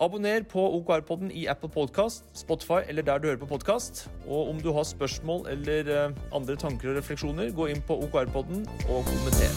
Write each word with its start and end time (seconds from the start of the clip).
Abonner 0.00 0.40
på 0.48 0.62
OKR-podden 0.78 1.28
i 1.36 1.42
Apple 1.46 1.68
Podcast, 1.68 2.24
Spotify 2.32 2.78
eller 2.88 3.04
der 3.04 3.18
du 3.18 3.26
hører 3.28 3.40
på 3.42 3.48
podkast. 3.50 4.06
Og 4.24 4.48
om 4.48 4.56
du 4.64 4.70
har 4.72 4.86
spørsmål 4.88 5.44
eller 5.52 5.90
eh, 5.92 6.14
andre 6.32 6.56
tanker 6.56 6.88
og 6.88 6.96
refleksjoner, 6.96 7.50
gå 7.52 7.66
inn 7.68 7.82
på 7.84 7.98
OKR-podden 8.06 8.64
og 8.88 9.04
kommenter. 9.10 9.52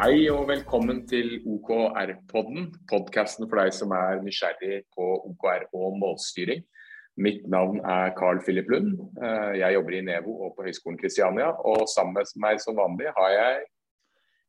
Hei 0.00 0.26
og 0.34 0.48
velkommen 0.50 1.06
til 1.06 1.38
OKR-podden, 1.46 2.72
podkasten 2.90 3.46
for 3.46 3.62
deg 3.62 3.70
som 3.78 3.94
er 3.94 4.26
nysgjerrig 4.26 4.82
på 4.90 5.10
OKR 5.30 5.70
og 5.70 6.00
målstyring. 6.02 6.66
Mitt 7.14 7.46
navn 7.46 7.78
er 7.86 8.10
Carl 8.18 8.42
Philip 8.42 8.66
Lund. 8.74 8.96
Eh, 9.22 9.60
Jeg 9.62 9.78
jobber 9.78 10.00
i 10.02 10.02
Nevo 10.02 10.40
og 10.48 10.56
på 10.58 10.66
Høgskolen 10.66 10.98
Kristiania. 10.98 11.54
Og 11.62 11.86
sammen 11.94 12.18
med 12.18 12.40
meg 12.42 12.58
som 12.58 12.74
vanlig 12.74 13.14
har 13.14 13.38
jeg 13.38 13.68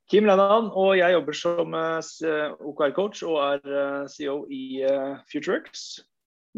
Kim 0.10 0.26
Lennan, 0.28 0.70
og 0.76 0.98
jeg 1.00 1.14
jobber 1.14 1.36
som 1.38 1.76
eh, 1.78 2.56
OKR-coach 2.68 3.22
og 3.30 3.38
er 3.46 3.76
eh, 3.82 4.08
CEO 4.12 4.42
i 4.52 4.82
eh, 4.84 5.14
Futureworks. 5.32 6.02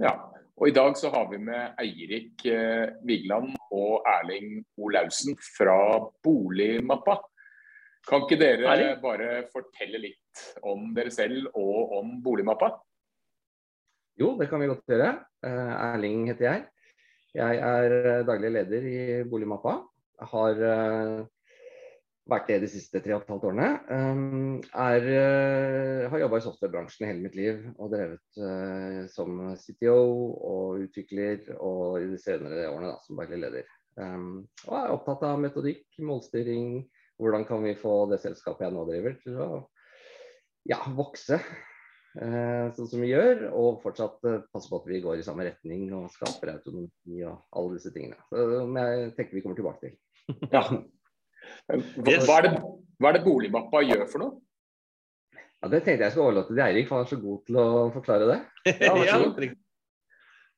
Ja, 0.01 0.13
og 0.57 0.69
i 0.69 0.73
dag 0.73 0.95
så 0.97 1.11
har 1.13 1.27
vi 1.29 1.37
med 1.37 1.75
Eirik 1.81 2.41
Vigeland 3.05 3.51
og 3.69 4.07
Erling 4.09 4.63
Olaussen 4.81 5.37
fra 5.37 5.75
Boligmappa. 6.25 7.19
Kan 8.09 8.25
ikke 8.25 8.39
dere 8.41 8.71
Erling? 8.71 8.95
bare 9.03 9.43
fortelle 9.53 10.01
litt 10.01 10.41
om 10.65 10.89
dere 10.97 11.13
selv 11.13 11.51
og 11.53 11.93
om 11.99 12.15
Boligmappa? 12.25 12.71
Jo, 14.17 14.33
det 14.39 14.49
kan 14.49 14.61
vi 14.61 14.71
godt 14.71 14.89
gjøre. 14.89 15.13
Erling 15.45 16.25
heter 16.31 16.47
jeg. 16.49 16.65
Jeg 17.37 17.61
er 17.61 18.25
daglig 18.25 18.53
leder 18.57 18.89
i 18.89 18.99
Boligmappa. 19.29 19.77
Jeg 20.21 20.31
har 20.33 20.65
vært 22.29 22.47
det 22.47 22.59
de 22.63 22.69
siste 22.71 23.01
tre 23.03 23.15
og 23.17 23.23
et 23.23 23.31
halvt 23.33 23.47
årene. 23.49 23.69
Um, 23.91 24.61
er, 24.79 25.07
eh, 25.11 26.05
har 26.11 26.21
jobba 26.21 26.39
i 26.39 26.45
softwarebransjen 26.45 27.07
hele 27.09 27.23
mitt 27.25 27.35
liv 27.35 27.65
og 27.73 27.91
drevet 27.91 28.39
eh, 28.39 29.01
som 29.11 29.41
CTO 29.59 29.97
og 30.53 30.85
utvikler, 30.85 31.49
og 31.59 31.99
i 31.99 32.07
de 32.13 32.19
senere 32.21 32.69
årene 32.71 32.93
da, 32.93 33.01
som 33.03 33.19
daglig 33.19 33.41
leder. 33.43 33.67
Um, 33.99 34.47
og 34.69 34.77
er 34.79 34.95
opptatt 34.95 35.27
av 35.27 35.41
metodikk, 35.41 35.85
målstyring, 36.01 36.79
hvordan 37.21 37.45
kan 37.45 37.61
vi 37.65 37.75
få 37.77 38.05
det 38.09 38.23
selskapet 38.23 38.65
jeg 38.65 38.75
nå 38.75 38.87
driver 38.87 39.19
til 39.21 39.37
å 39.43 39.49
ja, 40.69 40.79
vokse 40.95 41.37
eh, 41.37 42.71
sånn 42.73 42.89
som 42.89 43.03
vi 43.03 43.11
gjør, 43.11 43.49
og 43.51 43.83
fortsatt 43.83 44.25
eh, 44.29 44.41
passe 44.53 44.71
på 44.71 44.79
at 44.79 44.89
vi 44.89 45.03
går 45.03 45.19
i 45.19 45.27
samme 45.27 45.45
retning 45.47 45.89
og 45.93 46.09
skaper 46.13 46.55
autonomi 46.55 47.21
og 47.27 47.43
alle 47.51 47.77
disse 47.77 47.93
tingene. 47.93 48.17
Så, 48.31 48.47
som 48.63 48.81
jeg 48.81 49.13
tenker 49.19 49.37
vi 49.37 49.45
kommer 49.45 49.59
tilbake 49.59 49.89
til. 49.89 49.97
Ja. 50.53 50.65
Hva, 51.67 52.15
hva, 52.27 52.37
er 52.37 52.47
det, 52.47 52.53
hva 52.99 53.09
er 53.11 53.17
det 53.17 53.23
Boligmappa 53.25 53.81
gjør 53.85 54.07
for 54.11 54.23
noe? 54.23 54.39
Ja, 55.63 55.69
det 55.71 55.83
tenkte 55.85 56.03
jeg 56.03 56.11
skulle 56.11 56.29
overlate 56.31 56.51
til 56.51 56.63
Eirik, 56.65 56.87
for 56.89 56.99
han 56.99 57.05
er 57.05 57.11
så 57.13 57.19
god 57.21 57.43
til 57.47 57.59
å 57.61 57.67
forklare 57.93 58.25
det. 58.31 58.39
Ja, 58.83 58.95
vær 58.97 59.11
så 59.13 59.19
god. 59.29 59.53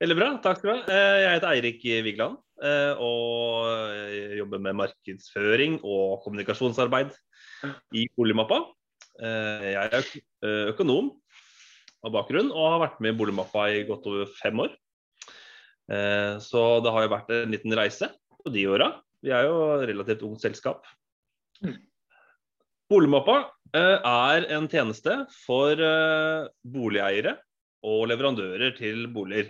Veldig 0.01 0.15
bra, 0.17 0.29
takk 0.43 0.57
skal 0.59 0.71
du 0.71 0.73
ha. 0.73 0.79
Eh, 0.91 1.17
Jeg 1.23 1.33
heter 1.37 1.51
Eirik 1.53 1.83
Vigeland 2.07 2.39
eh, 2.67 3.03
og 3.05 4.33
jobber 4.41 4.63
med 4.65 4.79
markedsføring 4.81 5.77
og 5.85 6.23
kommunikasjonsarbeid 6.25 7.13
i 7.95 8.07
Boligmappa. 8.17 8.63
Eh, 9.21 9.69
Jeg 9.75 10.01
er 10.01 10.73
økonom 10.73 11.13
av 12.05 12.11
bakgrunn 12.17 12.49
og 12.51 12.65
har 12.73 12.81
vært 12.87 12.99
med 13.05 13.13
i 13.13 13.17
Boligmappa 13.21 13.69
i 13.77 13.85
godt 13.87 14.09
over 14.11 14.27
fem 14.41 14.59
år. 14.65 14.73
Eh, 15.85 16.35
Så 16.43 16.65
det 16.83 16.91
har 16.97 17.05
jo 17.05 17.13
vært 17.13 17.31
en 17.37 17.53
liten 17.55 17.77
reise 17.77 18.09
på 18.41 18.51
de 18.53 18.65
åra. 18.73 18.89
Vi 19.25 19.33
er 19.33 19.47
jo 19.47 19.57
et 19.73 19.87
relativt 19.89 20.23
ungt 20.27 20.43
selskap. 20.43 20.85
Boligmappa 22.91 23.39
eh, 23.73 23.97
er 24.05 24.45
en 24.53 24.67
tjeneste 24.69 25.23
for 25.33 25.81
eh, 25.81 26.45
boligeiere 26.61 27.33
og 27.85 28.05
leverandører 28.11 28.75
til 28.77 29.07
boliger. 29.13 29.49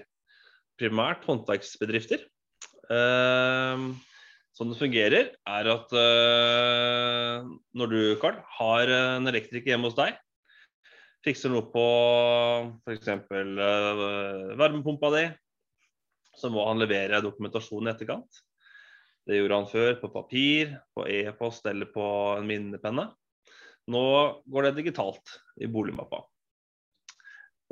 Primært 0.80 1.28
håndverksbedrifter. 1.28 2.24
Eh, 2.88 3.84
sånn 4.56 4.72
det 4.72 4.80
fungerer, 4.80 5.34
er 5.36 5.72
at 5.74 5.96
eh, 6.00 7.52
når 7.76 7.92
du, 7.92 8.00
Karl, 8.24 8.40
har 8.62 8.96
en 8.96 9.28
elektriker 9.28 9.74
hjemme 9.74 9.92
hos 9.92 10.00
deg, 10.00 10.16
fikser 11.28 11.52
noe 11.52 11.68
på 11.74 11.86
f.eks. 12.86 13.12
Varmepumpa 14.56 15.12
di, 15.18 15.28
så 16.40 16.52
må 16.54 16.64
han 16.70 16.80
levere 16.80 17.24
dokumentasjon 17.26 17.90
i 17.90 17.92
etterkant. 17.92 18.46
Det 19.26 19.40
gjorde 19.40 19.58
han 19.58 19.70
før 19.70 19.96
på 20.02 20.12
papir, 20.14 20.76
på 20.94 21.08
e-post 21.10 21.66
eller 21.66 21.90
på 21.90 22.06
en 22.38 22.46
minnepenne. 22.50 23.08
Nå 23.90 24.06
går 24.46 24.68
det 24.68 24.76
digitalt 24.80 25.38
i 25.62 25.70
boligmappa. 25.70 26.20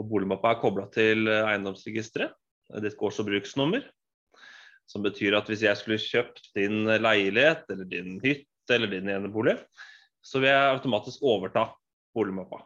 Og 0.02 0.08
boligmappa 0.10 0.54
er 0.54 0.62
kobla 0.62 0.88
til 0.94 1.30
eiendomsregisteret, 1.30 2.34
ditt 2.82 2.98
gårds- 2.98 3.22
og 3.22 3.30
bruksnummer. 3.30 3.86
Som 4.90 5.06
betyr 5.06 5.38
at 5.38 5.50
hvis 5.50 5.64
jeg 5.66 5.78
skulle 5.80 6.02
kjøpt 6.02 6.50
din 6.58 6.90
leilighet 6.90 7.70
eller 7.72 7.88
din 7.90 8.18
hytte 8.24 8.74
eller 8.74 8.90
din 8.90 9.10
enebolig, 9.14 9.56
så 10.24 10.42
vil 10.42 10.50
jeg 10.50 10.74
automatisk 10.74 11.22
overta 11.28 11.68
boligmappa. 12.16 12.64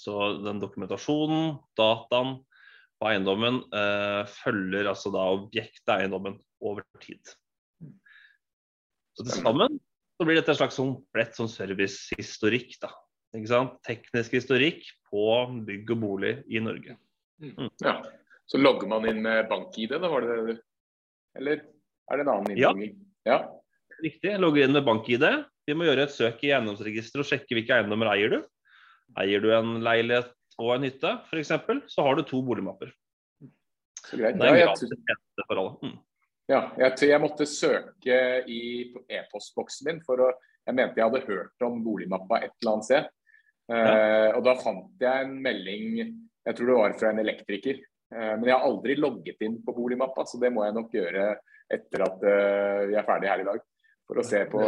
Så 0.00 0.14
den 0.40 0.62
dokumentasjonen, 0.62 1.58
dataen 1.76 2.38
på 3.00 3.08
eiendommen, 3.10 3.60
eh, 3.74 4.24
følger 4.40 4.88
altså 4.88 5.12
da 5.12 5.26
objektet 5.34 5.92
eiendommen 5.98 6.38
over 6.60 6.84
tid. 7.04 7.20
Så 9.16 9.26
til 9.26 9.42
sammen 9.42 9.78
så 10.20 10.26
blir 10.28 10.36
dette 10.36 10.52
en 10.52 10.58
slags 10.60 10.76
sånn 10.78 10.94
komplett 10.98 11.36
sånn 11.38 11.48
servicehistorikk. 11.50 12.74
da. 12.82 12.90
Ikke 13.36 13.50
sant? 13.50 13.76
Teknisk 13.86 14.34
historikk 14.36 14.82
på 15.10 15.24
bygg 15.66 15.92
og 15.94 16.00
bolig 16.02 16.32
i 16.50 16.60
Norge. 16.62 16.96
Ja. 17.80 18.00
Så 18.50 18.58
logger 18.58 18.90
man 18.90 19.06
inn 19.08 19.22
med 19.22 19.48
bank-ID, 19.48 19.94
da 20.02 20.08
var 20.10 20.26
det 20.26 20.36
det? 20.48 20.56
Eller 21.38 21.62
er 22.10 22.18
det 22.18 22.26
en 22.26 22.32
annen 22.34 22.58
Ja. 22.58 22.72
innlogging? 22.72 22.96
Ja. 23.24 23.38
Riktig. 24.02 24.34
Logger 24.40 24.64
inn 24.64 24.72
med 24.72 24.84
bank-ID. 24.84 25.24
Vi 25.66 25.74
må 25.74 25.86
gjøre 25.86 26.02
et 26.08 26.10
søk 26.14 26.42
i 26.42 26.50
eiendomsregisteret 26.50 27.22
og 27.22 27.28
sjekke 27.30 27.54
hvilke 27.54 27.76
eiendommer 27.78 28.10
eier 28.10 28.30
du. 28.30 28.40
Eier 29.20 29.40
du 29.40 29.50
en 29.54 29.80
leilighet 29.84 30.32
og 30.58 30.74
en 30.74 30.82
hytte 30.88 31.12
f.eks., 31.30 31.52
så 31.88 32.02
har 32.02 32.16
du 32.16 32.22
to 32.26 32.42
boligmapper. 32.42 32.92
Så 34.00 34.18
greit. 34.18 34.36
Det 34.38 34.42
er 34.42 34.52
en 34.52 34.58
jeg, 34.58 34.66
gratis 34.66 34.90
tjeneste 34.90 35.46
for 35.46 35.60
alle. 35.62 35.76
Mm. 35.84 35.98
Ja, 36.50 36.64
jeg, 36.80 36.96
jeg 37.12 37.22
måtte 37.22 37.46
søke 37.48 38.18
i 38.50 38.62
e-postboksen 39.06 39.90
min, 39.90 40.00
for 40.06 40.26
å, 40.26 40.30
jeg 40.66 40.76
mente 40.76 41.00
jeg 41.00 41.06
hadde 41.06 41.26
hørt 41.28 41.66
om 41.66 41.78
boligmappa 41.84 42.42
et 42.42 42.52
eller 42.58 42.74
annet 42.74 42.88
sted. 42.88 43.10
Eh, 43.70 44.28
og 44.34 44.42
da 44.42 44.56
fant 44.58 45.04
jeg 45.04 45.26
en 45.26 45.36
melding, 45.44 46.00
jeg 46.46 46.58
tror 46.58 46.72
det 46.72 46.78
var 46.80 46.98
fra 46.98 47.12
en 47.14 47.22
elektriker. 47.22 47.80
Uh, 48.10 48.34
men 48.40 48.48
jeg 48.48 48.56
har 48.56 48.66
aldri 48.66 48.96
logget 48.98 49.44
inn 49.46 49.60
på 49.62 49.74
boligmappa, 49.76 50.24
så 50.26 50.40
det 50.42 50.50
må 50.50 50.64
jeg 50.66 50.74
nok 50.74 50.94
gjøre 50.96 51.26
etter 51.70 52.02
at 52.02 52.24
uh, 52.26 52.80
vi 52.90 52.96
er 52.98 53.06
ferdig 53.06 53.30
her 53.30 53.42
i 53.44 53.46
dag. 53.46 53.60
For 54.10 54.18
å 54.18 54.24
se, 54.26 54.40
på, 54.50 54.62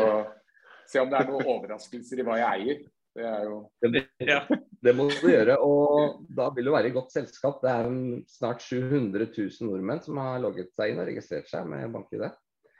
se 0.86 1.02
om 1.02 1.10
det 1.10 1.18
er 1.18 1.26
noen 1.26 1.48
overraskelser 1.50 2.22
i 2.22 2.26
hva 2.28 2.36
jeg 2.38 2.60
eier. 2.60 2.84
Det 3.12 3.24
er 3.28 3.42
jo 3.44 3.56
Det, 3.82 4.04
Ja. 4.32 4.40
det 4.84 4.94
må 4.96 5.08
du 5.10 5.26
gjøre, 5.28 5.58
og 5.60 6.22
da 6.32 6.48
vil 6.56 6.68
du 6.68 6.74
være 6.74 6.90
i 6.90 6.94
godt 6.94 7.12
selskap. 7.14 7.60
Det 7.64 7.72
er 7.72 7.90
snart 8.30 8.64
700 8.64 9.28
000 9.28 9.68
nordmenn 9.68 10.02
som 10.04 10.20
har 10.22 10.40
logget 10.42 10.72
seg 10.76 10.92
inn 10.92 11.02
og 11.02 11.10
registrert 11.10 11.50
seg 11.50 11.68
med 11.70 11.92
bank-ID. 11.94 12.26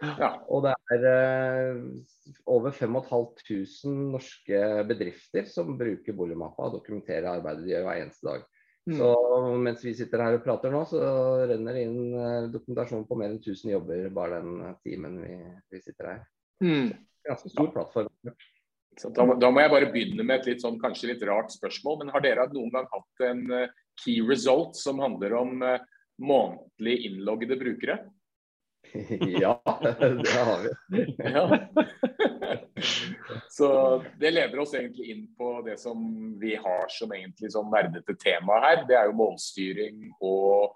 Ja. 0.02 0.32
Og 0.50 0.64
det 0.64 0.72
er 0.96 1.04
eh, 1.06 1.82
over 2.50 2.74
5500 2.74 3.92
norske 4.10 4.62
bedrifter 4.88 5.46
som 5.50 5.76
bruker 5.78 6.16
boligmappa 6.18 6.66
og 6.66 6.80
dokumenterer 6.80 7.28
arbeidet 7.36 7.62
de 7.66 7.74
gjør 7.74 7.86
hver 7.86 8.00
eneste 8.02 8.26
dag. 8.26 8.48
Mm. 8.90 8.96
Så 8.98 9.10
mens 9.62 9.84
vi 9.86 9.92
sitter 9.94 10.24
her 10.24 10.34
og 10.34 10.42
prater 10.42 10.72
nå, 10.74 10.80
så 10.90 11.02
renner 11.46 11.78
det 11.78 11.84
inn 11.86 12.16
eh, 12.18 12.48
dokumentasjon 12.50 13.06
på 13.06 13.18
mer 13.20 13.30
enn 13.30 13.38
1000 13.38 13.76
jobber 13.76 14.08
bare 14.16 14.40
den 14.42 14.58
eh, 14.66 14.74
timen 14.82 15.20
vi, 15.22 15.36
vi 15.70 15.82
sitter 15.84 16.10
her. 16.10 16.24
Mm. 16.64 16.90
Ganske 17.28 17.52
stor 17.52 17.70
plattform. 17.76 18.10
Så 19.00 19.08
da, 19.16 19.24
må- 19.24 19.38
da 19.40 19.48
må 19.50 19.62
jeg 19.62 19.72
bare 19.72 19.90
begynne 19.92 20.24
med 20.26 20.40
et 20.40 20.50
litt 20.52 20.64
sånn, 20.64 20.80
kanskje 20.80 21.12
litt 21.14 21.22
rart 21.28 21.52
spørsmål. 21.54 21.98
Men 22.02 22.12
har 22.12 22.20
dere 22.24 22.48
noen 22.52 22.70
gang 22.74 22.88
hatt 22.92 23.24
en 23.28 23.44
eh, 23.56 23.68
key 24.02 24.20
result 24.28 24.76
som 24.76 25.00
handler 25.02 25.32
om 25.38 25.62
eh, 25.64 25.78
månedlig 26.20 26.98
innloggede 27.08 27.56
brukere? 27.60 27.98
ja, 29.42 29.54
det 29.80 30.36
har 30.36 30.64
vi. 30.66 31.04
Ja. 31.32 31.46
Så 33.48 33.68
det 34.20 34.32
leder 34.34 34.58
oss 34.60 34.74
egentlig 34.74 35.12
inn 35.12 35.26
på 35.38 35.60
det 35.64 35.78
som 35.80 35.98
vi 36.40 36.54
har 36.58 36.88
som 36.92 37.12
egentlig 37.14 37.52
sånn 37.54 37.70
nerdete 37.72 38.16
tema 38.20 38.58
her. 38.64 38.82
Det 38.88 38.96
er 38.98 39.08
jo 39.08 39.16
målstyring 39.20 40.08
og 40.20 40.74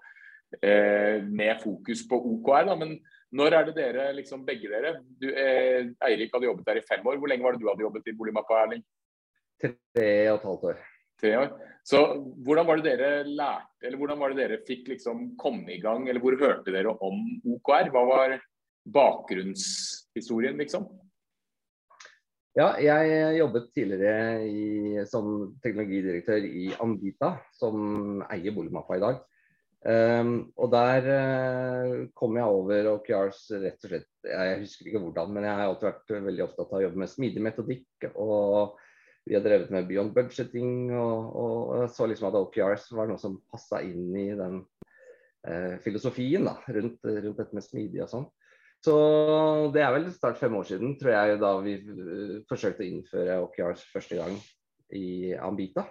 eh, 0.61 1.19
med 1.27 1.59
fokus 1.61 2.05
på 2.09 2.17
OKR. 2.31 2.69
Da. 2.71 2.77
Men 2.79 2.95
når 3.35 3.55
er 3.57 3.65
det 3.67 3.75
dere, 3.75 4.11
liksom 4.15 4.45
begge 4.47 4.69
dere 4.71 4.93
du, 5.19 5.27
eh, 5.31 5.89
Eirik 6.07 6.31
hadde 6.33 6.47
jobbet 6.47 6.67
der 6.69 6.79
i 6.79 6.85
fem 6.87 7.03
år. 7.03 7.17
Hvor 7.19 7.31
lenge 7.31 7.43
var 7.43 7.55
det 7.55 7.63
du 7.63 7.67
hadde 7.67 7.83
jobbet 7.83 8.07
i 8.07 8.15
Boligmappa, 8.15 8.61
Erling? 8.63 8.83
Tre 9.59 10.11
og 10.31 10.37
et 10.37 10.47
halvt 10.47 10.69
år. 10.71 10.85
Tre 11.17 11.33
år. 11.41 11.49
Så 11.87 11.99
hvordan 12.45 12.67
var 12.67 12.79
det 12.79 12.91
dere 12.91 13.25
lærte, 13.25 13.87
eller 13.87 13.97
hvordan 13.97 14.19
var 14.21 14.31
det 14.31 14.39
dere 14.43 14.61
fikk 14.67 14.87
liksom 14.93 15.31
komme 15.39 15.73
i 15.73 15.81
gang, 15.81 16.07
eller 16.07 16.21
hvor 16.23 16.37
hørte 16.39 16.71
dere 16.71 16.93
om 16.93 17.23
OKR? 17.55 17.91
Hva 17.91 18.03
var 18.07 18.37
bakgrunnshistorien, 18.87 20.59
liksom? 20.61 20.87
Ja, 22.57 22.71
jeg 22.81 23.37
jobbet 23.37 23.67
tidligere 23.75 24.45
i, 24.49 25.03
som 25.05 25.57
teknologidirektør 25.61 26.45
i 26.47 26.71
Andita, 26.81 27.35
som 27.53 28.23
eier 28.31 28.55
Boligmappa 28.55 28.97
i 28.97 29.03
dag. 29.03 29.19
Um, 29.85 30.31
og 30.57 30.71
der 30.73 31.05
uh, 31.05 31.91
kom 32.17 32.35
jeg 32.39 32.49
over 32.49 32.87
OKRs 32.95 33.43
rett 33.61 33.83
og 33.85 33.91
slett 33.91 34.25
Jeg 34.27 34.55
husker 34.63 34.89
ikke 34.89 35.01
hvordan, 35.03 35.29
men 35.35 35.45
jeg 35.45 35.53
har 35.53 35.69
alltid 35.69 35.87
vært 35.91 36.13
veldig 36.25 36.43
opptatt 36.47 36.73
av 36.73 36.79
å 36.79 36.81
jobbe 36.87 37.01
med 37.03 37.11
smidig 37.11 37.43
metodikk. 37.45 38.07
Og 38.17 38.79
vi 39.27 39.35
har 39.35 39.43
drevet 39.45 39.71
med 39.71 39.87
beyond 39.87 40.15
budgeting, 40.15 40.89
og, 40.95 41.29
og, 41.37 41.85
så 41.93 42.07
liksom 42.09 42.29
at 42.31 42.39
OKRs 42.39 42.89
var 42.97 43.09
noe 43.09 43.21
som 43.21 43.37
passa 43.51 43.83
inn 43.85 44.09
i 44.17 44.27
den 44.39 44.59
uh, 44.63 45.75
filosofien 45.85 46.47
da, 46.47 46.57
rundt, 46.67 46.99
rundt, 47.05 47.39
dette 47.39 47.55
med 47.55 47.65
smidig 47.65 48.03
og 48.05 48.11
sånn. 48.11 48.27
Så 48.83 48.93
det 49.73 49.81
er 49.83 49.93
vel 49.95 50.05
snart 50.13 50.37
fem 50.39 50.53
år 50.57 50.67
siden, 50.69 50.95
tror 50.99 51.15
jeg, 51.15 51.39
da 51.43 51.51
vi 51.63 51.79
uh, 51.85 52.37
forsøkte 52.49 52.85
å 52.85 52.89
innføre 52.91 53.41
OKRs 53.45 53.87
første 53.93 54.19
gang 54.19 54.37
i 54.95 55.35
Ambita. 55.37 55.85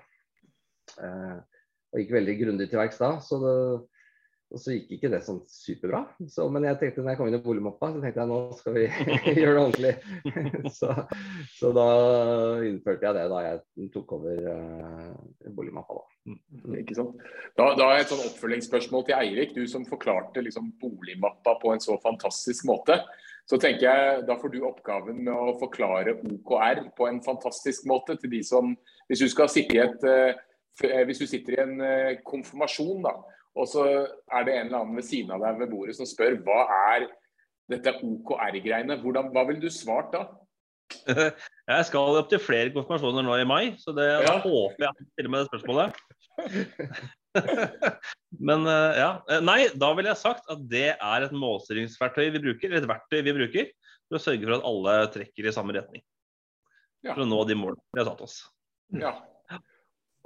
Uh, 0.96 1.38
og 1.96 2.02
gikk 2.02 2.12
veldig 2.12 2.40
grundig 2.42 2.68
til 2.68 2.80
verks 2.82 2.98
da. 3.00 3.14
Så 3.24 3.38
det, 3.40 3.54
og 4.46 4.60
så 4.62 4.76
gikk 4.76 4.92
ikke 4.94 5.08
det 5.10 5.22
sånn 5.26 5.40
superbra. 5.50 6.02
Så, 6.30 6.44
men 6.54 6.68
jeg 6.68 6.78
tenkte 6.78 7.02
når 7.02 7.14
jeg 7.14 7.18
kom 7.18 7.30
inn 7.30 7.38
i 7.38 7.42
boligmappa, 7.42 7.88
så 7.94 8.02
tenkte 8.02 8.22
jeg 8.22 8.30
nå 8.30 8.38
skal 8.60 8.76
vi 8.76 8.84
gjøre 9.40 9.54
det 9.56 9.62
ordentlig. 9.62 9.94
så, 10.78 10.92
så, 11.56 11.72
da 11.74 11.86
innførte 12.68 13.08
jeg 13.08 13.18
det 13.18 13.24
da 13.32 13.42
jeg 13.46 13.90
tok 13.96 14.14
over 14.18 14.46
uh, 14.46 15.50
boligmappa. 15.56 15.98
Da. 15.98 16.36
Mm. 16.36 16.78
Ikke 16.84 16.98
sant? 17.00 17.26
Da, 17.58 17.72
da 17.80 17.90
er 17.90 18.04
et 18.04 18.12
sånn 18.12 18.24
oppfølgingsspørsmål 18.28 19.08
til 19.08 19.18
Eirik. 19.18 19.56
Du 19.56 19.66
som 19.70 19.88
forklarte 19.88 20.44
liksom 20.44 20.70
boligmappa 20.82 21.58
på 21.62 21.74
en 21.74 21.82
så 21.82 21.98
fantastisk 22.04 22.68
måte. 22.70 23.00
Så 23.46 23.58
tenker 23.62 23.86
jeg, 23.86 24.22
Da 24.26 24.34
får 24.38 24.54
du 24.54 24.60
oppgaven 24.66 25.24
med 25.26 25.34
å 25.34 25.54
forklare 25.58 26.16
OKR 26.18 26.86
på 26.98 27.06
en 27.10 27.22
fantastisk 27.22 27.86
måte 27.86 28.18
til 28.18 28.32
de 28.32 28.40
som 28.46 28.74
Hvis 29.06 29.22
du 29.22 29.30
skal 29.30 29.50
sitte 29.50 29.76
i 29.76 29.82
et 29.84 30.06
uh, 30.06 30.34
Eh, 30.34 30.45
hvis 30.80 31.20
du 31.22 31.26
sitter 31.28 31.56
i 31.56 31.62
en 31.62 31.78
eh, 31.80 32.18
konfirmasjon, 32.26 33.04
da, 33.06 33.14
og 33.56 33.68
så 33.70 33.84
er 33.86 34.46
det 34.46 34.56
en 34.56 34.66
eller 34.68 34.82
annen 34.82 34.98
ved 34.98 35.06
siden 35.08 35.32
av 35.32 35.44
deg 35.44 35.62
ved 35.62 35.72
bordet 35.72 35.96
som 35.96 36.08
spør 36.08 36.36
hva 36.44 36.64
er 36.92 37.06
dette 37.72 37.94
OKR-greiene, 38.04 38.98
hva 39.00 39.46
ville 39.48 39.62
du 39.62 39.70
svart 39.72 40.12
da? 40.14 40.26
Jeg 41.66 41.86
skal 41.88 42.18
opp 42.20 42.28
til 42.30 42.42
flere 42.42 42.70
konfirmasjoner 42.74 43.24
nå 43.26 43.38
i 43.40 43.48
mai, 43.48 43.62
så 43.80 43.94
det 43.96 44.06
ja. 44.06 44.36
håper 44.44 44.84
jeg 44.84 45.06
stiller 45.08 45.32
med 45.32 45.40
det 45.42 45.48
spørsmålet. 45.50 45.96
Men 48.48 48.68
eh, 48.70 49.00
ja. 49.00 49.08
Nei, 49.42 49.58
da 49.74 49.88
ville 49.96 50.12
jeg 50.12 50.20
sagt 50.20 50.46
at 50.52 50.62
det 50.70 50.92
er 50.94 51.26
et 51.26 51.34
målstyringsverktøy 51.34 52.28
vi 52.36 52.44
bruker, 52.44 52.76
et 52.76 52.86
verktøy 52.86 53.18
vi 53.26 53.34
bruker 53.34 53.72
for 54.06 54.20
å 54.20 54.22
sørge 54.22 54.46
for 54.46 54.58
at 54.60 54.68
alle 54.70 54.94
trekker 55.16 55.48
i 55.48 55.54
samme 55.56 55.74
retning. 55.74 56.04
For 57.06 57.24
å 57.24 57.28
nå 57.28 57.40
de 57.50 57.58
målene 57.58 57.82
vi 57.90 58.02
har 58.02 58.08
satt 58.12 58.22
oss. 58.22 58.38
Ja. 58.94 59.16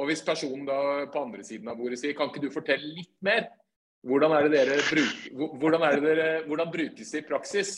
Og 0.01 0.09
hvis 0.09 0.23
personen 0.25 0.65
da 0.65 1.05
på 1.13 1.27
andre 1.27 1.45
siden 1.45 1.69
av 1.69 1.77
bordet 1.77 1.99
sier 2.01 2.17
kan 2.17 2.31
ikke 2.31 2.41
du 2.47 2.53
fortelle 2.55 2.95
litt 2.97 3.13
mer? 3.25 3.51
Hvordan, 4.09 4.33
er 4.33 4.47
det 4.49 4.53
dere 4.55 4.79
bruker, 4.87 5.57
hvordan, 5.61 5.83
det 5.85 6.03
dere, 6.07 6.29
hvordan 6.47 6.71
brukes 6.73 7.11
det 7.13 7.21
i 7.21 7.27
praksis? 7.29 7.73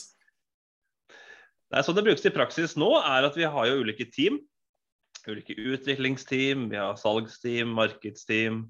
Nei, 1.72 1.82
Sånn 1.82 1.96
Det 1.98 2.04
brukes 2.06 2.26
i 2.28 2.34
praksis 2.34 2.76
nå, 2.78 2.92
er 3.00 3.26
at 3.26 3.38
vi 3.38 3.48
har 3.48 3.66
jo 3.66 3.80
ulike 3.82 4.06
team. 4.14 4.38
Ulike 5.26 5.56
utviklingsteam, 5.56 6.68
vi 6.70 6.78
har 6.78 6.94
salgsteam, 7.00 7.74
markedsteam, 7.74 8.62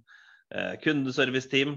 eh, 0.55 0.72
kundeserviceteam. 0.81 1.76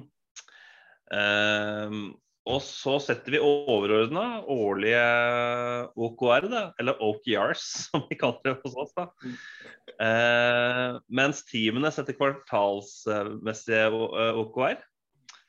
Eh, 1.11 1.99
og 2.45 2.59
så 2.61 2.99
setter 3.01 3.33
vi 3.33 3.41
overordna 3.41 4.43
årlige 4.53 5.01
OKR, 5.97 6.45
da, 6.51 6.63
eller 6.81 6.99
OKRs 7.01 7.63
som 7.87 8.03
vi 8.09 8.17
kaller 8.21 8.43
det 8.45 8.59
hos 8.61 8.75
oss. 8.83 8.91
da. 8.93 9.07
Eh, 10.05 10.97
mens 11.09 11.41
teamene 11.49 11.89
setter 11.93 12.17
kvartalsmessige 12.17 13.87
OKR, 14.43 14.77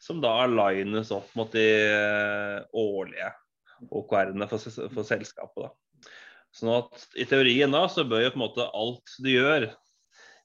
som 0.01 0.23
da 0.25 0.33
alignes 0.47 1.13
opp 1.13 1.29
mot 1.37 1.53
de 1.53 1.67
eh, 1.85 2.63
årlige 2.73 3.29
OKR-ene 3.91 4.49
for, 4.49 4.65
for, 4.95 5.05
selskapet. 5.05 5.67
da. 5.67 6.15
Sånn 6.57 6.73
at 6.79 7.05
I 7.21 7.27
teorien 7.29 7.77
da, 7.77 7.83
så 7.93 8.07
bør 8.09 8.25
jo 8.25 8.31
på 8.33 8.41
en 8.41 8.47
måte 8.47 8.71
alt 8.73 9.19
du 9.21 9.29
gjør 9.35 9.69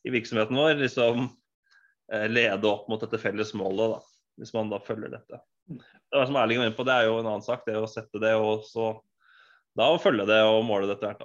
i 0.03 0.11
virksomheten 0.11 0.59
vår, 0.59 0.75
liksom 0.81 1.29
eh, 2.11 2.27
lede 2.27 2.67
opp 2.67 2.91
mot 2.91 2.99
dette 2.99 3.21
felles 3.23 3.55
målet, 3.55 3.95
da, 3.95 4.03
hvis 4.41 4.51
man 4.57 4.73
da 4.73 4.81
følger 4.83 5.15
dette 5.15 5.39
det 6.11 6.27
som 6.27 6.35
Erling 6.35 6.59
var 6.59 6.69
inne 6.69 6.75
på, 6.77 6.85
det 6.87 6.97
er 6.97 7.07
jo 7.07 7.19
en 7.19 7.29
annen 7.29 7.45
sak. 7.45 7.63
Det 7.67 7.77
å 7.79 7.89
sette 7.89 8.21
det 8.21 8.33
og 8.39 8.65
så 8.67 8.93
da 9.77 9.87
å 9.93 9.99
følge 10.01 10.27
det 10.27 10.41
og 10.43 10.65
måle 10.67 10.89
dette 10.89 11.13
her. 11.13 11.21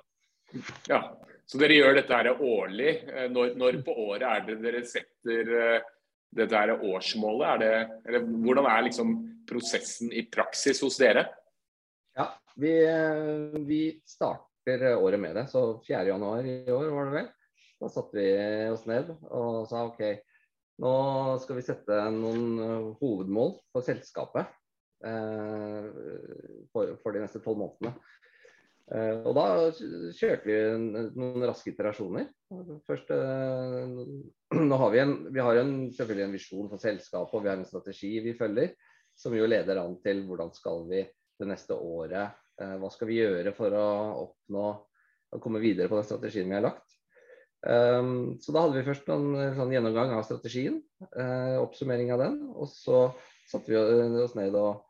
Ja, 0.86 1.00
så 1.46 1.58
dere 1.58 1.78
gjør 1.78 1.96
dette 1.98 2.18
her 2.18 2.30
årlig. 2.34 2.92
Eh, 3.10 3.28
når, 3.32 3.54
når, 3.58 3.80
på 3.86 3.94
året 4.06 4.26
er 4.28 4.44
det 4.46 4.58
dere 4.62 4.82
setter 4.86 5.50
uh, 5.50 5.88
dette 6.36 6.60
her 6.60 6.74
årsmålet? 6.76 7.46
Er 7.48 7.62
det, 7.62 7.72
eller, 8.10 8.28
hvordan 8.46 8.68
er 8.70 8.86
liksom 8.86 9.16
prosessen 9.50 10.14
i 10.14 10.26
praksis 10.30 10.82
hos 10.82 10.98
dere? 11.02 11.26
Ja, 12.16 12.30
vi, 12.58 12.72
eh, 12.86 13.58
vi 13.66 13.80
starter 14.06 14.94
året 14.94 15.22
med 15.22 15.36
det. 15.38 15.48
Så 15.50 15.82
4.1 15.86 16.50
i 16.50 16.60
år 16.74 16.88
var 16.94 17.10
det 17.10 17.18
vel. 17.20 17.28
Da 17.82 17.90
satte 17.92 18.16
vi 18.16 18.30
oss 18.72 18.86
ned 18.88 19.10
og 19.28 19.66
sa 19.68 19.84
OK, 19.90 20.00
nå 20.82 20.92
skal 21.40 21.58
vi 21.58 21.64
sette 21.64 21.98
noen 22.12 22.46
eh, 22.60 22.86
hovedmål 23.00 23.54
for 23.72 23.86
selskapet 23.86 24.50
eh, 25.06 25.88
for, 26.72 26.96
for, 27.00 27.16
de 27.16 27.22
neste 27.24 27.40
tolv 27.44 27.62
månedene. 27.62 27.94
Eh, 28.86 29.22
og 29.26 29.32
da 29.34 29.46
kjørte 30.14 30.46
vi 30.46 30.58
noen 31.18 31.46
raske 31.48 31.72
iterasjoner. 31.72 32.28
Først, 32.86 33.10
eh, 33.10 33.94
nå 34.70 34.80
har 34.82 34.92
vi, 34.92 35.02
en, 35.02 35.16
vi 35.34 35.42
har 35.42 35.62
en, 35.62 35.76
selvfølgelig 35.96 36.26
en 36.26 36.36
visjon 36.36 36.68
for 36.70 36.82
selskapet 36.82 37.38
og 37.38 37.46
vi 37.46 37.50
har 37.50 37.58
en 37.58 37.68
strategi 37.68 38.12
vi 38.24 38.36
følger, 38.38 38.74
som 39.16 39.34
jo 39.34 39.48
leder 39.48 39.80
an 39.80 39.96
til 40.04 40.26
hvordan 40.28 40.52
skal 40.54 40.84
vi 40.90 41.06
det 41.36 41.48
neste 41.48 41.76
året 41.76 42.36
eh, 42.60 42.76
Hva 42.80 42.92
skal 42.92 43.10
vi 43.10 43.18
gjøre 43.22 43.52
for 43.56 43.74
å 43.76 43.88
oppnå 44.26 44.68
å 45.34 45.40
komme 45.42 45.60
videre 45.60 45.90
på 45.90 45.98
den 45.98 46.06
strategien 46.06 46.48
vi 46.48 46.56
har 46.56 46.68
lagt. 46.68 46.95
Um, 47.64 48.36
så 48.40 48.52
da 48.52 48.62
hadde 48.66 48.78
vi 48.78 48.86
først 48.86 49.08
en 49.10 49.30
sånn 49.56 49.72
gjennomgang 49.74 50.12
av 50.14 50.26
strategien, 50.26 50.80
uh, 51.16 51.56
oppsummering 51.62 52.12
av 52.14 52.22
den. 52.22 52.40
Og 52.54 52.68
så 52.70 53.08
satte 53.50 53.72
vi 53.72 53.78
oss 54.22 54.36
ned 54.38 54.56
og 54.58 54.82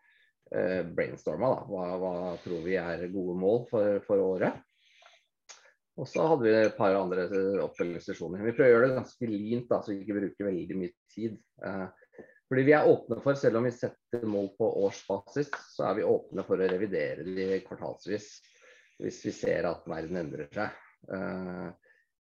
uh, 0.53 0.83
brainstorma 0.97 1.53
da. 1.55 1.61
Hva, 1.71 1.85
hva, 2.03 2.15
tror 2.43 2.65
vi 2.67 2.79
er 2.81 3.07
gode 3.13 3.37
mål 3.41 3.67
for, 3.71 4.01
for, 4.07 4.25
året. 4.35 4.59
Og 5.97 6.09
så 6.11 6.27
hadde 6.29 6.45
vi 6.45 6.57
et 6.59 6.77
par 6.77 6.97
andre 6.99 7.25
oppfølgingssesjoner. 7.65 8.43
Vi 8.45 8.57
prøver 8.57 8.69
å 8.69 8.75
gjøre 8.75 8.91
det 8.91 8.99
ganske 8.99 9.31
lint, 9.31 9.71
da, 9.71 9.81
så 9.81 9.95
vi 9.95 10.03
ikke 10.03 10.19
bruker 10.19 10.51
veldig 10.51 10.81
mye 10.83 10.93
tid. 11.15 11.39
Uh, 11.63 11.87
fordi 12.47 12.67
vi 12.69 12.75
er 12.77 12.91
åpne 12.91 13.19
for, 13.25 13.39
selv 13.39 13.59
om 13.59 13.65
vi 13.67 13.73
setter 13.75 14.29
mål 14.29 14.53
på 14.59 14.69
årsbasis, 14.85 15.49
så 15.73 15.89
er 15.89 15.97
vi 15.99 16.05
åpne 16.07 16.45
for 16.47 16.61
å 16.61 16.69
revidere 16.69 17.25
de 17.27 17.49
kvartalsvis 17.65 18.29
hvis 19.03 19.19
vi 19.27 19.33
ser 19.35 19.67
at 19.69 19.89
verden 19.91 20.21
endrer 20.21 20.47
seg. 20.55 20.77
Uh, 21.11 21.73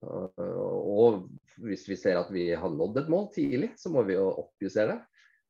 og 0.04 1.24
hvis 1.64 1.88
vi 1.90 1.98
ser 2.00 2.20
at 2.20 2.32
vi 2.34 2.50
har 2.58 2.72
nådd 2.72 3.04
et 3.04 3.12
mål 3.12 3.28
tidlig, 3.34 3.74
så 3.80 3.92
må 3.94 4.04
vi 4.08 4.18
jo 4.18 4.30
oppjustere 4.46 4.96
det. 4.96 5.00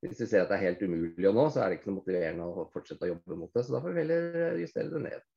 Hvis 0.03 0.19
vi 0.19 0.27
ser 0.27 0.43
at 0.43 0.51
det 0.51 0.57
er 0.57 0.65
helt 0.65 0.81
umulig 0.83 1.29
å 1.29 1.35
nå, 1.35 1.45
så 1.51 1.63
er 1.63 1.71
det 1.71 1.79
ikke 1.79 1.89
noe 1.89 2.01
motiverende 2.01 2.47
å 2.47 2.65
fortsette 2.73 3.07
å 3.07 3.13
jobbe 3.13 3.37
mot 3.39 3.53
det. 3.55 3.63
Så 3.63 3.75
da 3.75 3.79
får 3.83 3.93
vi 3.95 4.01
heller 4.03 4.57
justere 4.59 4.91
det 4.91 5.03
ned. 5.05 5.27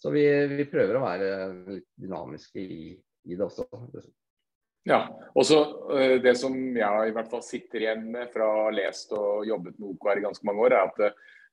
Så 0.00 0.12
vi, 0.12 0.24
vi 0.52 0.66
prøver 0.68 0.96
å 0.96 1.04
være 1.04 1.30
litt 1.78 1.88
dynamiske 2.00 2.60
i, 2.60 2.90
i 3.28 3.36
det 3.36 3.46
også. 3.46 3.66
Ja, 4.88 5.02
og 5.36 5.44
så 5.44 5.58
eh, 5.96 6.14
Det 6.24 6.32
som 6.40 6.54
jeg 6.56 7.10
i 7.10 7.12
hvert 7.16 7.28
fall 7.32 7.42
sitter 7.44 7.84
igjen 7.84 8.06
med 8.12 8.30
fra 8.32 8.46
å 8.48 8.62
ha 8.66 8.70
lest 8.72 9.12
og 9.16 9.44
jobbet 9.48 9.76
med 9.76 9.90
OKR 9.92 10.20
i 10.20 10.24
ganske 10.24 10.48
mange 10.48 10.64
år, 10.68 10.76
er 10.76 10.88
at 10.88 11.00
det, 11.00 11.10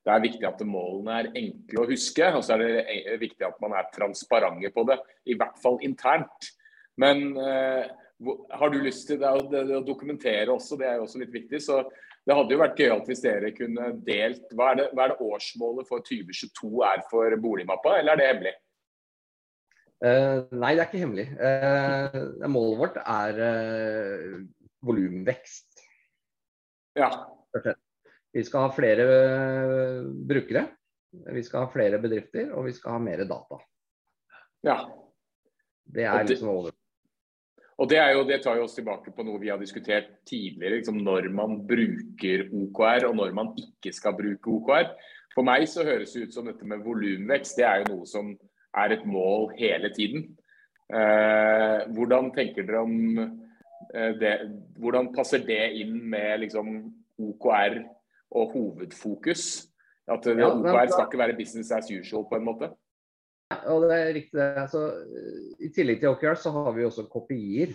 det 0.07 0.13
er 0.13 0.23
viktig 0.23 0.47
at 0.47 0.63
målene 0.67 1.17
er 1.21 1.33
enkle 1.43 1.83
å 1.83 1.89
huske. 1.89 2.29
Og 2.35 2.45
så 2.47 2.55
er 2.55 2.63
det 2.63 3.17
viktig 3.23 3.47
at 3.47 3.59
man 3.63 3.75
er 3.75 3.91
transparente 3.95 4.71
på 4.75 4.87
det, 4.87 4.99
i 5.27 5.35
hvert 5.39 5.59
fall 5.63 5.79
internt. 5.87 6.51
Men 7.01 7.37
eh, 7.37 7.87
har 8.59 8.73
du 8.73 8.79
lyst 8.81 9.07
til 9.09 9.19
det, 9.21 9.31
det, 9.51 9.63
det, 9.69 9.77
å 9.77 9.85
dokumentere 9.85 10.53
også, 10.53 10.77
det 10.79 10.87
er 10.89 10.97
jo 10.97 11.05
også 11.05 11.21
litt 11.21 11.33
viktig. 11.35 11.61
Så 11.63 11.81
det 12.27 12.35
hadde 12.35 12.55
jo 12.55 12.61
vært 12.61 12.79
gøyalt 12.81 13.09
hvis 13.09 13.23
dere 13.23 13.53
kunne 13.55 13.91
delt 14.07 14.49
hva 14.57 14.71
er, 14.73 14.79
det, 14.81 14.87
hva 14.97 15.05
er 15.05 15.13
det 15.13 15.27
årsmålet 15.29 15.89
for 15.89 16.03
2022 16.07 16.71
er 16.89 17.03
for 17.11 17.37
boligmappa, 17.43 17.99
eller 17.99 18.15
er 18.15 18.21
det 18.21 18.31
hemmelig? 18.31 18.55
Uh, 19.97 20.45
nei, 20.53 20.75
det 20.75 20.81
er 20.81 20.89
ikke 20.89 21.01
hemmelig. 21.01 21.27
Uh, 21.39 22.49
målet 22.53 22.81
vårt 22.81 22.99
er 23.01 23.39
uh, 23.41 24.33
volumvekst. 24.85 25.85
Ja. 26.97 27.09
Vi 28.33 28.43
skal 28.45 28.67
ha 28.67 28.73
flere 28.73 29.07
brukere. 30.29 30.67
Vi 31.33 31.41
skal 31.45 31.63
ha 31.63 31.71
flere 31.71 31.97
bedrifter, 32.01 32.51
og 32.53 32.67
vi 32.67 32.75
skal 32.75 32.97
ha 32.97 33.01
mer 33.01 33.23
data. 33.25 33.57
Ja. 34.67 34.77
Det 35.87 36.05
er 36.05 36.27
liksom 36.27 36.51
over. 36.51 36.75
Og 37.77 37.89
det, 37.89 37.99
er 38.01 38.15
jo, 38.15 38.23
det 38.25 38.39
tar 38.41 38.57
jo 38.57 38.65
oss 38.65 38.73
tilbake 38.73 39.11
på 39.13 39.23
noe 39.25 39.37
vi 39.41 39.51
har 39.51 39.59
diskutert 39.61 40.09
tidligere, 40.25 40.79
liksom 40.79 40.97
når 41.05 41.29
man 41.29 41.59
bruker 41.69 42.47
OKR 42.49 43.05
og 43.11 43.19
når 43.19 43.35
man 43.37 43.51
ikke 43.61 43.93
skal 43.93 44.15
bruke 44.17 44.49
OKR. 44.55 44.89
For 45.35 45.45
meg 45.45 45.67
så 45.69 45.85
høres 45.85 46.15
det 46.15 46.25
ut 46.25 46.33
som 46.33 46.49
dette 46.49 46.65
med 46.65 46.81
volumvekst, 46.81 47.59
det 47.59 47.67
er 47.69 47.83
jo 47.83 47.91
noe 47.91 48.09
som 48.09 48.31
er 48.77 48.95
et 48.95 49.05
mål 49.05 49.51
hele 49.59 49.91
tiden. 49.93 50.25
Eh, 50.89 51.83
hvordan 51.93 52.31
tenker 52.33 52.65
dere 52.65 52.81
om 52.81 52.97
eh, 53.21 54.13
det? 54.17 54.33
Hvordan 54.81 55.11
passer 55.13 55.45
det 55.45 55.61
inn 55.77 55.99
med 56.09 56.47
liksom 56.47 56.79
OKR 57.21 57.77
og 58.39 58.57
hovedfokus? 58.57 59.67
At 60.09 60.25
Ja, 60.25 60.49
OKR 60.49 60.89
skal 60.95 61.05
ikke 61.05 61.21
være 61.21 61.37
business 61.37 61.69
as 61.75 61.91
usual, 61.91 62.25
på 62.25 62.39
en 62.39 62.47
måte? 62.47 62.71
Og 63.55 63.85
det 63.87 63.95
er 63.95 64.13
riktig. 64.15 64.35
det. 64.37 64.47
Altså, 64.65 64.83
I 65.63 65.71
tillegg 65.75 66.01
til 66.01 66.11
OKR 66.11 66.39
så 66.39 66.51
har 66.55 66.71
vi 66.75 66.85
også 66.87 67.07
kopier. 67.11 67.73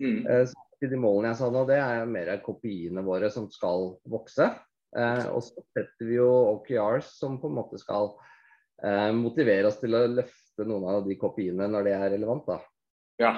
Mm. 0.00 0.26
Eh, 0.28 0.44
så 0.48 0.90
de 0.90 1.00
målene 1.00 1.32
jeg 1.32 1.40
sa 1.40 1.50
nå, 1.52 1.62
det 1.68 1.78
er 1.80 2.08
mer 2.10 2.32
kopiene 2.44 3.04
våre 3.04 3.30
som 3.32 3.48
skal 3.52 3.94
vokse. 4.12 4.50
Eh, 4.96 5.24
og 5.32 5.42
så 5.44 5.64
setter 5.76 6.08
vi 6.08 6.18
jo 6.18 6.28
OKRs 6.56 7.14
som 7.20 7.38
på 7.40 7.48
en 7.50 7.56
måte 7.58 7.80
skal 7.80 8.12
eh, 8.84 9.12
motivere 9.16 9.70
oss 9.70 9.80
til 9.80 9.96
å 9.96 10.04
løfte 10.18 10.68
noen 10.68 10.88
av 10.92 11.08
de 11.08 11.16
kopiene 11.20 11.68
når 11.72 11.88
det 11.88 11.96
er 11.96 12.12
relevant. 12.16 12.44
da. 12.48 12.60
Ja. 13.22 13.34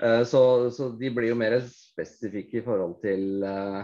Eh, 0.00 0.24
så, 0.24 0.42
så 0.72 0.90
de 0.96 1.12
blir 1.12 1.32
jo 1.32 1.38
mer 1.38 1.60
spesifikke 1.68 2.60
i 2.60 2.64
forhold 2.64 2.98
til 3.04 3.44
eh, 3.44 3.80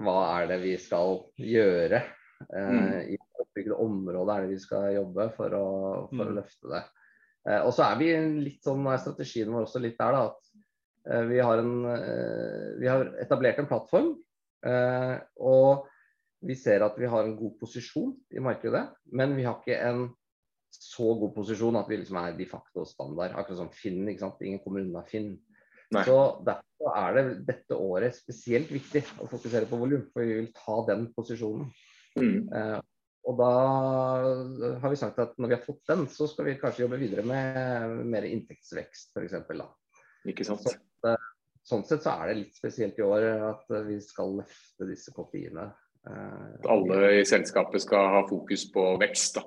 hva 0.00 0.18
er 0.38 0.50
det 0.54 0.60
vi 0.64 0.76
skal 0.80 1.20
gjøre. 1.36 2.00
eh, 2.48 3.12
I 3.12 3.16
hvilket 3.16 3.19
område 3.80 4.34
er 4.36 4.46
det 4.46 4.54
vi 4.54 4.62
skal 4.62 4.94
jobbe 4.94 5.28
for 5.36 5.56
å, 5.56 5.66
for 6.12 6.24
å 6.24 6.30
Mm. 6.30 6.36
løfte 6.40 6.70
det. 6.72 6.82
Eh, 7.48 7.60
og 7.64 7.72
så 7.72 7.86
er 7.88 7.98
vi 8.00 8.10
litt 8.44 8.62
sånn, 8.66 8.84
er 8.92 9.00
strategien 9.00 9.52
vår 9.52 9.66
også 9.66 9.80
litt 9.82 9.98
der 9.98 10.12
da, 10.12 10.24
at 10.28 10.50
eh, 11.10 11.24
vi, 11.30 11.38
har 11.40 11.58
en, 11.62 11.74
eh, 11.94 12.66
vi 12.80 12.86
har 12.90 13.06
etablert 13.22 13.58
en 13.62 13.70
plattform. 13.70 14.10
eh, 14.62 15.16
og 15.40 15.86
vi 16.44 16.54
ser 16.56 16.82
at 16.84 16.96
vi 17.00 17.08
har 17.08 17.24
en 17.24 17.36
god 17.36 17.58
posisjon 17.60 18.14
i 18.32 18.40
markedet, 18.40 18.86
men 19.12 19.34
vi 19.36 19.44
har 19.44 19.58
ikke 19.60 19.76
en 19.88 20.06
så 20.70 21.10
god 21.18 21.34
posisjon 21.34 21.76
at 21.80 21.88
vi 21.90 21.96
liksom 22.00 22.16
er 22.20 22.36
de 22.38 22.46
facto 22.48 22.84
standard. 22.86 23.32
Akkurat 23.34 23.58
som 23.58 23.70
Finn. 23.74 24.06
ikke 24.08 24.20
sant? 24.22 24.40
Ingen 24.44 24.60
kommer 24.64 24.80
unna 24.84 25.02
Finn. 25.08 25.34
Nei. 25.92 26.04
Så 26.06 26.16
Derfor 26.46 26.94
er 26.96 27.16
det 27.16 27.46
dette 27.48 27.76
året 27.76 28.14
spesielt 28.16 28.70
viktig 28.72 29.02
å 29.20 29.26
fokusere 29.28 29.66
på 29.68 29.76
volum, 29.80 30.04
for 30.12 30.22
vi 30.24 30.36
vil 30.38 30.52
ta 30.54 30.78
den 30.86 31.08
posisjonen. 31.16 31.66
Mm. 32.16 32.48
Eh, 32.54 32.80
og 33.30 33.36
da 33.38 33.50
har 34.82 34.90
vi 34.92 34.98
sagt 34.98 35.18
at 35.22 35.36
når 35.38 35.52
vi 35.52 35.56
har 35.56 35.62
fått 35.64 35.82
den, 35.90 36.06
så 36.10 36.26
skal 36.30 36.48
vi 36.48 36.56
kanskje 36.58 36.84
jobbe 36.84 36.98
videre 37.00 37.22
med 37.26 38.00
mer 38.10 38.26
inntektsvekst 38.28 39.14
f.eks. 39.14 39.36
Ikke 40.30 40.46
sant? 40.46 40.66
Sånn 41.70 41.84
sett 41.86 42.02
så 42.02 42.16
er 42.16 42.30
det 42.30 42.38
litt 42.40 42.56
spesielt 42.58 42.98
i 42.98 43.04
år 43.06 43.26
at 43.52 43.72
vi 43.86 43.98
skal 44.02 44.32
løfte 44.40 44.88
disse 44.88 45.12
kopiene. 45.14 45.68
Eh, 46.08 46.44
At 46.58 46.68
alle 46.72 47.10
i 47.20 47.24
selskapet 47.28 47.84
skal 47.84 48.08
ha 48.16 48.22
fokus 48.28 48.64
på 48.72 48.84
vekst. 49.00 49.36
Da. 49.36 49.44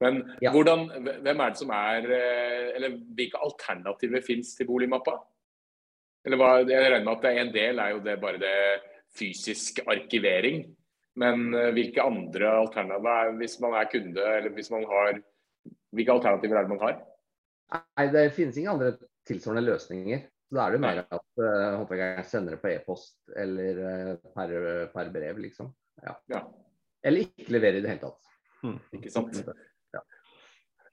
Men 0.00 0.22
Ja. 0.40 0.50
hvordan, 0.54 0.86
hvem 1.22 1.40
er 1.44 1.50
det 1.50 1.58
som 1.60 1.70
er 1.76 2.06
eh, 2.10 2.70
Eller 2.76 2.96
hvilke 3.14 3.38
alternativer 3.44 4.24
fins 4.24 4.54
til 4.56 4.66
boligmappa? 4.66 5.18
Eller 6.24 6.36
hva, 6.40 6.50
jeg 6.64 6.92
regner 6.92 7.04
med 7.04 7.16
at 7.16 7.22
det 7.22 7.38
en 7.38 7.52
del 7.52 7.78
er 7.78 7.90
jo 7.90 8.00
det 8.00 8.20
bare 8.20 8.38
det 8.40 8.80
fysisk 9.16 9.80
arkivering. 9.86 10.64
Men 11.20 11.54
eh, 11.54 11.70
hvilke 11.76 12.04
andre 12.04 12.50
alternativer 12.62 13.26
er, 13.26 13.36
hvis 13.40 13.58
man 13.62 13.76
er 13.78 13.88
kunde, 13.92 14.26
eller 14.38 14.56
hvis 14.56 14.72
man 14.72 14.86
har 14.90 15.20
Hvilke 15.90 16.14
alternativer 16.14 16.56
er 16.56 16.66
det 16.66 16.70
man 16.70 16.82
har? 16.84 16.98
Nei, 17.74 18.04
det 18.14 18.20
finnes 18.36 18.56
ingen 18.56 18.76
andre 18.76 18.92
tilsvarende 19.26 19.64
løsninger. 19.66 20.20
Så 20.46 20.54
Da 20.56 20.62
er 20.62 20.70
det 20.70 20.78
jo 20.78 20.82
mer 20.84 21.00
at 21.02 21.24
uh, 21.42 21.78
håndverkeren 21.80 22.28
sender 22.30 22.54
det 22.54 22.60
på 22.62 22.70
e-post 22.70 23.16
eller 23.42 23.80
uh, 23.82 24.12
per, 24.36 24.54
per 24.94 25.10
brev, 25.10 25.40
liksom. 25.42 25.72
Ja. 26.06 26.14
Ja. 26.30 26.44
Eller 27.02 27.26
ikke 27.26 27.56
leverer 27.56 27.80
i 27.80 27.82
det 27.82 27.90
hele 27.90 28.04
tatt. 28.04 28.30
Ikke 28.94 29.10
sant? 29.10 29.42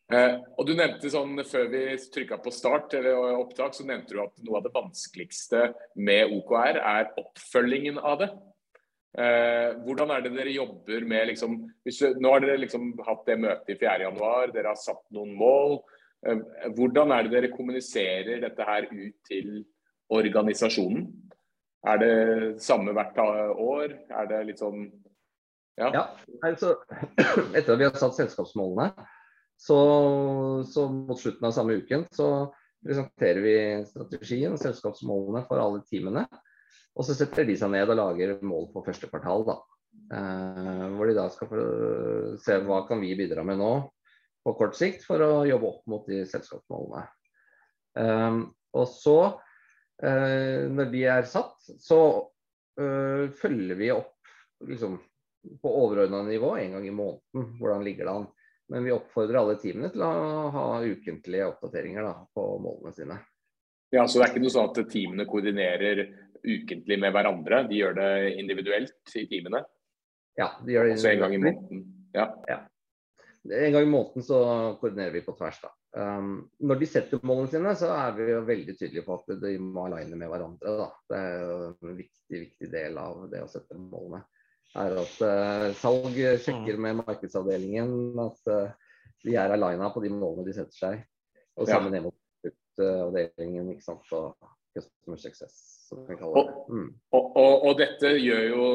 Eh, 0.07 0.35
og 0.55 0.63
du 0.63 0.71
nevnte 0.71 1.09
sånn 1.11 1.33
Før 1.43 1.65
vi 1.67 1.81
trykka 2.13 2.37
på 2.39 2.51
start 2.55 2.93
eller 2.95 3.17
opptak, 3.41 3.73
så 3.75 3.83
nevnte 3.87 4.15
du 4.15 4.21
at 4.23 4.37
noe 4.39 4.61
av 4.61 4.67
det 4.67 4.71
vanskeligste 4.75 5.65
med 5.99 6.31
OKR 6.37 6.79
er 6.79 7.09
oppfølgingen 7.19 7.99
av 7.99 8.21
det. 8.23 8.29
Eh, 9.17 9.69
hvordan 9.85 10.11
er 10.13 10.25
det 10.25 10.33
dere 10.35 10.51
jobber 10.53 11.05
med 11.09 11.29
liksom, 11.31 11.55
hvis, 11.87 12.01
Nå 12.19 12.33
har 12.33 12.43
dere 12.43 12.59
liksom 12.61 12.91
hatt 13.07 13.23
det 13.25 13.37
møtet 13.41 13.71
i 13.73 13.77
4.1, 13.79 14.51
dere 14.53 14.73
har 14.73 14.79
satt 14.81 15.05
noen 15.15 15.31
mål. 15.37 15.79
Eh, 16.27 16.43
hvordan 16.77 17.13
er 17.15 17.25
det 17.25 17.33
dere 17.33 17.53
kommuniserer 17.53 18.43
dette 18.43 18.67
her 18.67 18.89
ut 18.91 19.17
til 19.29 19.63
organisasjonen? 20.13 21.07
Er 21.87 21.99
det 22.01 22.15
samme 22.61 22.93
hvert 22.95 23.17
år? 23.21 23.95
Er 24.09 24.29
det 24.29 24.45
litt 24.51 24.63
sånn 24.63 24.89
Ja. 25.77 25.91
Ja, 25.93 26.03
altså, 26.41 26.73
Etter 27.57 27.75
at 27.75 27.79
vi 27.79 27.85
har 27.85 27.97
satt 28.01 28.15
selskapsmålene, 28.17 28.89
så, 29.61 29.77
så 30.65 30.87
mot 30.89 31.19
slutten 31.21 31.45
av 31.45 31.53
samme 31.53 31.77
uken 31.77 32.05
så 32.13 32.49
presenterer 32.85 33.41
vi 33.41 33.55
strategien 33.85 34.53
og 34.53 34.61
selskapsmålene 34.61 35.43
for 35.45 35.61
alle 35.61 35.83
teamene. 35.85 36.25
Og 36.97 37.05
så 37.05 37.13
setter 37.13 37.45
de 37.45 37.55
seg 37.59 37.71
ned 37.73 37.89
og 37.93 37.99
lager 37.99 38.39
mål 38.45 38.71
for 38.73 38.87
første 38.87 39.09
kvartal. 39.09 39.45
da. 39.47 39.57
Eh, 40.17 40.85
hvor 40.95 41.09
de 41.09 41.17
da 41.17 41.27
skal 41.29 41.51
se 42.41 42.57
hva 42.63 42.81
kan 42.87 43.01
vi 43.03 43.15
bidra 43.17 43.43
med 43.45 43.59
nå 43.61 43.71
på 44.47 44.53
kort 44.55 44.77
sikt 44.79 45.03
for 45.03 45.21
å 45.23 45.45
jobbe 45.47 45.67
opp 45.67 45.89
mot 45.91 46.07
de 46.07 46.21
selskapsmålene. 46.29 47.03
Eh, 47.99 48.39
og 48.77 48.87
så, 48.93 49.17
eh, 50.03 50.65
når 50.71 50.91
de 50.93 51.03
er 51.11 51.27
satt, 51.29 51.57
så 51.83 51.99
eh, 52.79 53.27
følger 53.41 53.79
vi 53.79 53.91
opp 53.91 54.15
liksom, 54.67 54.97
på 55.61 55.73
overordna 55.83 56.23
nivå 56.27 56.55
en 56.57 56.77
gang 56.77 56.87
i 56.87 56.95
måneden. 56.95 57.53
Hvordan 57.59 57.85
ligger 57.85 58.07
det 58.07 58.17
an? 58.21 58.27
Men 58.67 58.83
vi 58.83 58.91
oppfordrer 58.91 59.39
alle 59.39 59.55
teamene 59.61 59.89
til 59.93 60.03
å 60.03 60.11
ha 60.51 60.67
ukentlige 60.83 61.47
oppdateringer 61.53 62.03
da, 62.03 62.15
på 62.35 62.47
målene 62.63 62.95
sine. 62.95 63.19
Ja, 63.95 64.03
så 64.03 64.19
det 64.19 64.25
er 64.25 64.33
ikke 64.33 64.43
noe 64.43 64.51
sånn 64.51 64.71
at 64.73 64.89
teamene 64.91 65.25
koordinerer 65.29 66.01
ukentlig 66.43 66.99
med 67.01 67.13
hverandre. 67.15 67.63
De 67.69 67.79
gjør 67.79 67.97
det 67.97 68.11
individuelt 68.41 69.15
i 69.15 69.25
timene. 69.29 69.63
Ja, 70.37 70.51
de 70.63 70.75
gjør 70.75 70.89
det 70.89 70.97
Også 70.97 71.11
en 71.11 71.23
gang 71.23 71.33
i 71.33 71.41
måneden. 71.41 71.83
Ja. 72.15 72.27
En 73.47 73.73
gang 73.73 73.83
i 73.87 73.89
måneden 73.89 74.25
så 74.25 74.39
koordinerer 74.81 75.15
vi 75.15 75.23
på 75.25 75.35
tvers. 75.37 75.59
da. 75.63 75.71
Um, 75.97 76.49
når 76.59 76.81
de 76.81 76.89
setter 76.89 77.21
målene 77.25 77.49
sine, 77.49 77.73
så 77.79 77.89
er 77.95 78.11
vi 78.17 78.27
jo 78.29 78.41
veldig 78.45 78.75
tydelige 78.77 79.05
på 79.07 79.15
at 79.17 79.31
de 79.41 79.53
må 79.61 79.87
aligne 79.87 80.19
med 80.19 80.29
hverandre. 80.29 80.73
da. 80.81 80.89
Det 81.09 81.21
er 81.21 81.37
jo 81.41 81.59
en 81.71 81.97
viktig, 81.97 82.41
viktig 82.43 82.71
del 82.73 82.99
av 83.01 83.23
det 83.31 83.41
å 83.43 83.49
sette 83.51 83.79
målene. 83.79 84.23
er 84.77 84.97
at 85.01 85.15
uh, 85.23 85.69
Salg 85.79 86.17
sjekker 86.43 86.77
med 86.77 86.99
markedsavdelingen 86.99 88.19
at 88.21 88.51
uh, 88.51 88.75
de 89.23 89.33
er 89.39 89.55
alina 89.55 89.89
på 89.93 90.03
de 90.03 90.11
målene 90.13 90.45
de 90.45 90.53
setter 90.53 90.77
seg. 90.77 91.05
Og 91.57 91.65
Ja. 91.65 91.77
sammen 91.77 91.95
ned 91.95 92.05
mot 92.05 92.15
produktavdelingen 92.77 93.71
ikke 93.73 93.85
sant? 93.87 94.11
og 94.13 94.35
customer 94.75 95.19
success, 95.21 95.59
som 95.87 96.03
vi 96.07 96.17
kaller 96.19 96.47
det. 96.47 96.55
Mm. 96.73 96.87
Og, 97.17 97.29
og, 97.39 97.53
og 97.69 97.77
dette 97.79 98.13
gjør 98.19 98.43
jo 98.51 98.65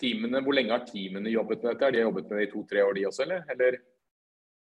teamene 0.00 0.42
Hvor 0.44 0.56
lenge 0.56 0.74
har 0.74 0.86
teamene 0.88 1.32
jobbet 1.32 1.62
med 1.62 1.72
dette? 1.72 1.86
Har 1.86 1.94
de 1.94 2.02
jobbet 2.02 2.30
med 2.30 2.40
det 2.40 2.48
i 2.48 2.52
to-tre 2.54 2.84
år, 2.84 2.96
de 2.98 3.06
også, 3.10 3.26
eller? 3.26 3.46
eller? 3.54 3.78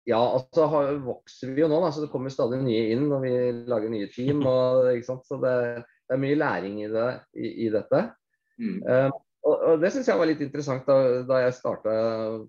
Ja, 0.08 0.20
altså 0.38 0.64
har, 0.72 0.94
vokser 1.04 1.52
vi 1.52 1.64
jo 1.64 1.68
nå, 1.68 1.82
da, 1.84 1.92
så 1.92 2.06
det 2.06 2.10
kommer 2.12 2.32
stadig 2.32 2.62
nye 2.62 2.94
inn 2.94 3.08
når 3.10 3.24
vi 3.26 3.32
lager 3.68 3.92
nye 3.92 4.08
team. 4.12 4.40
Og? 4.48 4.88
Så 5.04 5.40
det, 5.42 5.54
det 6.08 6.16
er 6.16 6.22
mye 6.22 6.38
læring 6.38 6.78
i, 6.84 6.90
det, 6.92 7.08
i, 7.36 7.50
i 7.66 7.72
dette. 7.74 8.04
Mm. 8.58 8.78
Eh, 8.88 9.08
og, 9.48 9.54
og 9.54 9.82
det 9.82 9.92
syns 9.94 10.08
jeg 10.08 10.20
var 10.20 10.30
litt 10.30 10.40
interessant 10.44 10.88
da, 10.88 10.96
da 11.28 11.42
jeg 11.44 11.56
starta 11.58 11.96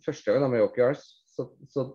første 0.05 0.31
gang 0.31 0.45
da, 0.45 0.51
med 0.51 0.63
OKRs. 0.69 1.03
Så, 1.29 1.45
så 1.71 1.85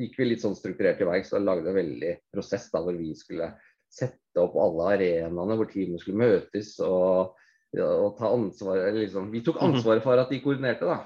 gikk 0.00 0.18
vi 0.20 0.26
litt 0.28 0.42
sånn 0.42 0.56
strukturert 0.56 1.00
i 1.00 1.08
verks 1.08 1.32
og 1.36 1.44
lagde 1.44 1.70
en 1.70 1.78
veldig 1.78 2.16
prosess 2.34 2.66
da, 2.72 2.82
hvor 2.84 2.96
vi 2.96 3.14
skulle 3.16 3.52
sette 3.90 4.38
opp 4.42 4.54
alle 4.62 4.88
arenaene 4.94 5.56
hvor 5.58 5.68
teamene 5.70 5.98
skulle 6.02 6.20
møtes 6.22 6.76
og, 6.86 7.32
og 7.76 8.10
ta 8.18 8.30
ansvar. 8.30 8.84
Liksom, 8.94 9.30
vi 9.34 9.42
tok 9.46 9.58
ansvaret 9.66 10.04
for 10.04 10.18
at 10.22 10.30
de 10.30 10.38
koordinerte. 10.44 10.86
da. 10.86 11.00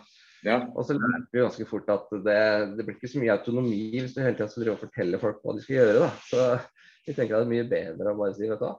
Ja. 0.45 0.59
Og 0.77 0.85
så 0.85 0.93
lærte 0.99 1.33
vi 1.33 1.41
ganske 1.41 1.65
fort 1.71 1.89
at 1.89 2.11
det, 2.27 2.39
det 2.77 2.85
blir 2.85 2.99
ikke 2.99 3.09
så 3.09 3.21
mye 3.23 3.33
autonomi 3.39 3.79
hvis 3.97 4.13
du 4.13 4.21
hele 4.21 4.37
tida 4.37 4.49
skal 4.53 4.67
drive 4.67 4.75
og 4.77 4.83
fortelle 4.85 5.21
folk 5.23 5.39
hva 5.41 5.55
de 5.57 5.63
skal 5.65 5.79
gjøre. 5.81 6.03
da. 6.05 6.11
Så 6.29 6.43
vi 7.07 7.15
tenker 7.17 7.39
at 7.39 7.45
det 7.45 7.47
er 7.49 7.55
mye 7.55 7.71
bedre 7.71 8.13
å 8.13 8.19
bare 8.21 8.35
si 8.37 8.45
vet 8.51 8.61
du 8.61 8.67
hva. 8.67 8.75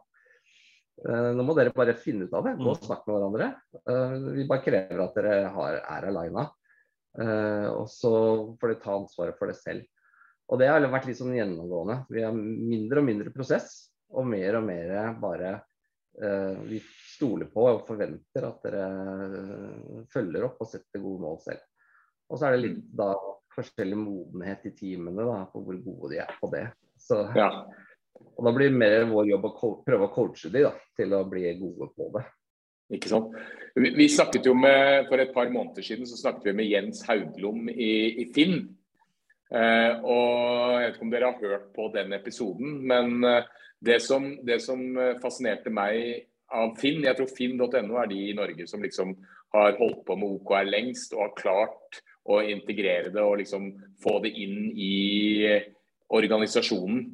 eh, 1.09 1.31
Nå 1.39 1.45
må 1.47 1.55
dere 1.57 1.73
bare 1.73 1.97
finne 1.97 2.27
ut 2.29 2.37
av 2.37 2.45
det. 2.45 2.53
Gå 2.61 2.69
og 2.75 2.85
snakke 2.85 3.09
med 3.09 3.17
hverandre. 3.17 3.49
Eh, 3.81 4.15
Vi 4.37 4.45
bare 4.53 4.65
krever 4.67 5.03
at 5.07 5.17
dere 5.17 5.35
har, 5.57 5.79
er 5.97 6.07
alina. 6.11 6.45
Eh, 7.17 7.67
Og 7.73 7.89
så 7.89 8.13
får 8.61 8.75
dere 8.75 8.81
ta 8.85 8.95
ansvaret 8.99 9.37
for 9.41 9.49
det 9.49 9.57
selv. 9.57 9.89
Og 10.53 10.59
det 10.61 10.67
har 10.69 10.85
vært 10.93 11.07
litt 11.09 11.17
sånn 11.17 11.33
gjennomgående. 11.33 12.03
Vi 12.13 12.21
har 12.21 12.33
mindre 12.37 13.01
og 13.01 13.07
mindre 13.09 13.31
prosess, 13.33 13.87
og 14.13 14.27
mer 14.29 14.59
og 14.59 14.67
mer 14.67 14.91
bare 15.21 15.53
eh, 16.21 16.59
vi 16.69 16.79
stoler 17.15 17.49
på 17.51 17.65
og 17.71 17.85
forventer 17.87 18.47
at 18.47 18.67
dere 18.67 18.83
eh, 19.25 20.03
følger 20.13 20.45
opp 20.49 20.61
og 20.61 20.69
setter 20.69 21.03
gode 21.03 21.23
mål 21.25 21.41
selv. 21.43 21.65
Og 22.29 22.39
så 22.39 22.47
er 22.47 22.55
det 22.55 22.63
litt 22.67 22.85
da 22.97 23.11
forskjellig 23.55 23.97
modenhet 23.97 24.65
i 24.69 24.75
teamene 24.75 25.25
da, 25.25 25.41
på 25.51 25.61
hvor 25.63 25.77
gode 25.83 26.13
de 26.13 26.21
er 26.23 26.31
på 26.39 26.49
det. 26.53 26.67
Så, 26.99 27.21
Ja. 27.35 27.49
og 28.35 28.41
da 28.47 28.51
blir 28.55 28.71
det 28.71 28.79
mer 28.79 29.05
vår 29.09 29.29
jobb 29.29 29.45
å 29.49 29.53
prøve 29.85 30.07
å 30.07 30.13
coache 30.13 30.49
de 30.51 30.65
da, 30.65 30.73
til 30.97 31.13
å 31.15 31.23
bli 31.29 31.45
gode 31.59 31.91
på 31.95 32.09
det. 32.15 32.25
Ikke 32.95 33.09
sant? 33.09 33.31
Vi, 33.73 33.91
vi 33.97 34.05
snakket 34.11 34.45
jo 34.45 34.53
med, 34.53 35.07
For 35.09 35.21
et 35.21 35.33
par 35.33 35.49
måneder 35.49 35.85
siden 35.85 36.05
så 36.05 36.19
snakket 36.19 36.51
vi 36.51 36.57
med 36.59 36.69
Jens 36.69 37.01
Haudlom 37.07 37.69
i, 37.69 37.93
i 38.21 38.27
Finn. 38.35 38.59
Eh, 39.49 39.93
og 40.01 40.75
Jeg 40.75 40.83
vet 40.83 40.95
ikke 40.95 41.05
om 41.05 41.13
dere 41.13 41.31
har 41.31 41.55
hørt 41.55 41.71
på 41.75 41.87
den 41.95 42.13
episoden, 42.17 42.75
men 42.89 43.23
eh, 43.25 43.47
det, 43.85 43.99
som, 44.03 44.25
det 44.45 44.59
som 44.63 44.81
eh, 44.97 45.15
fascinerte 45.21 45.71
meg 45.73 46.25
av 46.55 46.75
Finn 46.79 47.03
Jeg 47.05 47.17
tror 47.17 47.31
finn.no 47.33 47.97
er 47.99 48.09
de 48.11 48.19
i 48.29 48.35
Norge 48.37 48.67
som 48.69 48.83
liksom 48.83 49.15
har 49.55 49.77
holdt 49.79 50.03
på 50.07 50.17
med 50.19 50.35
OKR 50.37 50.67
lengst 50.67 51.15
og 51.15 51.23
har 51.23 51.35
klart 51.39 52.01
å 52.25 52.41
integrere 52.41 53.11
det 53.13 53.21
og 53.23 53.39
liksom 53.41 53.69
få 54.03 54.17
det 54.23 54.33
inn 54.41 54.71
i 54.71 54.95
eh, 55.47 55.67
organisasjonen. 56.15 57.05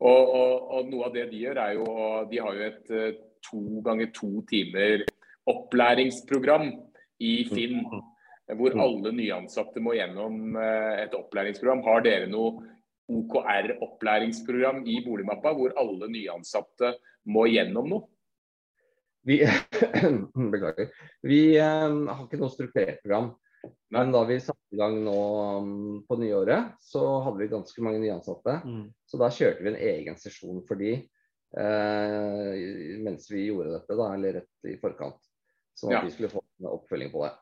Og, 0.00 0.30
og, 0.34 0.52
og 0.76 0.90
Noe 0.90 1.08
av 1.08 1.16
det 1.16 1.26
de 1.30 1.42
gjør, 1.42 1.58
er 1.60 1.74
jo 1.76 1.86
De 2.30 2.38
har 2.40 2.56
jo 2.56 2.68
et 2.70 2.94
eh, 2.94 3.18
to 3.50 3.82
ganger 3.84 4.12
to 4.16 4.30
timer 4.48 5.04
opplæringsprogram 5.50 6.70
i 7.26 7.34
Finn. 7.50 7.82
Hvor 8.50 8.74
alle 8.82 9.12
nyansatte 9.14 9.78
må 9.82 9.92
gjennom 9.94 10.56
et 10.58 11.12
opplæringsprogram. 11.14 11.84
Har 11.86 12.02
dere 12.02 12.26
noe 12.26 12.64
OKR-opplæringsprogram 13.10 14.82
i 14.86 15.00
Boligmappa 15.04 15.52
hvor 15.56 15.74
alle 15.80 16.08
nyansatte 16.12 16.94
må 17.30 17.46
gjennom 17.50 17.90
noe? 17.90 18.08
Vi, 19.26 19.42
beklager. 20.54 20.90
Vi 21.26 21.40
eh, 21.58 21.86
har 22.08 22.24
ikke 22.24 22.40
noe 22.40 22.52
strukturert 22.54 23.02
program. 23.04 23.32
Men 23.92 24.12
da 24.14 24.22
vi 24.24 24.38
satte 24.40 24.72
i 24.72 24.78
gang 24.80 24.94
nå 25.04 25.16
um, 25.60 25.72
på 26.08 26.16
nyåret, 26.16 26.78
så 26.80 27.02
hadde 27.26 27.42
vi 27.42 27.50
ganske 27.50 27.82
mange 27.84 28.00
nyansatte. 28.00 28.60
Mm. 28.64 28.86
Så 29.04 29.20
da 29.20 29.28
kjørte 29.34 29.66
vi 29.66 29.72
en 29.72 29.80
egen 29.90 30.16
sesjon 30.20 30.62
for 30.68 30.80
de 30.80 30.94
eh, 31.58 33.00
mens 33.04 33.28
vi 33.30 33.48
gjorde 33.48 33.74
dette, 33.74 33.98
da, 33.98 34.12
eller 34.14 34.38
rett 34.40 34.70
i 34.70 34.78
forkant. 34.80 35.20
Sånn 35.76 35.92
at 35.92 36.00
Ja. 36.00 36.04
de 36.06 36.14
skulle 36.14 36.32
få 36.32 36.40
en 36.60 36.70
oppfølging 36.70 37.12
på 37.12 37.24
det. 37.26 37.34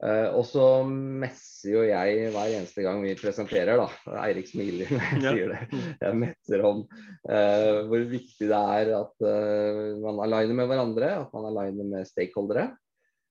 Eh, 0.00 0.28
og 0.32 0.46
så 0.48 0.66
messer 0.88 1.74
jo 1.74 1.80
jeg 1.84 2.30
hver 2.32 2.54
eneste 2.56 2.84
gang 2.86 3.02
vi 3.04 3.16
presenterer, 3.20 3.76
da. 3.80 3.88
Eirik 4.22 4.48
smiler 4.48 4.88
når 4.88 5.02
jeg 5.04 5.24
Ja. 5.26 5.32
sier 5.34 5.52
det. 5.52 5.80
Jeg 6.00 6.20
messer 6.22 6.64
om 6.64 6.84
uh, 6.88 7.80
hvor 7.90 8.06
viktig 8.08 8.48
det 8.48 8.60
er 8.80 8.94
at 8.96 9.26
uh, 9.26 9.98
man 10.00 10.22
aligner 10.24 10.62
med 10.62 10.70
hverandre, 10.72 11.10
at 11.26 11.34
man 11.36 11.50
aligner 11.52 11.90
med 11.92 12.08
stakeholdere. 12.08 12.70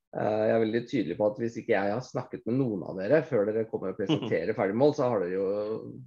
Eh, 0.09 0.43
jeg 0.49 0.53
er 0.55 0.61
veldig 0.63 0.79
tydelig 0.89 1.15
på 1.19 1.25
at 1.29 1.35
hvis 1.37 1.57
ikke 1.61 1.75
jeg 1.75 1.93
har 1.93 1.99
snakket 2.01 2.45
med 2.49 2.55
noen 2.57 2.81
av 2.89 2.97
dere 2.97 3.19
før 3.29 3.45
dere 3.45 3.67
kommer 3.69 3.91
og 3.91 3.99
presenterer 3.99 4.57
ferdigmål, 4.57 4.93
så 4.97 5.09
har 5.11 5.21
dere 5.21 5.35
jo 5.35 5.49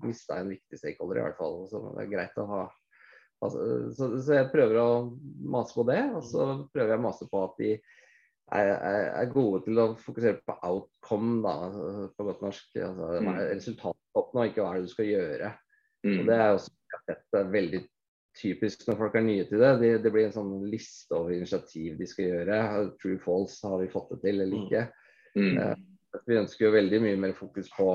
mista 0.03 0.41
en 0.41 0.51
viktig 0.51 0.79
stakeholder 0.81 1.21
i 1.21 1.27
hvert 1.29 1.39
fall. 1.39 1.61
Så 1.71 1.83
det 1.95 2.03
er 2.03 2.11
greit 2.11 2.41
å 2.43 2.47
ha 2.51 2.63
altså, 3.47 3.67
så, 3.95 4.09
så 4.19 4.39
jeg 4.41 4.51
prøver 4.55 4.81
å 4.83 4.89
mase 5.55 5.77
på 5.77 5.87
det, 5.87 6.01
og 6.19 6.27
så 6.27 6.49
prøver 6.75 6.97
jeg 6.97 7.03
å 7.03 7.07
mase 7.07 7.31
på 7.31 7.45
at 7.47 7.63
de 7.63 7.71
er, 8.53 8.71
er, 8.75 9.07
er 9.23 9.33
gode 9.33 9.63
til 9.67 9.81
å 9.81 9.87
fokusere 10.01 10.41
på 10.47 10.57
outcome, 10.69 11.41
da, 11.45 11.55
på 12.17 12.27
godt 12.29 12.43
norsk. 12.45 12.69
Altså, 12.77 13.09
mm. 13.25 13.31
Resultatoppnå, 13.55 14.47
ikke 14.49 14.63
hva 14.65 14.73
er 14.75 14.81
det 14.81 14.89
du 14.91 14.95
skal 14.95 15.11
gjøre. 15.11 15.53
Og 16.03 16.11
Mm. 16.13 16.27
det 16.27 16.35
er 16.35 16.49
også 16.51 16.71
er 17.39 17.51
veldig 17.53 17.79
typisk 18.35 18.81
når 18.89 18.97
folk 18.99 19.15
er 19.15 19.23
nye 19.23 19.45
til 19.47 19.61
det. 19.63 19.73
Det, 19.81 19.91
det 20.03 20.11
blir 20.13 20.27
en 20.27 20.35
sånn 20.35 20.53
liste 20.67 21.15
over 21.15 21.35
initiativ 21.37 21.95
de 21.99 22.09
skal 22.11 22.27
gjøre. 22.27 22.59
True 23.03 23.21
false, 23.23 23.61
har 23.69 23.79
vi 23.79 23.91
fått 23.93 24.11
det 24.15 24.19
til 24.25 24.41
eller 24.41 24.57
Mm. 24.57 24.65
ikke? 24.67 24.83
Mm. 25.37 25.59
At 26.13 26.27
Vi 26.29 26.37
ønsker 26.37 26.67
jo 26.67 26.73
veldig 26.75 27.01
mye 27.01 27.21
mer 27.23 27.33
fokus 27.39 27.71
på 27.73 27.87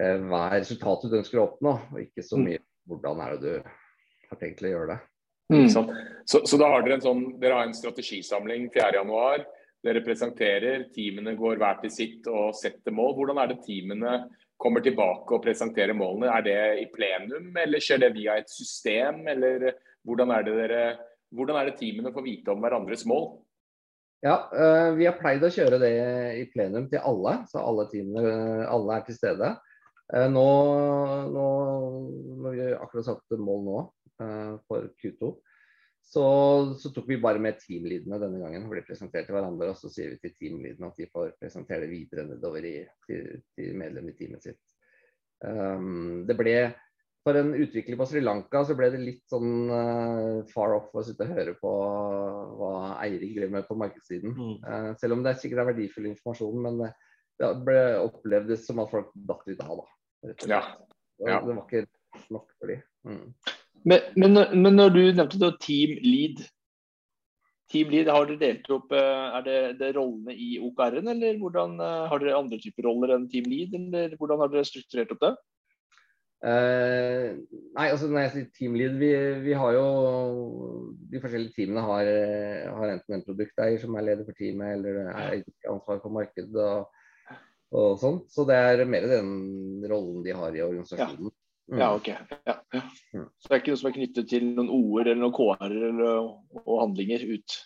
eh, 0.00 0.16
hva 0.24 0.40
er 0.48 0.60
resultatet 0.62 1.10
du 1.10 1.18
ønsker 1.20 1.38
å 1.38 1.44
oppnå, 1.50 1.74
og 1.92 2.00
ikke 2.00 2.24
så 2.24 2.38
mye 2.40 2.58
hvordan 2.88 3.20
er 3.20 3.36
det 3.36 3.40
du 3.44 3.68
har 4.30 4.40
tenkt 4.40 4.64
å 4.64 4.72
gjøre 4.72 4.94
det. 4.94 4.98
Mm. 5.52 5.68
Så, 6.26 6.42
så 6.44 6.58
da 6.60 6.68
har 6.72 6.82
dere 6.84 6.98
en 6.98 7.04
sånn, 7.04 7.22
dere 7.40 7.60
har 7.60 7.68
en 7.68 7.76
strategisamling 7.76 8.66
4.1. 8.74 9.46
Dere 9.84 10.02
presenterer, 10.02 10.88
teamene 10.94 11.36
går 11.38 11.58
hver 11.60 11.78
til 11.84 11.92
sitt 11.94 12.26
og 12.30 12.56
setter 12.58 12.94
mål. 12.94 13.12
Hvordan 13.18 13.38
er 13.42 13.52
det 13.52 13.60
teamene 13.66 14.14
kommer 14.58 14.82
tilbake 14.82 15.36
og 15.36 15.44
presenterer 15.44 15.94
målene? 15.94 16.32
Er 16.34 16.46
det 16.46 16.56
i 16.82 16.88
plenum, 16.90 17.52
eller 17.62 17.82
skjer 17.82 18.02
det 18.02 18.14
via 18.16 18.40
et 18.40 18.50
system? 18.50 19.22
Eller 19.30 19.70
hvordan 20.06 20.32
er 20.34 20.48
det, 20.48 20.56
dere, 20.58 20.82
hvordan 21.30 21.60
er 21.60 21.70
det 21.70 21.76
teamene 21.78 22.12
får 22.14 22.26
vite 22.26 22.54
om 22.54 22.64
hverandres 22.64 23.06
mål? 23.06 23.30
Ja, 24.24 24.48
eh, 24.50 24.88
vi 24.98 25.06
har 25.06 25.18
pleid 25.20 25.44
å 25.46 25.52
kjøre 25.54 25.78
det 25.78 25.92
i 26.40 26.46
plenum 26.50 26.88
til 26.90 27.04
alle, 27.06 27.36
så 27.46 27.62
alle 27.62 27.86
teamene 27.92 28.66
alle 28.66 28.96
er 28.96 29.04
til 29.06 29.14
stede. 29.14 29.52
Eh, 30.10 30.26
Nå, 30.32 30.46
nå 31.30 31.44
når 32.42 32.56
vi 32.56 32.66
akkurat 32.74 33.06
satt 33.12 33.38
mål 33.38 33.62
nå 33.68 33.76
eh, 34.24 34.56
for 34.66 34.90
Q2, 34.98 35.30
så, 36.08 36.24
så 36.80 36.90
tok 36.94 37.08
vi 37.10 37.20
bare 37.20 37.40
med 37.42 37.58
teamleadene 37.60 38.18
denne 38.22 38.40
gangen. 38.40 38.64
hvor 38.64 38.78
De 38.78 38.86
presenterte 38.86 39.34
hverandre, 39.34 39.72
og 39.72 39.76
så 39.76 39.90
sier 39.92 40.14
vi 40.14 40.22
til 40.22 40.34
teamleadene 40.38 40.88
at 40.88 41.00
de 41.00 41.08
får 41.12 41.34
presentere 41.40 41.84
det 41.84 41.92
videre 41.92 42.24
nedover 42.30 42.64
i, 42.64 42.76
til, 43.04 43.42
til 43.56 43.76
medlem 43.76 44.08
i 44.08 44.14
teamet 44.16 44.48
sitt. 44.48 44.62
Um, 45.44 46.24
det 46.26 46.34
ble 46.38 46.54
for 47.26 47.36
en 47.36 47.50
utvikler 47.60 47.98
på 48.00 48.06
Sri 48.08 48.22
Lanka 48.24 48.62
så 48.64 48.74
ble 48.78 48.88
det 48.94 49.02
litt 49.02 49.24
sånn 49.28 49.68
uh, 49.68 50.46
far 50.48 50.72
off 50.78 50.94
å 50.96 51.04
sitte 51.04 51.26
og 51.26 51.34
høre 51.36 51.52
på 51.60 51.72
hva 52.56 52.72
Eirik 53.04 53.34
driver 53.36 53.52
med 53.58 53.68
på 53.68 53.76
markedssiden. 53.76 54.32
Mm. 54.32 54.56
Uh, 54.64 54.90
selv 55.02 55.18
om 55.18 55.26
det 55.26 55.36
sikkert 55.42 55.64
er 55.64 55.70
verdifull 55.74 56.08
informasjon, 56.08 56.64
men 56.64 56.80
det, 56.80 56.92
det 57.42 57.52
ble 57.68 57.82
opplevdes 58.00 58.64
som 58.64 58.80
at 58.80 58.94
folk 58.94 59.12
datt 59.28 59.44
litt 59.50 59.60
av, 59.66 59.82
da. 59.82 59.98
rett 60.30 60.46
og. 60.46 60.56
Ja. 60.56 60.62
Ja. 61.26 61.40
Det 61.42 61.52
var 61.52 61.64
ikke 61.66 62.28
nok 62.32 62.52
for 62.56 62.70
dem. 62.70 62.84
Mm. 63.04 63.57
Men, 63.84 64.06
men, 64.16 64.40
men 64.62 64.78
når 64.78 64.94
du 64.94 65.02
nevnte 65.02 65.40
det, 65.40 65.52
team 65.62 65.98
lead. 66.02 66.42
Team 67.68 67.92
lead, 67.92 68.08
Har 68.08 68.26
dere 68.28 68.40
delt 68.40 68.70
opp 68.72 68.94
eh, 68.96 69.36
Er 69.36 69.44
det, 69.44 69.58
det 69.80 69.92
rollene 69.96 70.34
i 70.34 70.56
OKR-en, 70.64 71.10
eller 71.12 71.38
hvordan 71.40 71.76
eh, 71.84 72.08
har 72.10 72.22
dere 72.22 72.38
andre 72.38 72.58
typer 72.62 72.88
roller 72.88 73.14
enn 73.16 73.28
team 73.30 73.48
lead? 73.50 73.76
Eller 73.76 74.16
hvordan 74.18 74.42
har 74.42 74.52
dere 74.52 74.68
strukturert 74.68 75.12
opp 75.14 75.24
det? 75.26 75.36
Uh, 76.38 77.34
nei, 77.74 77.88
altså 77.88 78.06
når 78.06 78.20
jeg 78.22 78.30
sier 78.30 78.50
teamlead, 78.54 78.92
vi, 79.00 79.08
vi 79.42 79.56
har 79.58 79.72
jo 79.74 79.86
De 81.10 81.18
forskjellige 81.18 81.56
teamene 81.56 81.82
har, 81.82 82.10
har 82.76 82.92
enten 82.92 83.16
en 83.16 83.24
produkteier 83.26 83.80
som 83.82 83.96
er 83.98 84.06
leder 84.06 84.28
for 84.28 84.38
teamet, 84.38 84.76
eller 84.76 85.00
er 85.10 85.40
ansvar 85.66 85.98
for 85.98 86.14
markedet 86.14 86.62
og, 86.62 86.86
og 87.74 87.98
sånt. 87.98 88.30
Så 88.30 88.46
det 88.46 88.54
er 88.54 88.84
mer 88.86 89.08
den 89.10 89.32
rollen 89.90 90.22
de 90.22 90.36
har 90.38 90.54
i 90.54 90.62
organisasjonen. 90.62 91.26
Mm. 91.26 91.37
Ja, 91.68 91.90
ok. 91.94 92.08
Ja, 92.48 92.54
ja. 92.72 92.82
Mm. 93.12 93.28
Så 93.36 93.48
det 93.48 93.54
er 93.54 93.60
ikke 93.62 93.74
noe 93.74 93.80
som 93.82 93.90
er 93.90 93.96
knyttet 93.98 94.30
til 94.30 94.46
noen 94.48 94.70
ord 94.72 95.04
eller 95.04 95.20
noen 95.20 95.34
KR 95.36 95.68
eller, 95.68 96.30
og 96.64 96.80
handlinger 96.80 97.26
ut? 97.28 97.56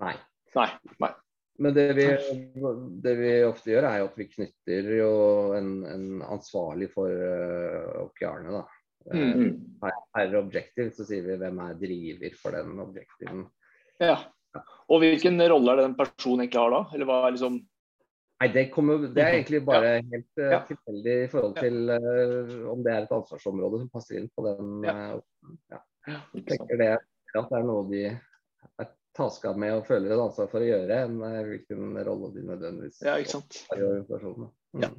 Nei. 0.00 0.14
Nei. 0.56 0.70
nei. 1.02 1.12
Men 1.60 1.76
det 1.76 1.86
vi, 1.96 2.06
det 3.04 3.14
vi 3.16 3.30
ofte 3.48 3.72
gjør, 3.72 3.88
er 3.88 4.04
at 4.04 4.16
vi 4.20 4.28
knytter 4.28 4.88
jo 4.98 5.12
en, 5.56 5.70
en 5.88 6.08
ansvarlig 6.24 6.90
for 6.92 7.12
uh, 7.12 8.06
OKR-ene. 8.06 8.60
da. 8.60 8.64
Eh, 8.64 8.72
Mm. 9.06 9.32
Mm. 9.38 10.00
Per 10.16 10.32
objektiv 10.34 10.88
så 10.96 11.04
sier 11.06 11.22
vi 11.22 11.36
hvem 11.38 11.60
er 11.62 11.76
driver 11.78 12.32
for 12.40 12.56
den 12.56 12.80
objektiven. 12.82 13.44
Ja. 14.02 14.16
Og 14.90 15.02
hvilken 15.02 15.38
rolle 15.46 15.72
er 15.72 15.78
det 15.78 15.84
den 15.86 15.98
personen 15.98 16.42
egentlig 16.42 16.62
har 16.64 16.72
da? 16.74 16.80
Eller 16.96 17.06
hva 17.06 17.18
er 17.26 17.36
liksom 17.36 17.60
Nei, 18.36 18.48
det, 18.52 18.66
kommer, 18.68 19.06
det 19.16 19.22
er 19.24 19.38
egentlig 19.38 19.62
bare 19.64 19.94
helt 20.02 20.40
uh, 20.42 20.50
Ja. 20.52 20.58
tilfeldig 20.68 21.14
i 21.22 21.28
forhold 21.32 21.54
til 21.56 21.78
uh, 21.88 22.72
om 22.72 22.82
det 22.84 22.92
er 22.92 23.06
et 23.06 23.14
ansvarsområde 23.16 23.80
som 23.80 23.92
passer 23.94 24.18
inn 24.20 24.28
på 24.36 24.44
den. 24.44 24.74
Ja. 24.84 24.96
Uh, 25.16 25.54
ja. 25.72 25.80
Jeg 26.36 26.44
tenker 26.50 26.82
det 26.82 26.90
at 26.96 27.48
det 27.50 27.56
er 27.58 27.64
noe 27.66 27.86
de 27.88 28.02
er 28.10 28.90
taska 29.16 29.54
med 29.56 29.72
og 29.78 29.86
føler 29.88 30.12
et 30.12 30.20
ansvar 30.20 30.50
for 30.52 30.60
å 30.60 30.68
gjøre, 30.68 31.00
enn 31.06 31.16
uh, 31.24 31.40
hvilken 31.48 31.96
rolle 32.04 32.28
de 32.34 32.44
nødvendigvis 32.50 33.00
Ja, 33.06 33.16
ikke 33.16 33.38
sant. 33.38 33.62
har 33.70 33.80
i 33.80 33.88
organisasjonen. 33.88 34.52
Mm. 34.76 34.84
Ja. 34.84 34.92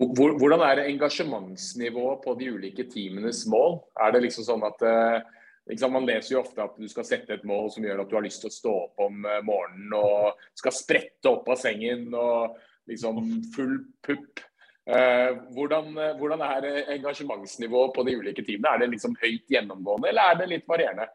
Hvordan 0.00 0.62
er 0.64 0.84
engasjementsnivået 0.86 2.22
på 2.24 2.34
de 2.40 2.52
ulike 2.54 2.86
teamenes 2.88 3.42
mål? 3.50 3.82
Er 4.00 4.14
det 4.14 4.22
liksom 4.24 4.46
sånn 4.46 4.62
at 4.64 4.80
eh, 4.86 5.18
sant, 5.20 5.39
Man 5.68 6.06
leser 6.08 6.34
jo 6.34 6.42
ofte 6.42 6.64
at 6.64 6.78
du 6.80 6.88
skal 6.90 7.06
sette 7.06 7.36
et 7.36 7.46
mål 7.46 7.68
som 7.70 7.84
gjør 7.84 8.02
at 8.02 8.10
du 8.10 8.16
har 8.16 8.24
lyst 8.24 8.42
til 8.42 8.50
å 8.50 8.54
stå 8.54 8.72
opp 8.86 9.02
om 9.04 9.26
eh, 9.28 9.42
morgenen 9.46 9.92
og 9.94 10.40
skal 10.58 10.74
sprette 10.74 11.30
opp 11.30 11.48
av 11.52 11.60
sengen 11.60 12.08
og 12.16 12.56
liksom 12.90 13.20
full 13.54 13.76
pupp. 14.02 14.42
Eh, 14.90 15.30
hvordan, 15.54 15.92
eh, 15.94 16.16
hvordan 16.18 16.42
er 16.48 16.68
engasjementsnivået 16.96 17.94
på 17.94 18.06
de 18.08 18.16
ulike 18.18 18.44
teamene? 18.46 18.72
Er 18.72 18.82
det 18.82 18.90
liksom 18.96 19.14
høyt 19.20 19.52
gjennomgående, 19.52 20.10
eller 20.10 20.32
er 20.32 20.40
det 20.40 20.50
litt 20.56 20.66
varierende? 20.70 21.06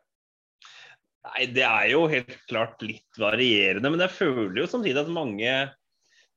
Nei, 1.26 1.50
det 1.58 1.66
er 1.66 1.90
jo 1.90 2.06
helt 2.08 2.38
klart 2.48 2.86
litt 2.86 3.20
varierende, 3.20 3.92
men 3.92 4.06
jeg 4.06 4.14
føler 4.14 4.62
jo 4.62 4.70
samtidig 4.70 5.02
at 5.02 5.12
mange 5.12 5.60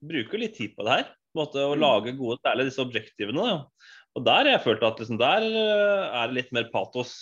bruker 0.00 0.42
litt 0.42 0.56
tid 0.58 0.74
på 0.74 0.86
det 0.88 0.96
her. 0.96 1.08
På 1.28 1.38
en 1.38 1.44
måte 1.44 1.70
Å 1.70 1.78
lage 1.78 2.16
gode, 2.18 2.40
særlig 2.42 2.70
disse 2.70 2.82
objektivene. 2.82 3.46
Da. 3.46 3.90
Og 4.16 4.24
der 4.26 4.40
har 4.40 4.54
jeg 4.56 4.64
følt 4.64 4.86
at 4.88 5.02
liksom, 5.02 5.20
der 5.20 5.44
er 5.44 6.30
det 6.30 6.38
litt 6.40 6.54
mer 6.56 6.70
patos. 6.72 7.18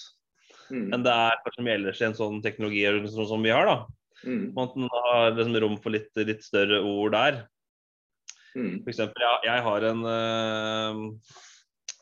Mm. 0.71 0.89
enn 0.95 1.05
det 1.07 1.13
er 1.13 1.41
kanskje 1.43 1.61
som 1.61 1.69
ellers 1.73 2.01
i 2.01 2.07
en 2.09 2.17
sånn 2.19 2.39
teknologiorganisasjon 2.45 3.31
som 3.33 3.45
vi 3.47 3.55
har. 3.55 3.69
da. 3.69 3.77
Mm. 4.27 4.47
Man 4.57 4.89
har 4.93 5.37
liksom 5.37 5.59
rom 5.63 5.77
for 5.83 5.95
litt, 5.95 6.11
litt 6.19 6.43
større 6.45 6.81
ord 6.83 7.15
der. 7.15 7.43
Mm. 8.57 8.81
For 8.83 8.93
eksempel, 8.93 9.23
jeg, 9.23 9.43
jeg 9.47 9.65
har 9.67 9.87
en 9.91 10.07
eh, 10.13 11.03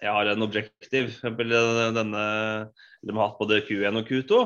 jeg 0.05 0.13
har 0.13 0.29
en 0.29 0.45
objektiv, 0.45 1.09
for 1.09 1.17
eksempel 1.17 1.55
denne 1.97 2.25
de 3.05 3.15
har 3.15 3.29
hatt 3.29 3.41
både 3.41 3.63
Q1 3.65 4.01
og 4.01 4.09
Q2, 4.09 4.41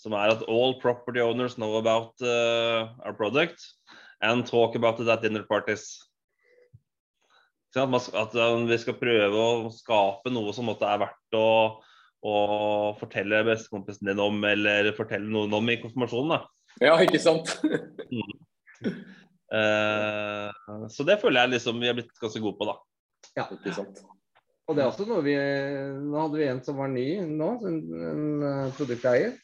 som 0.00 0.14
er 0.16 0.32
at 0.32 0.44
all 0.48 0.76
property 0.80 1.20
owners 1.24 1.56
know 1.56 1.76
about 1.78 2.14
uh, 2.22 2.92
our 3.04 3.14
product 3.16 3.64
and 4.20 4.46
talk 4.46 4.76
about 4.76 5.00
it 5.00 5.08
at 5.08 5.22
dinner 5.22 5.42
parties. 5.42 5.98
At. 7.76 7.88
Man 7.88 8.00
At 8.14 8.34
vi 8.68 8.78
skal 8.80 8.96
prøve 8.96 9.38
å 9.38 9.68
skape 9.70 10.32
noe 10.32 10.54
som 10.56 10.66
måtte 10.70 10.88
er 10.88 11.02
verdt 11.04 11.36
å, 11.36 11.80
å 12.26 12.36
fortelle 12.98 13.44
bestekompisen 13.46 14.10
din 14.10 14.22
om, 14.22 14.40
eller 14.46 14.90
fortelle 14.96 15.28
noen 15.30 15.54
om 15.54 15.70
i 15.70 15.78
konfirmasjonen. 15.82 16.34
da. 16.34 16.40
Ja, 16.82 16.98
ikke 17.02 17.22
sant? 17.22 17.56
Eh, 19.48 20.48
så 20.92 21.04
det 21.08 21.14
føler 21.22 21.46
jeg 21.46 21.54
liksom 21.54 21.78
vi 21.80 21.88
har 21.88 21.94
blitt 21.96 22.10
ganske 22.20 22.42
gode 22.44 22.58
på, 22.58 22.66
da. 22.68 22.74
Ja. 23.38 23.46
ikke 23.54 23.72
sant? 23.72 24.02
Og 24.68 24.76
det 24.76 24.82
er 24.84 24.90
også 24.90 25.06
noe 25.08 25.22
vi 25.24 25.32
Nå 26.04 26.18
hadde 26.20 26.36
vi 26.36 26.48
en 26.50 26.60
som 26.66 26.76
var 26.76 26.90
ny 26.92 27.06
nå, 27.24 27.48
en, 27.64 27.78
en 28.10 28.26
eh, 28.44 28.74
produkteier. 28.76 29.38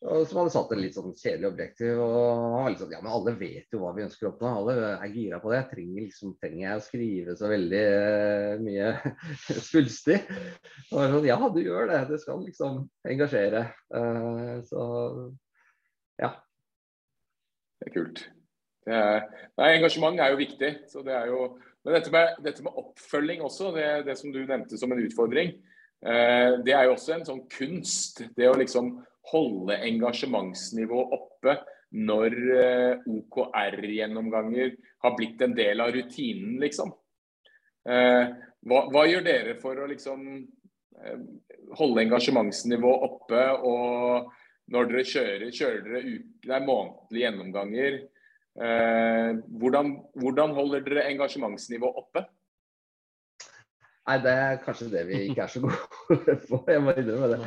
Som 0.00 0.38
hadde 0.40 0.52
satt 0.54 0.70
en 0.72 0.80
litt 0.80 0.94
sånn 0.96 1.12
kjedelig 1.12 1.48
objektiv. 1.50 1.98
Og 2.00 2.14
han 2.40 2.54
var 2.54 2.70
litt 2.72 2.80
sånn 2.80 2.94
Ja, 2.94 3.02
men 3.04 3.12
alle 3.12 3.34
vet 3.36 3.74
jo 3.74 3.82
hva 3.82 3.90
vi 3.92 4.06
ønsker 4.06 4.26
å 4.26 4.30
oppnå. 4.30 4.52
Alle 4.62 4.76
er 4.94 5.12
gira 5.12 5.40
på 5.42 5.52
det. 5.52 5.58
Jeg 5.58 5.68
trenger, 5.74 6.06
liksom, 6.06 6.30
trenger 6.40 6.62
jeg 6.62 6.78
å 6.78 6.84
skrive 6.86 7.34
så 7.36 7.50
veldig 7.50 7.82
uh, 7.92 8.62
mye 8.64 8.94
svulstig? 9.68 10.16
Sånn, 10.88 11.18
ja, 11.28 11.36
du 11.52 11.60
gjør 11.60 11.92
det. 11.92 11.98
Det 12.08 12.20
skal 12.22 12.40
liksom 12.46 12.78
engasjere. 13.12 13.66
Uh, 13.92 14.56
så 14.70 14.86
ja. 16.22 16.32
Det 17.80 17.90
er 17.90 17.94
kult. 17.98 18.24
Det 18.88 18.96
er, 18.96 19.28
nei, 19.60 19.70
engasjement 19.74 20.16
er 20.16 20.32
jo 20.32 20.40
viktig. 20.40 20.72
så 20.88 21.04
det 21.04 21.12
er 21.18 21.28
jo 21.28 21.50
men 21.80 21.94
dette 21.96 22.12
med, 22.12 22.40
dette 22.44 22.64
med 22.64 22.76
oppfølging 22.76 23.40
også, 23.44 23.70
det, 23.72 23.84
det 24.04 24.16
som 24.20 24.32
du 24.32 24.42
nevnte 24.44 24.76
som 24.76 24.92
en 24.92 25.00
utfordring, 25.00 25.54
uh, 26.08 26.56
det 26.64 26.72
er 26.72 26.88
jo 26.88 26.96
også 26.96 27.18
en 27.18 27.28
sånn 27.28 27.46
kunst. 27.52 28.24
Det 28.36 28.48
å 28.48 28.56
liksom 28.56 28.94
holde 29.30 29.76
engasjementsnivået 29.88 31.14
oppe 31.16 31.56
når 31.90 32.36
eh, 32.54 33.08
OKR-gjennomganger 33.10 34.74
har 35.02 35.16
blitt 35.16 35.42
en 35.42 35.56
del 35.56 35.82
av 35.82 35.90
rutinen, 35.94 36.58
liksom. 36.62 36.92
Eh, 37.88 38.30
hva, 38.68 38.82
hva 38.92 39.06
gjør 39.08 39.24
dere 39.26 39.56
for 39.58 39.80
å 39.80 39.88
liksom 39.90 40.26
eh, 40.36 41.22
holde 41.80 42.04
engasjementsnivået 42.04 43.06
oppe? 43.08 43.44
Og 43.66 44.30
når 44.70 44.90
dere 44.90 45.06
kjører, 45.08 45.46
kjører 45.50 45.86
dere 45.86 46.02
uke, 46.14 46.60
månedlige 46.66 47.24
gjennomganger. 47.24 48.00
Eh, 48.60 49.30
hvordan, 49.62 49.96
hvordan 50.18 50.54
holder 50.58 50.84
dere 50.86 51.08
engasjementsnivået 51.10 52.04
oppe? 52.04 52.26
Nei, 54.10 54.16
det 54.24 54.32
er 54.32 54.58
kanskje 54.64 54.88
det 54.90 55.04
vi 55.06 55.18
ikke 55.28 55.44
er 55.44 55.52
så 55.52 55.62
gode 55.62 56.36
på. 56.48 56.62
Jeg 56.70 56.82
må 56.82 56.94
innrømme 56.98 57.34
det. 57.34 57.40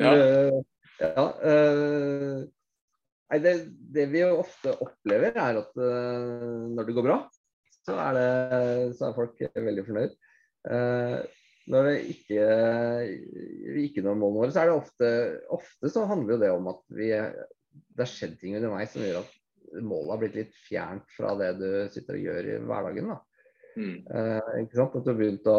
Ja. 0.00 0.60
Ja, 1.00 1.26
eh, 1.48 2.40
nei, 3.32 3.38
det, 3.40 3.54
det 3.94 4.06
vi 4.12 4.20
jo 4.22 4.40
ofte 4.42 4.74
opplever, 4.84 5.32
er 5.32 5.60
at 5.62 5.80
eh, 5.80 6.64
når 6.76 6.88
det 6.88 6.96
går 6.96 7.06
bra, 7.08 7.20
så 7.86 7.96
er, 7.96 8.18
det, 8.18 8.96
så 8.98 9.08
er 9.08 9.16
folk 9.16 9.40
veldig 9.56 9.84
fornøyd. 9.86 10.16
Uh, 10.68 11.22
når 11.72 11.86
det 11.86 11.94
ikke, 12.12 12.46
vi 13.72 13.86
ikke 13.86 14.02
når 14.04 14.18
målene 14.20 14.42
våre, 14.42 14.52
så 14.52 14.62
er 14.62 14.68
det 14.68 14.76
ofte, 14.76 15.10
ofte 15.56 15.92
så 15.92 16.04
handler 16.10 16.40
det 16.42 16.50
om 16.52 16.68
at 16.72 16.82
vi, 16.92 17.08
det 17.14 18.04
har 18.04 18.10
skjedd 18.10 18.36
ting 18.40 18.58
underveis 18.58 18.92
som 18.92 19.04
gjør 19.06 19.22
at 19.22 19.80
målet 19.86 20.12
har 20.12 20.20
blitt 20.24 20.38
litt 20.40 20.54
fjernt 20.66 21.14
fra 21.14 21.32
det 21.38 21.50
du 21.60 21.68
sitter 21.94 22.18
og 22.18 22.26
gjør 22.26 22.48
i 22.50 22.56
hverdagen. 22.66 23.12
da. 23.14 23.18
Mm. 23.76 23.96
Eh, 24.10 24.50
ikke 24.64 24.76
sant? 24.80 24.96
At 24.98 25.04
du 25.06 25.10
har 25.12 25.18
begynt 25.20 25.46
å 25.46 25.58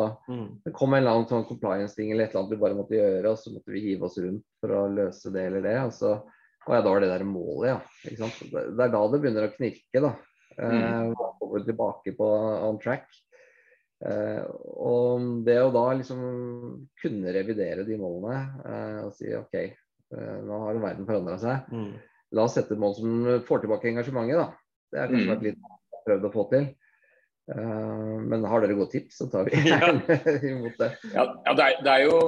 Det 0.65 0.74
kom 0.76 0.93
en 0.93 1.02
eller 1.02 1.12
annen 1.15 1.30
sånn 1.30 1.47
compliance-ting 1.47 2.12
eller 2.12 2.26
et 2.26 2.34
eller 2.34 2.41
annet 2.43 2.52
vi 2.56 2.62
bare 2.63 2.76
måtte 2.78 2.97
gjøre, 2.97 3.32
og 3.32 3.38
så 3.39 3.54
måtte 3.54 3.71
vi 3.71 3.84
hive 3.86 4.04
oss 4.10 4.17
rundt 4.19 4.43
for 4.60 4.69
å 4.76 4.82
løse 4.91 5.32
det 5.32 5.45
eller 5.47 5.62
det. 5.65 5.78
Og 5.86 5.93
så 5.95 6.13
og 6.62 6.76
ja, 6.76 6.82
da 6.86 6.91
var 6.93 7.00
det 7.02 7.08
der 7.10 7.24
målet, 7.26 7.71
ja. 7.71 7.78
Ikke 8.06 8.19
sant? 8.21 8.52
Det, 8.52 8.84
er 8.86 8.91
da 8.93 9.00
det 9.10 9.19
begynner 9.24 9.47
å 9.47 9.54
knirke, 9.56 10.02
da. 10.04 10.12
Eh, 10.62 11.13
over 11.41 11.63
tilbake 11.65 12.13
på 12.13 12.28
on 12.67 12.78
track. 12.84 13.08
Eh, 14.06 14.43
og 14.82 15.41
det 15.45 15.58
å 15.62 15.71
da 15.74 15.88
liksom 15.97 16.21
kunne 17.02 17.34
revidere 17.34 17.86
de 17.86 17.97
målene 18.02 18.38
eh, 18.65 19.00
og 19.06 19.12
si 19.17 19.30
OK, 19.38 19.54
eh, 19.58 20.38
nå 20.45 20.62
har 20.67 20.80
verden 20.82 21.06
forandra 21.10 21.38
seg. 21.41 21.67
Mm. 21.74 21.91
La 22.38 22.45
oss 22.45 22.56
sette 22.58 22.74
et 22.78 22.82
mål 22.82 22.95
som 22.97 23.26
får 23.47 23.65
tilbake 23.65 23.89
engasjementet, 23.91 24.38
da. 24.38 24.47
Det 24.91 25.00
har 25.02 25.12
kanskje 25.12 25.26
Mm. 25.26 25.34
vært 25.34 25.45
litt 25.50 25.60
prøvd 26.06 26.26
å 26.30 26.34
få 26.34 26.45
til. 26.54 26.69
Eh, 27.52 28.18
men 28.32 28.46
har 28.48 28.64
dere 28.64 28.78
gode 28.78 28.94
tips, 28.94 29.18
så 29.20 29.28
tar 29.32 29.50
vi 29.50 29.60
gjerne 29.68 30.18
imot 30.52 30.78
det. 30.80 30.92
Ja, 31.12 31.26
ja 31.46 31.56
det, 31.58 31.68
er, 31.68 31.80
det, 31.84 31.94
er 31.94 32.04
jo, 32.08 32.20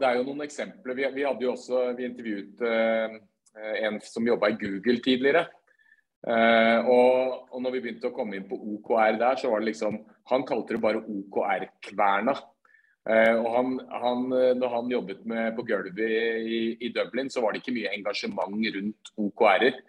det 0.00 0.08
er 0.08 0.18
jo 0.18 0.28
noen 0.28 0.46
eksempler. 0.46 0.98
Vi, 0.98 1.08
vi 1.14 1.26
hadde 1.28 1.46
jo 1.46 1.54
også 1.54 1.88
vi 1.98 2.08
intervjuet 2.08 2.64
eh, 2.66 3.18
en 3.86 4.00
som 4.04 4.26
jobba 4.26 4.52
i 4.52 4.58
Google 4.60 4.98
tidligere. 5.04 5.46
Eh, 6.22 6.78
og, 6.86 7.48
og 7.50 7.62
når 7.62 7.76
vi 7.76 7.82
begynte 7.84 8.10
å 8.10 8.14
komme 8.14 8.38
inn 8.38 8.48
på 8.50 8.58
OKR 8.58 9.18
der, 9.18 9.38
så 9.40 9.50
var 9.50 9.62
det 9.62 9.72
liksom 9.72 9.96
Han 10.30 10.44
kalte 10.46 10.76
det 10.76 10.82
bare 10.84 11.02
OKR-kverna. 11.02 12.36
Eh, 13.10 13.34
og 13.34 13.48
han, 13.56 13.72
han, 13.90 14.26
eh, 14.38 14.52
når 14.54 14.74
han 14.76 14.92
jobbet 14.92 15.24
med, 15.26 15.48
på 15.56 15.64
gulvet 15.66 15.98
i, 15.98 16.60
i 16.78 16.92
Dublin, 16.94 17.30
så 17.30 17.42
var 17.42 17.52
det 17.52 17.62
ikke 17.62 17.74
mye 17.74 17.94
engasjement 17.96 18.68
rundt 18.76 19.10
OKR-er. 19.18 19.80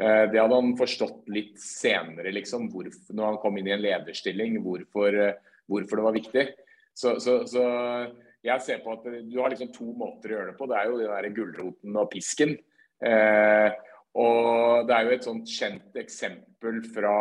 Eh, 0.00 0.24
det 0.32 0.40
hadde 0.40 0.58
han 0.58 0.74
forstått 0.78 1.28
litt 1.30 1.58
senere, 1.62 2.32
liksom, 2.34 2.66
hvorfor, 2.72 3.14
når 3.14 3.30
han 3.30 3.40
kom 3.42 3.58
inn 3.60 3.70
i 3.70 3.74
en 3.76 3.84
lederstilling, 3.84 4.58
hvorfor, 4.64 5.18
eh, 5.28 5.58
hvorfor 5.70 6.00
det 6.00 6.06
var 6.08 6.16
viktig. 6.16 6.46
Så, 6.94 7.16
så, 7.22 7.40
så 7.50 7.64
jeg 8.44 8.62
ser 8.62 8.82
på 8.84 8.94
at 8.94 9.06
du 9.06 9.36
har 9.40 9.52
liksom 9.52 9.72
to 9.74 9.90
måter 9.98 10.32
å 10.32 10.38
gjøre 10.38 10.52
det 10.52 10.58
på. 10.58 10.68
Det 10.70 10.78
er 10.78 10.90
jo 10.90 11.00
den 11.00 11.12
der 11.12 11.36
gulroten 11.36 12.00
og 12.00 12.10
pisken. 12.12 12.56
Eh, 13.04 13.68
og 14.14 14.88
det 14.88 14.96
er 14.96 15.06
jo 15.06 15.14
et 15.14 15.26
sånt 15.26 15.50
kjent 15.50 15.96
eksempel 15.98 16.82
fra 16.94 17.16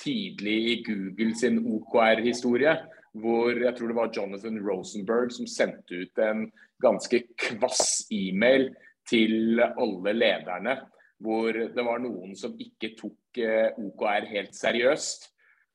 tidlig 0.00 0.56
i 0.72 0.74
Google 0.86 1.36
sin 1.38 1.60
OKR-historie, 1.64 2.74
hvor 3.20 3.56
jeg 3.56 3.74
tror 3.76 3.90
det 3.90 3.98
var 3.98 4.12
Jonathan 4.14 4.60
Rosenberg 4.64 5.32
som 5.34 5.48
sendte 5.50 6.04
ut 6.04 6.20
en 6.22 6.46
ganske 6.82 7.22
kvass 7.40 8.06
e-mail 8.14 8.70
til 9.08 9.60
alle 9.62 10.14
lederne, 10.14 10.76
hvor 11.22 11.54
det 11.54 11.84
var 11.86 12.02
noen 12.02 12.34
som 12.38 12.56
ikke 12.60 12.94
tok 12.98 13.42
eh, 13.42 13.70
OKR 13.78 14.26
helt 14.32 14.56
seriøst. 14.58 15.28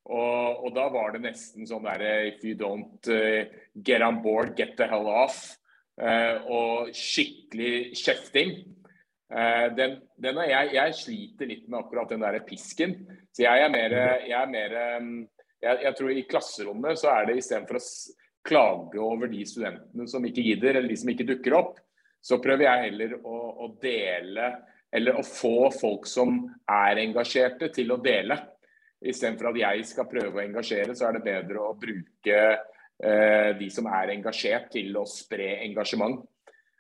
Og, 0.07 0.63
og 0.63 0.69
da 0.75 0.88
var 0.91 1.13
det 1.15 1.25
nesten 1.25 1.67
sånn 1.67 1.88
derre 1.88 2.29
If 2.29 2.43
you 2.47 2.55
don't 2.60 3.10
eh, 3.12 3.49
get 3.75 4.03
on 4.05 4.21
board, 4.23 4.55
get 4.60 4.77
the 4.79 4.88
hell 4.88 5.10
off. 5.12 5.57
Eh, 5.99 6.43
og 6.47 6.91
skikkelig 6.95 7.95
kjefting. 7.97 8.53
Eh, 9.27 9.65
den, 9.75 9.97
den 10.15 10.43
jeg, 10.47 10.75
jeg 10.77 10.99
sliter 11.01 11.49
litt 11.49 11.65
med 11.67 11.81
akkurat 11.81 12.13
den 12.13 12.23
der 12.23 12.39
pisken. 12.47 12.95
Så 13.36 13.43
jeg 13.43 13.65
er 13.65 13.73
mer, 13.73 13.97
jeg, 14.23 14.38
er 14.38 14.53
mer 14.53 14.77
um, 15.01 15.12
jeg, 15.62 15.81
jeg 15.83 15.97
tror 15.97 16.13
i 16.13 16.23
klasserommet 16.29 17.01
så 17.01 17.12
er 17.13 17.27
det 17.27 17.41
istedenfor 17.41 17.79
å 17.79 17.83
klage 18.47 19.01
over 19.03 19.29
de 19.31 19.43
studentene 19.47 20.07
som 20.07 20.23
ikke 20.25 20.45
gidder, 20.45 20.77
eller 20.77 20.89
de 20.91 20.97
som 20.99 21.12
ikke 21.12 21.27
dukker 21.27 21.57
opp, 21.57 21.75
så 22.23 22.39
prøver 22.43 22.65
jeg 22.65 22.86
heller 22.88 23.15
å, 23.19 23.38
å 23.65 23.69
dele, 23.81 24.51
eller 24.97 25.19
å 25.19 25.25
få 25.25 25.69
folk 25.73 26.07
som 26.10 26.39
er 26.65 27.03
engasjerte, 27.03 27.69
til 27.73 27.93
å 27.93 27.99
dele. 28.01 28.39
Istedenfor 28.97 29.51
at 29.51 29.60
jeg 29.62 29.86
skal 29.91 30.10
prøve 30.10 30.39
å 30.39 30.43
engasjere, 30.43 30.95
så 30.97 31.07
er 31.07 31.17
det 31.17 31.27
bedre 31.27 31.62
å 31.62 31.75
bruke 31.77 32.39
eh, 32.49 33.51
de 33.60 33.69
som 33.73 33.89
er 33.93 34.15
engasjert, 34.15 34.71
til 34.73 34.97
å 34.97 35.05
spre 35.10 35.53
engasjement. 35.67 36.19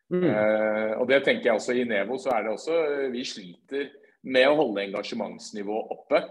Mm. 0.09 0.23
Eh, 0.23 0.91
og 0.97 1.05
det 1.09 1.21
tenker 1.25 1.51
jeg 1.51 1.59
også 1.59 1.75
i 1.77 1.85
Nevo, 1.87 2.17
så 2.21 2.31
er 2.33 2.45
det 2.45 2.53
også 2.53 2.75
Vi 3.11 3.25
sliter 3.27 3.89
med 4.27 4.47
å 4.49 4.57
holde 4.61 4.85
engasjementsnivået 4.87 5.93
oppe. 5.93 6.23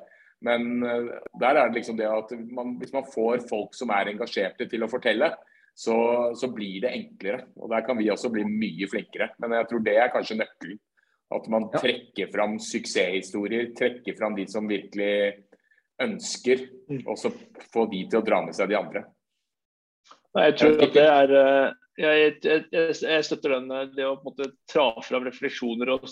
Men 0.47 0.83
eh, 0.85 1.13
der 1.41 1.61
er 1.61 1.69
det 1.69 1.81
liksom 1.81 2.01
det 2.01 2.09
at 2.11 2.33
man, 2.51 2.75
hvis 2.81 2.95
man 2.97 3.07
får 3.13 3.47
folk 3.49 3.77
som 3.77 3.93
er 3.95 4.13
engasjerte 4.13 4.69
til 4.71 4.85
å 4.85 4.91
fortelle, 4.91 5.31
så, 5.77 5.97
så 6.37 6.49
blir 6.53 6.81
det 6.87 6.95
enklere. 6.97 7.47
Og 7.61 7.71
der 7.73 7.85
kan 7.87 7.99
vi 7.99 8.11
også 8.11 8.33
bli 8.33 8.47
mye 8.49 8.89
flinkere. 8.91 9.31
Men 9.43 9.59
jeg 9.59 9.71
tror 9.71 9.87
det 9.87 9.97
er 10.01 10.13
kanskje 10.13 10.41
nøkkelen. 10.41 10.81
At 11.35 11.49
man 11.51 11.71
Ja. 11.73 11.81
trekker 11.83 12.31
fram 12.31 12.59
suksesshistorier, 12.63 13.73
trekker 13.75 14.17
fram 14.17 14.37
de 14.37 14.47
som 14.47 14.69
virkelig 14.69 15.35
ønsker, 16.03 16.69
og 17.07 17.17
så 17.19 17.33
få 17.73 17.91
de 17.91 18.05
til 18.09 18.21
å 18.21 18.25
dra 18.25 18.45
med 18.45 18.55
seg 18.55 18.69
de 18.71 18.79
andre. 18.79 19.05
Nei, 20.37 20.51
Jeg 20.51 20.57
tror 20.61 20.83
at 20.85 20.95
det 20.95 21.09
er, 21.09 21.35
eh, 21.41 21.73
Jeg, 21.99 22.43
jeg, 22.45 22.65
jeg, 23.01 23.25
støtter 23.25 23.55
den. 23.55 23.71
Det 23.97 24.05
å 24.05 24.19
på 24.21 24.29
en 24.29 24.35
måte 24.37 24.51
tra 24.69 25.01
fram 25.01 25.25
refleksjoner 25.25 25.89
og 25.95 26.03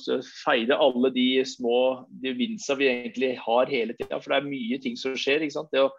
feire 0.40 0.79
alle 0.81 1.11
de 1.12 1.44
små 1.44 2.07
gevinstene 2.22 2.79
vi 2.79 2.87
egentlig 2.88 3.37
har 3.37 3.68
hele 3.68 3.92
tida. 3.92 4.16
For 4.16 4.33
det 4.33 4.38
er 4.38 4.48
mye 4.48 4.79
ting 4.81 4.96
som 4.96 5.12
skjer. 5.12 5.44
ikke 5.44 5.59
sant? 5.59 5.68
Det 5.70 5.83
å, 5.85 5.90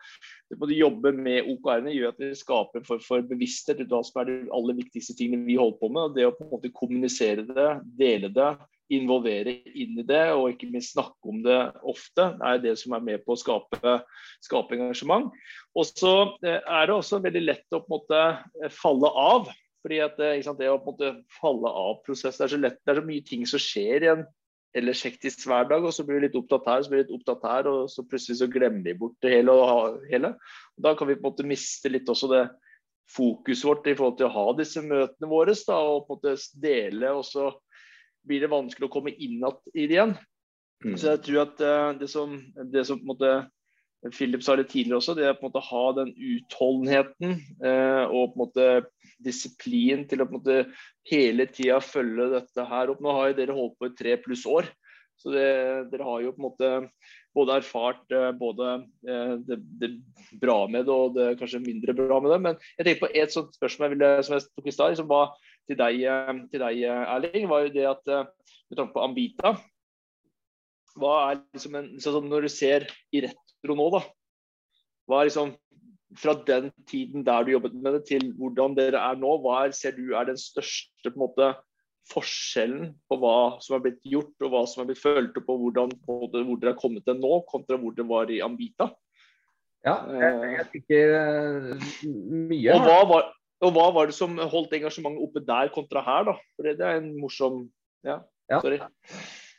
det 0.49 0.57
å 0.57 0.71
jobbe 0.73 1.13
med 1.13 1.45
OKR-ene 1.53 1.93
gjør 1.93 2.15
at 2.15 2.23
vi 2.23 2.31
skaper 2.33 2.81
en 2.81 2.87
form 2.89 3.03
for 3.05 3.21
bevissthet 3.29 3.83
av 3.85 3.93
hva 3.93 4.01
som 4.01 4.23
er 4.23 4.31
de 4.31 4.39
aller 4.57 4.79
viktigste 4.81 5.13
tingene 5.19 5.45
vi 5.45 5.59
holder 5.61 5.77
på 5.77 5.91
med. 5.93 6.01
og 6.01 6.15
Det 6.17 6.25
å 6.25 6.33
på 6.33 6.47
en 6.47 6.53
måte 6.57 6.73
kommunisere 6.73 7.45
det, 7.45 7.69
dele 8.01 8.33
det, 8.33 8.51
involvere 8.93 9.57
inn 9.73 9.97
i 9.99 10.05
det 10.05 10.23
og 10.35 10.51
ikke 10.51 10.69
minst 10.69 10.93
snakke 10.93 11.31
om 11.31 11.41
det 11.45 11.57
ofte, 11.87 12.27
er 12.37 12.61
det 12.61 12.75
som 12.81 12.93
er 12.95 13.03
med 13.05 13.23
på 13.25 13.33
å 13.33 13.39
skape, 13.39 13.97
skape 14.45 14.77
engasjement. 14.77 15.31
Og 15.75 15.87
så 15.89 16.15
eh, 16.45 16.61
er 16.61 16.87
det 16.87 16.95
også 16.95 17.21
veldig 17.23 17.43
lett 17.45 17.77
å 17.77 17.83
måte 17.89 18.21
eh, 18.61 18.73
falle 18.73 19.09
av. 19.09 19.49
fordi 19.85 20.01
at 20.05 20.19
eh, 20.19 20.41
sant, 20.45 20.59
Det 20.59 20.69
å 20.69 20.81
måte 20.85 21.15
falle 21.39 21.69
av 21.69 22.01
prosess, 22.05 22.37
det 22.37 22.45
er 22.45 22.53
så 22.55 22.61
lett, 22.61 22.81
det 22.85 22.93
er 22.93 23.01
så 23.01 23.07
mye 23.07 23.25
ting 23.25 23.45
som 23.49 23.61
skjer 23.61 24.05
i 24.05 24.11
en 24.13 24.25
ellers 24.75 25.05
hektisk 25.07 25.45
hverdag, 25.47 25.85
og 25.87 25.93
så 25.95 26.03
blir 26.03 26.19
du 26.19 26.27
litt 26.27 26.37
opptatt 26.37 26.67
her, 26.67 26.83
så 26.83 26.91
blir 26.91 27.01
du 27.01 27.07
litt 27.07 27.15
opptatt 27.15 27.45
her, 27.47 27.69
og 27.71 27.89
så 27.89 28.03
plutselig 28.03 28.41
så 28.41 28.51
glemmer 28.51 28.83
vi 28.83 28.97
bort 28.99 29.15
det 29.23 29.31
hele. 29.37 29.55
Og 29.55 30.01
hele. 30.11 30.35
Da 30.75 30.93
kan 30.99 31.07
vi 31.09 31.15
på 31.15 31.23
en 31.23 31.31
måte 31.31 31.47
miste 31.47 31.89
litt 31.89 32.11
også 32.11 32.29
det 32.33 32.45
fokuset 33.15 33.67
vårt 33.69 33.87
i 33.87 33.93
forhold 33.95 34.17
til 34.19 34.27
å 34.27 34.33
ha 34.33 34.45
disse 34.57 34.81
møtene 34.83 35.29
våre, 35.29 35.53
da, 35.67 35.77
og 35.77 36.07
på 36.07 36.17
en 36.17 36.19
måte 36.19 36.61
dele 36.61 37.13
også 37.13 37.51
blir 38.25 38.43
det 38.43 38.51
vanskelig 38.51 38.89
å 38.89 38.93
komme 38.93 39.13
inn 39.15 39.41
i 39.41 39.85
det 39.85 39.95
igjen. 39.97 40.15
Mm. 40.83 40.95
Så 40.99 41.13
jeg 41.13 41.21
tror 41.25 41.43
at 41.45 41.61
uh, 41.63 41.91
det 41.99 42.09
som, 42.11 42.39
det 42.71 42.85
som 42.87 42.99
på 42.99 43.05
en 43.07 43.13
måte 43.13 43.35
Philip 44.13 44.43
sa 44.45 44.53
litt 44.53 44.69
tidligere 44.69 44.99
også, 44.99 45.15
det 45.17 45.25
er 45.25 45.37
på 45.37 45.47
en 45.47 45.49
måte 45.49 45.61
å 45.63 45.69
ha 45.71 45.85
den 45.97 46.11
utholdenheten 46.13 47.39
eh, 47.65 48.03
og 48.05 48.35
på 48.35 48.35
en 48.35 48.41
måte 48.43 48.67
disiplin 49.25 50.03
til 50.05 50.21
å 50.21 50.27
på 50.29 50.35
en 50.35 50.37
måte 50.43 50.57
hele 51.09 51.47
tida 51.49 51.79
følge 51.81 52.27
dette 52.35 52.67
her 52.69 52.91
opp. 52.93 53.01
Nå 53.01 53.15
har 53.17 53.31
jo 53.31 53.37
dere 53.39 53.55
holdt 53.57 53.79
på 53.79 53.89
i 53.89 53.95
tre 53.97 54.13
pluss 54.21 54.43
år, 54.45 54.69
så 55.17 55.33
det, 55.33 55.47
dere 55.89 56.05
har 56.05 56.21
jo 56.21 56.35
på 56.35 56.43
en 56.43 56.45
måte 56.45 56.71
både 57.33 57.57
erfart 57.63 58.13
uh, 58.13 58.29
både 58.37 58.77
det, 59.47 59.57
det, 59.81 59.89
bra 60.43 60.59
med 60.69 60.85
det 60.85 60.93
og 60.93 61.17
det 61.17 61.31
kanskje 61.41 61.65
mindre 61.65 61.97
bra 61.97 62.21
med 62.21 62.35
det. 62.35 62.41
Men 62.45 62.61
jeg 62.75 62.85
tenker 62.85 63.07
på 63.07 63.13
et 63.23 63.33
sånt 63.33 63.57
spørsmål 63.57 63.89
jeg 63.89 63.95
ville, 63.95 64.13
som 64.27 64.37
jeg 64.37 64.45
tok 64.51 64.69
i 64.69 64.75
stad. 64.75 64.93
Liksom, 64.93 65.09
hva, 65.09 65.25
til 65.69 65.79
deg, 65.79 66.01
eh, 66.05 66.33
til 66.51 66.61
deg, 66.61 66.81
eh, 66.83 67.05
Erling, 67.15 67.47
var 67.51 67.65
jo 67.65 67.73
det 67.73 67.87
at 67.89 68.11
eh, 68.11 68.27
med 68.69 68.79
tanke 68.79 68.95
på 68.95 69.05
Ambita 69.05 69.55
hva 70.95 71.15
er 71.27 71.41
liksom 71.41 71.75
en, 71.75 71.87
sånn 71.99 72.29
Når 72.31 72.47
du 72.47 72.51
ser 72.51 72.87
i 73.11 73.25
retro 73.25 73.75
nå, 73.75 73.89
da. 73.97 74.01
Hva 75.09 75.21
er 75.21 75.29
liksom 75.29 75.55
fra 76.15 76.35
den 76.47 76.69
tiden 76.87 77.25
der 77.27 77.43
du 77.43 77.51
jobbet 77.51 77.73
med 77.75 77.97
det, 77.97 78.05
til 78.07 78.29
hvordan 78.39 78.77
dere 78.77 79.01
er 79.03 79.17
nå, 79.19 79.33
hva 79.43 79.65
er, 79.65 79.73
ser 79.75 79.97
du 79.97 80.13
er 80.15 80.29
den 80.29 80.39
største 80.39 81.09
på 81.09 81.17
en 81.17 81.23
måte, 81.25 81.49
forskjellen 82.11 82.91
på 83.09 83.17
hva 83.17 83.57
som 83.65 83.75
er 83.75 83.81
blitt 83.87 84.03
gjort, 84.07 84.35
og 84.45 84.53
hva 84.53 84.61
som 84.69 84.83
er 84.83 84.91
blitt 84.91 85.01
følt 85.01 85.35
opp, 85.41 85.49
og 85.49 85.63
hvordan, 85.63 85.91
hvor 86.05 86.29
dere 86.29 86.71
har 86.71 86.79
kommet 86.79 87.03
til 87.07 87.17
nå, 87.19 87.39
kontra 87.49 87.79
hvor 87.81 87.95
det 87.97 88.05
var 88.07 88.31
i 88.31 88.39
Ambita? 88.45 88.91
Ja, 89.85 89.97
jeg, 90.13 90.53
jeg 90.53 90.67
tenker 90.71 91.15
mye. 92.05 92.77
Og 92.77 92.85
hva 92.85 92.99
var, 93.09 93.27
og 93.65 93.73
Hva 93.75 93.87
var 93.95 94.09
det 94.09 94.17
som 94.17 94.37
holdt 94.37 94.75
engasjementet 94.77 95.25
oppe 95.25 95.43
der 95.45 95.71
kontra 95.73 96.03
her, 96.05 96.29
da? 96.29 96.37
For 96.55 96.67
det 96.67 96.85
er 96.85 97.01
en 97.01 97.11
morsom 97.19 97.65
Ja, 98.05 98.19
ja. 98.51 98.61
sorry. 98.61 98.79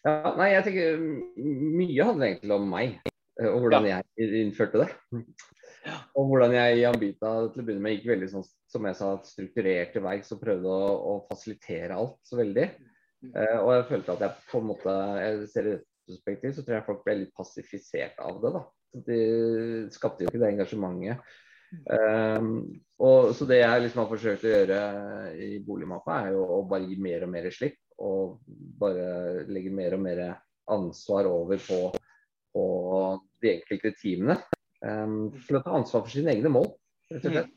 Ja, 0.07 0.33
nei, 0.39 0.53
jeg 0.53 0.67
tenker 0.69 1.01
Mye 1.43 2.07
handler 2.07 2.29
egentlig 2.29 2.55
om 2.55 2.67
meg, 2.71 2.99
eh, 3.41 3.49
og 3.51 3.65
hvordan 3.65 3.89
ja. 3.91 4.01
jeg 4.17 4.43
innførte 4.45 4.85
det. 4.85 4.91
Og 6.19 6.31
hvordan 6.31 6.55
jeg 6.55 6.81
i 6.81 6.87
Ambita 6.89 7.33
til 7.53 7.63
å 7.63 7.65
begynne 7.67 7.83
med 7.85 7.97
gikk 7.97 8.09
veldig 8.11 8.29
sånn, 8.33 8.47
som 8.71 8.87
jeg 8.89 8.99
sa, 8.99 9.11
strukturert 9.27 9.93
til 9.95 10.03
verks 10.03 10.33
og 10.35 10.41
prøvde 10.43 10.71
å, 10.71 10.95
å, 10.99 11.13
fasilitere 11.29 11.95
alt 11.95 12.17
så 12.27 12.39
veldig. 12.41 12.65
Uh, 13.27 13.59
og 13.61 13.71
jeg 13.71 13.85
følte 13.91 14.17
at 14.17 14.25
jeg 14.27 14.49
på 14.51 14.61
en 14.61 14.67
måte 14.71 14.95
jeg 15.21 15.47
ser 15.53 15.69
det 15.69 15.77
retrospektiv, 15.77 16.55
så 16.55 16.65
tror 16.65 16.77
jeg 16.77 16.87
folk 16.87 17.05
ble 17.07 17.17
litt 17.23 17.35
passifisert 17.39 18.19
av 18.23 18.41
det. 18.43 18.53
da. 18.57 18.63
De 19.07 19.21
skapte 19.95 20.25
jo 20.25 20.31
ikke 20.31 20.43
det 20.43 20.53
engasjementet 20.55 21.35
Um, 21.91 22.51
og, 23.03 23.33
så 23.37 23.47
det 23.49 23.61
jeg 23.61 23.83
liksom 23.85 24.03
har 24.03 24.11
forsøkt 24.11 24.47
å 24.47 24.53
gjøre 24.53 24.81
i 25.47 25.51
boligmappa, 25.65 26.21
er 26.25 26.37
jo 26.37 26.45
å 26.57 26.61
bare 26.69 26.89
gi 26.89 26.99
mer 27.03 27.27
og 27.27 27.33
mer 27.35 27.49
slipp. 27.55 27.79
Og 28.07 28.39
bare 28.81 29.47
legge 29.49 29.73
mer 29.73 29.97
og 29.97 30.03
mer 30.05 30.23
ansvar 30.73 31.29
over 31.31 31.61
på, 31.63 31.81
på 32.53 32.65
de 33.43 33.53
enkelte 33.55 33.95
teamene. 34.01 34.39
Um, 34.85 35.33
for 35.41 35.59
å 35.59 35.65
ta 35.65 35.77
ansvar 35.79 36.05
for 36.05 36.13
sine 36.13 36.35
egne 36.35 36.53
mål, 36.53 36.69
rett 37.13 37.25
og 37.25 37.39
slett. 37.39 37.53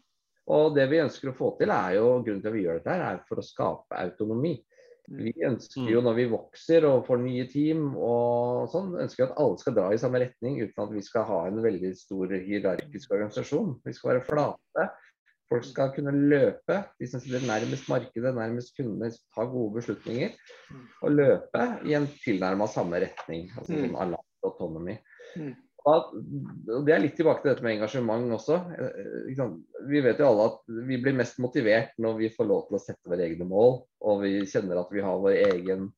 Og 0.49 0.73
det 0.73 0.87
vi 0.89 1.01
ønsker 1.03 1.29
å 1.29 1.37
få 1.37 1.51
til, 1.59 1.69
er 1.69 1.99
jo 1.99 2.05
grunnen 2.25 2.41
til 2.41 2.49
at 2.49 2.55
vi 2.55 2.63
gjør 2.63 2.79
dette, 2.79 2.95
her, 2.95 3.03
er 3.05 3.27
for 3.29 3.41
å 3.41 3.45
skape 3.45 3.99
autonomi. 3.99 4.55
Vi 5.09 5.31
ønsker 5.45 5.87
jo 5.89 6.01
når 6.05 6.15
vi 6.19 6.25
vokser 6.29 6.85
og 6.85 7.05
får 7.07 7.21
nye 7.23 7.45
team 7.49 7.95
og 7.97 8.67
sånn, 8.69 8.91
ønsker 9.01 9.25
at 9.25 9.37
alle 9.41 9.57
skal 9.61 9.75
dra 9.77 9.87
i 9.93 9.99
samme 10.01 10.21
retning 10.21 10.59
uten 10.61 10.83
at 10.83 10.91
vi 10.93 11.03
skal 11.05 11.25
ha 11.29 11.39
en 11.49 11.61
veldig 11.63 11.91
stor 11.97 12.33
hierarkisk 12.35 13.15
organisasjon. 13.15 13.77
Vi 13.85 13.95
skal 13.97 14.13
være 14.13 14.25
flate. 14.27 14.89
Folk 15.49 15.65
skal 15.65 15.93
kunne 15.95 16.13
løpe. 16.13 16.77
De 17.01 17.09
som 17.09 17.23
sitter 17.23 17.41
nærmest 17.49 17.89
markedet, 17.89 18.35
nærmest 18.37 18.75
kundene, 18.77 19.09
ta 19.33 19.47
gode 19.49 19.79
beslutninger. 19.79 20.35
Og 21.01 21.15
løpe 21.15 21.65
i 21.89 21.97
en 21.97 22.05
tilnærma 22.21 22.69
samme 22.69 23.01
retning. 23.01 23.49
Altså 23.57 23.73
sånn 23.73 23.97
aligned 23.97 24.45
autonomy. 24.45 24.99
Mm. 26.13 26.83
Det 26.85 26.93
er 26.93 27.01
litt 27.03 27.15
tilbake 27.17 27.43
til 27.43 27.51
dette 27.51 27.65
med 27.65 27.77
engasjement 27.77 28.35
også. 28.35 28.59
Eh, 28.75 29.41
vi 29.89 30.03
vet 30.05 30.21
jo 30.21 30.29
alle 30.29 30.47
at 30.51 30.61
vi 30.89 30.99
blir 31.01 31.17
mest 31.17 31.39
motivert 31.43 31.95
når 32.01 32.19
vi 32.19 32.31
får 32.35 32.49
lov 32.49 32.67
til 32.67 32.77
å 32.79 32.83
sette 32.83 33.09
våre 33.09 33.25
egne 33.27 33.47
mål, 33.49 33.81
og 34.05 34.23
vi 34.23 34.35
kjenner 34.49 34.81
at 34.81 34.93
vi 34.93 35.03
har 35.05 35.23
vår 35.23 35.37
egen 35.49 35.89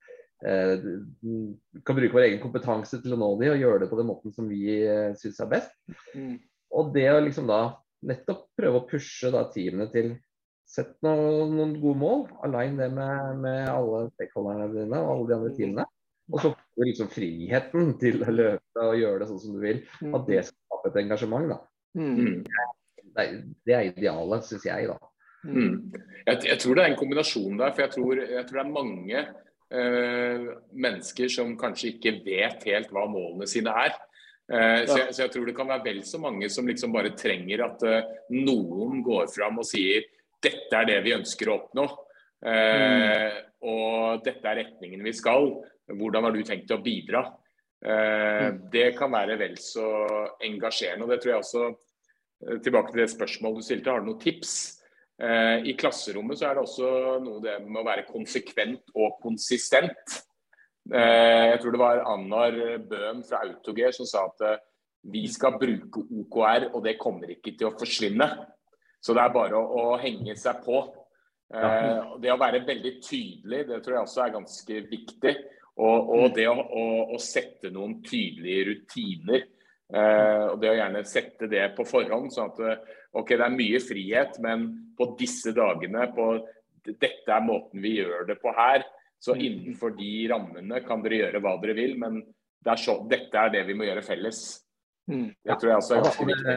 eh, 0.45 0.87
kan 1.85 1.99
bruke 1.99 2.17
vår 2.17 2.27
egen 2.29 2.41
kompetanse 2.43 3.01
til 3.03 3.15
å 3.15 3.21
nå 3.21 3.31
de 3.41 3.53
og 3.53 3.61
gjøre 3.61 3.83
det 3.83 3.91
på 3.91 4.01
den 4.01 4.09
måten 4.09 4.35
som 4.35 4.49
vi 4.51 4.81
eh, 4.81 5.13
syns 5.19 5.39
er 5.43 5.53
best. 5.53 5.77
Mm. 6.15 6.35
Og 6.77 6.91
det 6.95 7.07
å 7.11 7.21
liksom 7.21 7.49
da 7.51 7.63
nettopp 8.07 8.47
prøve 8.57 8.81
å 8.81 8.89
pushe 8.89 9.29
da 9.33 9.45
teamene 9.53 9.91
til 9.93 10.15
Sett 10.71 10.93
noen, 11.03 11.51
noen 11.51 11.73
gode 11.81 11.99
mål. 11.99 12.21
Align 12.47 12.77
det 12.79 12.87
med, 12.95 13.41
med 13.43 13.65
alle 13.67 14.05
stakeholderne 14.13 14.69
dine 14.71 15.01
og 15.03 15.09
alle 15.11 15.25
de 15.27 15.35
andre 15.35 15.49
teamene. 15.57 15.85
Og 16.31 16.39
så 16.39 16.51
får 16.53 16.81
du 16.81 16.87
liksom 16.87 17.11
friheten 17.11 17.93
til 18.01 18.23
å 18.23 18.33
løpe 18.33 18.87
og 18.87 18.99
gjøre 18.99 19.21
det 19.21 19.29
sånn 19.29 19.41
som 19.43 19.55
du 19.55 19.61
vil. 19.63 19.81
Mm. 20.01 20.17
At 20.17 20.27
det 20.29 20.43
skaper 20.49 20.91
et 20.91 20.99
engasjement, 21.03 21.51
da. 21.51 21.59
Mm. 21.99 22.43
Det, 22.47 23.23
er, 23.23 23.33
det 23.67 23.75
er 23.77 23.89
idealet, 23.91 24.47
syns 24.47 24.67
jeg, 24.67 24.91
da. 24.91 24.99
Mm. 25.43 25.91
Jeg, 26.27 26.37
jeg, 26.45 26.57
tror 26.61 26.77
det 26.77 26.83
er 26.83 26.91
en 26.91 26.99
kombinasjon 26.99 27.57
der. 27.59 27.73
For 27.73 27.85
jeg 27.85 27.95
tror, 27.95 28.21
jeg 28.21 28.45
tror 28.47 28.59
det 28.59 28.63
er 28.63 28.77
mange 28.77 29.25
øh, 29.81 30.47
mennesker 30.87 31.33
som 31.33 31.57
kanskje 31.59 31.95
ikke 31.95 32.15
vet 32.25 32.65
helt 32.69 32.93
hva 32.93 33.07
målene 33.11 33.49
sine 33.49 33.75
er. 33.87 33.97
Uh, 34.51 34.81
så, 34.83 34.97
jeg, 34.97 35.13
så, 35.13 35.21
jeg, 35.21 35.31
tror 35.31 35.45
det 35.47 35.53
kan 35.55 35.69
være 35.69 35.85
vel 35.85 35.99
så 36.03 36.19
mange 36.19 36.49
som 36.51 36.65
liksom 36.67 36.91
bare 36.91 37.13
trenger 37.15 37.61
at 37.63 37.83
uh, 37.87 38.09
noen 38.35 38.99
går 39.05 39.29
fram 39.31 39.61
og 39.61 39.67
sier 39.69 40.09
dette 40.43 40.75
er 40.75 40.89
det 40.89 40.97
vi 41.05 41.13
ønsker 41.15 41.47
å 41.47 41.55
oppnå. 41.55 41.85
Uh, 42.41 42.49
mm. 42.51 43.37
Og 43.71 44.25
dette 44.25 44.49
er 44.49 44.59
retningen 44.63 45.05
vi 45.05 45.13
skal. 45.15 45.53
Hvordan 45.99 46.27
har 46.27 46.35
du 46.35 46.43
tenkt 46.47 46.71
å 46.73 46.81
bidra? 46.83 47.25
Eh, 47.85 48.47
mm. 48.47 48.59
Det 48.71 48.91
kan 48.97 49.11
være 49.11 49.37
vel 49.41 49.55
så 49.57 49.87
engasjerende. 50.45 51.05
og 51.05 51.09
det 51.09 51.21
tror 51.21 51.33
jeg 51.33 51.41
også 51.41 51.63
eh, 51.69 52.59
Tilbake 52.61 52.91
til 52.91 53.01
det 53.01 53.09
spørsmålet 53.09 53.57
du 53.57 53.65
stilte, 53.65 53.89
har 53.89 54.03
du 54.03 54.11
noen 54.11 54.21
tips? 54.21 54.53
Eh, 55.21 55.65
I 55.69 55.73
klasserommet 55.77 56.37
så 56.37 56.49
er 56.49 56.57
det 56.57 56.65
også 56.65 56.91
noe 57.25 57.41
det 57.41 57.57
med 57.65 57.81
å 57.81 57.87
være 57.87 58.09
konsekvent 58.09 58.93
og 58.95 59.17
konsistent. 59.21 60.19
Jeg 60.91 61.59
tror 61.61 61.75
det 61.75 61.77
var 61.77 61.99
Annar 62.09 62.55
Bøhm 62.89 63.19
fra 63.21 63.43
Autogear 63.45 63.93
som 63.93 64.07
sa 64.09 64.23
at 64.25 64.63
vi 65.13 65.27
skal 65.29 65.59
bruke 65.61 66.01
OKR, 66.01 66.71
og 66.73 66.81
det 66.87 66.95
kommer 66.97 67.29
ikke 67.29 67.53
til 67.53 67.69
å 67.69 67.75
forsvinne. 67.77 68.25
Så 68.97 69.13
det 69.13 69.21
er 69.21 69.35
bare 69.35 69.59
å, 69.59 69.91
å 69.93 69.99
henge 70.01 70.33
seg 70.41 70.63
på. 70.65 70.81
Det 71.53 72.33
å 72.33 72.39
være 72.41 72.63
veldig 72.65 72.95
tydelig, 73.05 73.61
det 73.69 73.77
tror 73.85 73.99
jeg 73.99 74.07
også 74.07 74.23
er 74.25 74.33
ganske 74.39 74.81
viktig. 74.89 75.35
Og, 75.81 76.11
og 76.13 76.23
mm. 76.27 76.33
det 76.37 76.47
å, 76.51 76.55
å, 76.55 76.85
å, 77.15 77.19
sette 77.21 77.71
noen 77.73 77.97
tydelige 78.05 78.67
rutiner. 78.69 79.45
Eh, 79.91 80.45
og 80.51 80.59
det 80.61 80.71
å 80.71 80.77
gjerne 80.77 81.03
sette 81.09 81.49
det 81.51 81.65
på 81.77 81.85
forhånd. 81.89 82.31
sånn 82.33 82.51
at 82.53 82.63
eh, 82.63 82.97
ok, 83.17 83.33
det 83.33 83.45
er 83.47 83.55
mye 83.55 83.81
frihet, 83.83 84.37
men 84.43 84.67
på 84.97 85.11
disse 85.19 85.55
dagene, 85.57 86.07
på 86.15 86.33
dette 86.85 87.33
er 87.33 87.45
måten 87.45 87.81
vi 87.83 87.97
gjør 87.97 88.27
det 88.29 88.37
på 88.41 88.53
her. 88.57 88.85
Så 89.21 89.35
mm. 89.35 89.41
innenfor 89.47 89.95
de 89.97 90.11
rammene 90.31 90.83
kan 90.85 91.01
dere 91.03 91.25
gjøre 91.25 91.41
hva 91.43 91.57
dere 91.61 91.77
vil, 91.77 91.97
men 92.01 92.21
det 92.61 92.75
er 92.75 92.81
så, 92.81 92.99
dette 93.09 93.41
er 93.41 93.55
det 93.55 93.65
vi 93.67 93.77
må 93.77 93.89
gjøre 93.89 94.05
felles. 94.05 94.43
Mm. 95.09 95.31
Det 95.33 95.57
tror 95.57 95.73
jeg 95.73 95.81
også 95.81 95.97
er 95.97 96.05
ganske 96.05 96.29
viktig. 96.29 96.55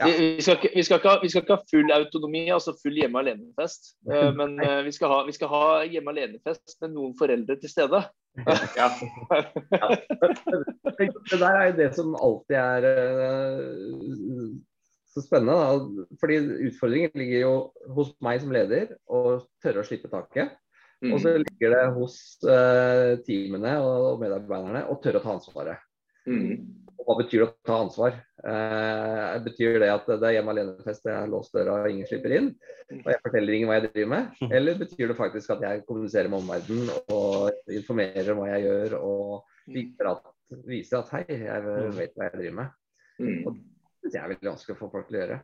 Ja. 0.00 0.06
Vi, 0.06 0.42
skal 0.44 0.56
ikke, 0.56 0.70
vi, 0.72 0.82
skal 0.86 1.00
ha, 1.04 1.14
vi, 1.20 1.28
skal 1.28 1.42
ikke, 1.42 1.56
ha, 1.58 1.68
full 1.70 1.92
autonomi, 1.92 2.44
altså 2.54 2.72
full 2.80 2.96
hjemme 2.96 3.20
alene-fest. 3.20 3.96
Uh, 4.08 4.30
men 4.36 4.54
uh, 4.62 4.80
vi, 4.86 4.92
skal 4.94 5.12
ha, 5.12 5.18
vi, 5.26 5.34
skal 5.36 5.50
ha, 5.52 5.64
hjemme 5.90 6.14
alene-fest 6.14 6.78
med 6.84 6.94
noen 6.94 7.16
foreldre 7.18 7.58
til 7.60 7.72
stede. 7.72 8.00
ja. 8.76 8.88
ja. 9.70 9.88
Det 10.98 11.38
der 11.40 11.46
er 11.50 11.66
jo 11.70 11.76
det 11.78 11.88
som 11.96 12.16
alltid 12.18 12.56
er 12.60 12.88
uh, 12.92 14.50
så 15.12 15.24
spennende. 15.24 15.56
Da. 15.56 16.06
Fordi 16.20 16.38
utfordringen 16.68 17.16
ligger 17.16 17.40
jo 17.40 17.54
hos 17.96 18.12
meg 18.24 18.42
som 18.42 18.54
leder 18.54 18.96
å 19.08 19.40
tørre 19.64 19.82
å 19.82 19.88
slippe 19.88 20.12
taket. 20.12 20.56
Mm. 21.04 21.12
Og 21.12 21.20
så 21.20 21.34
ligger 21.40 21.74
det 21.76 21.84
hos 21.96 22.16
uh, 22.48 23.16
teamene 23.26 23.76
og 23.84 24.22
medarbeiderne 24.22 24.86
å 24.88 24.96
tørre 25.02 25.20
å 25.20 25.26
ta 25.26 25.34
ansvaret. 25.36 25.86
Mm. 26.26 26.85
Og 26.96 27.08
hva 27.08 27.16
betyr 27.20 27.42
det 27.42 27.46
å 27.46 27.54
ta 27.66 27.78
ansvar? 27.84 28.14
Eh, 28.46 29.34
betyr 29.44 29.78
det 29.82 29.90
at 29.92 30.06
det 30.08 30.28
er 30.28 30.36
hjemme 30.38 30.52
alene-fest, 30.54 31.08
jeg 31.08 31.16
har 31.16 31.30
låst 31.30 31.54
døra 31.56 31.80
og 31.82 31.90
ingen 31.90 32.08
slipper 32.08 32.36
inn? 32.38 32.48
Og 32.94 33.10
jeg 33.12 33.22
forteller 33.24 33.56
ingen 33.56 33.70
hva 33.70 33.78
jeg 33.78 33.88
driver 33.88 34.12
med? 34.14 34.40
Eller 34.58 34.80
betyr 34.80 35.12
det 35.12 35.18
faktisk 35.18 35.52
at 35.56 35.66
jeg 35.66 35.84
kommuniserer 35.88 36.32
med 36.32 36.40
omverdenen 36.40 37.12
og 37.14 37.74
informerer 37.74 38.32
om 38.32 38.42
hva 38.42 38.48
jeg 38.54 38.66
gjør 38.68 38.96
og 39.00 39.74
viser 39.74 40.10
at, 40.12 40.32
viser 40.68 41.02
at 41.02 41.12
hei, 41.16 41.24
jeg 41.42 41.66
vet 41.98 42.16
hva 42.16 42.30
jeg 42.30 42.38
driver 42.38 42.58
med? 42.62 42.80
Og 43.46 43.60
Det 44.06 44.18
er 44.20 44.30
veldig 44.30 44.52
vanskelig 44.52 44.76
å 44.76 44.80
få 44.80 44.90
folk 44.92 45.08
til 45.10 45.18
å 45.18 45.22
gjøre. 45.24 45.38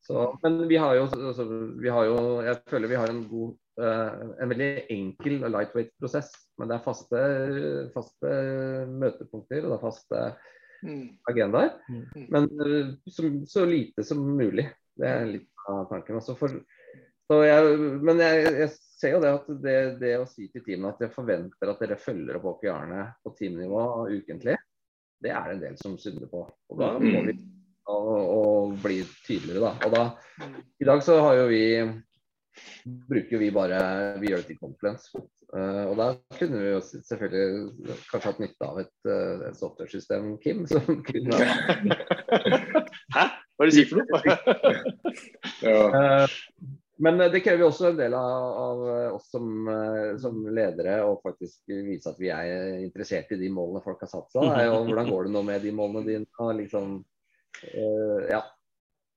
Så, 0.00 0.22
men 0.42 0.62
vi 0.68 0.78
har, 0.80 0.94
jo, 0.96 1.08
altså, 1.12 1.44
vi 1.76 1.90
har 1.92 2.06
jo 2.08 2.20
Jeg 2.40 2.56
føler 2.70 2.88
vi 2.88 2.96
har 2.96 3.10
en 3.12 3.20
god 3.28 3.50
uh, 3.80 4.30
en 4.40 4.48
veldig 4.48 4.70
enkel 4.94 5.42
og 5.44 5.52
lightweight 5.54 5.92
prosess. 6.00 6.30
Men 6.58 6.70
det 6.70 6.78
er 6.78 6.86
faste, 6.86 7.20
faste 7.94 8.32
møtepunkter 8.90 9.66
og 9.66 9.74
det 9.74 9.76
er 9.76 9.84
faste 9.84 10.22
agendaer. 11.30 11.74
Mm. 11.88 12.26
Men 12.32 12.48
uh, 12.60 12.92
som, 13.10 13.40
så 13.46 13.64
lite 13.68 14.04
som 14.06 14.22
mulig. 14.36 14.68
Det 15.00 15.08
er 15.08 15.28
litt 15.28 15.68
av 15.70 15.86
tanken. 15.90 16.20
For, 16.38 16.56
så 17.30 17.38
jeg, 17.46 17.76
men 18.02 18.20
jeg, 18.20 18.48
jeg 18.64 18.72
ser 18.74 19.14
jo 19.16 19.22
det 19.22 19.34
at 19.36 19.52
det, 19.64 19.76
det 20.00 20.16
å 20.20 20.26
si 20.28 20.48
til 20.50 20.64
teamene 20.66 20.92
at 20.94 21.04
jeg 21.04 21.14
forventer 21.14 21.72
at 21.72 21.80
dere 21.84 22.00
følger 22.00 22.40
opp 22.40 22.50
Åke 22.56 22.74
på 23.24 23.34
teamnivå 23.38 23.86
ukentlig, 24.10 24.58
det 25.20 25.32
er 25.32 25.48
det 25.48 25.56
en 25.56 25.64
del 25.64 25.80
som 25.80 25.96
synder 26.00 26.28
på. 26.32 26.42
Og 26.48 26.80
da 26.80 26.94
må 26.98 27.24
vi 27.28 27.36
og, 27.90 28.10
og 28.20 28.78
bli 28.82 29.00
tydeligere, 29.26 29.62
da. 29.64 29.72
Og 29.86 29.94
da, 29.94 30.50
I 30.80 30.86
dag 30.88 31.02
så 31.04 31.18
har 31.24 31.38
jo 31.40 31.46
vi 31.50 31.64
bruker 32.84 33.40
vi 33.40 33.50
bare 33.54 33.82
vi 34.20 34.32
gjør 34.32 34.42
det 34.42 34.52
til 34.52 34.60
Confluence. 34.60 35.12
Uh, 35.50 35.90
og 35.90 35.96
da 35.98 36.04
kunne 36.38 36.60
vi 36.62 36.68
jo 36.70 36.80
selvfølgelig 36.84 37.94
kanskje 38.06 38.28
hatt 38.28 38.42
nytte 38.42 38.66
av 38.68 38.76
et, 38.84 38.92
uh, 39.08 39.40
et 39.48 39.56
software-system, 39.58 40.36
Kim, 40.44 40.62
som 40.70 41.00
kunne 41.06 41.40
Hæ? 43.10 43.24
Hva 43.58 43.66
er 43.66 43.66
det 43.66 43.72
du 43.72 43.74
sier 43.74 43.88
for 43.90 43.98
noe? 43.98 44.36
Ja. 45.66 45.80
Uh, 45.90 46.76
men 47.00 47.18
det 47.32 47.40
krever 47.42 47.64
jo 47.64 47.70
også 47.72 47.90
en 47.90 47.98
del 47.98 48.14
av, 48.14 48.46
av 48.60 48.80
oss 49.16 49.30
som, 49.32 49.68
som, 50.20 50.42
ledere 50.52 50.98
å 51.00 51.14
faktisk 51.22 51.72
vise 51.72 52.10
at 52.12 52.18
vi 52.20 52.28
er 52.28 52.74
interessert 52.82 53.32
i 53.32 53.38
de 53.40 53.48
målene 53.52 53.80
folk 53.80 54.02
har 54.04 54.10
satt 54.10 54.28
seg. 54.34 54.44
Og 54.68 54.84
hvordan 54.90 55.08
går 55.08 55.24
det 55.24 55.32
nå 55.32 55.42
med 55.48 55.64
de 55.64 55.72
målene 55.78 56.04
dine? 56.04 56.50
Liksom, 56.58 56.98
ja. 58.28 58.42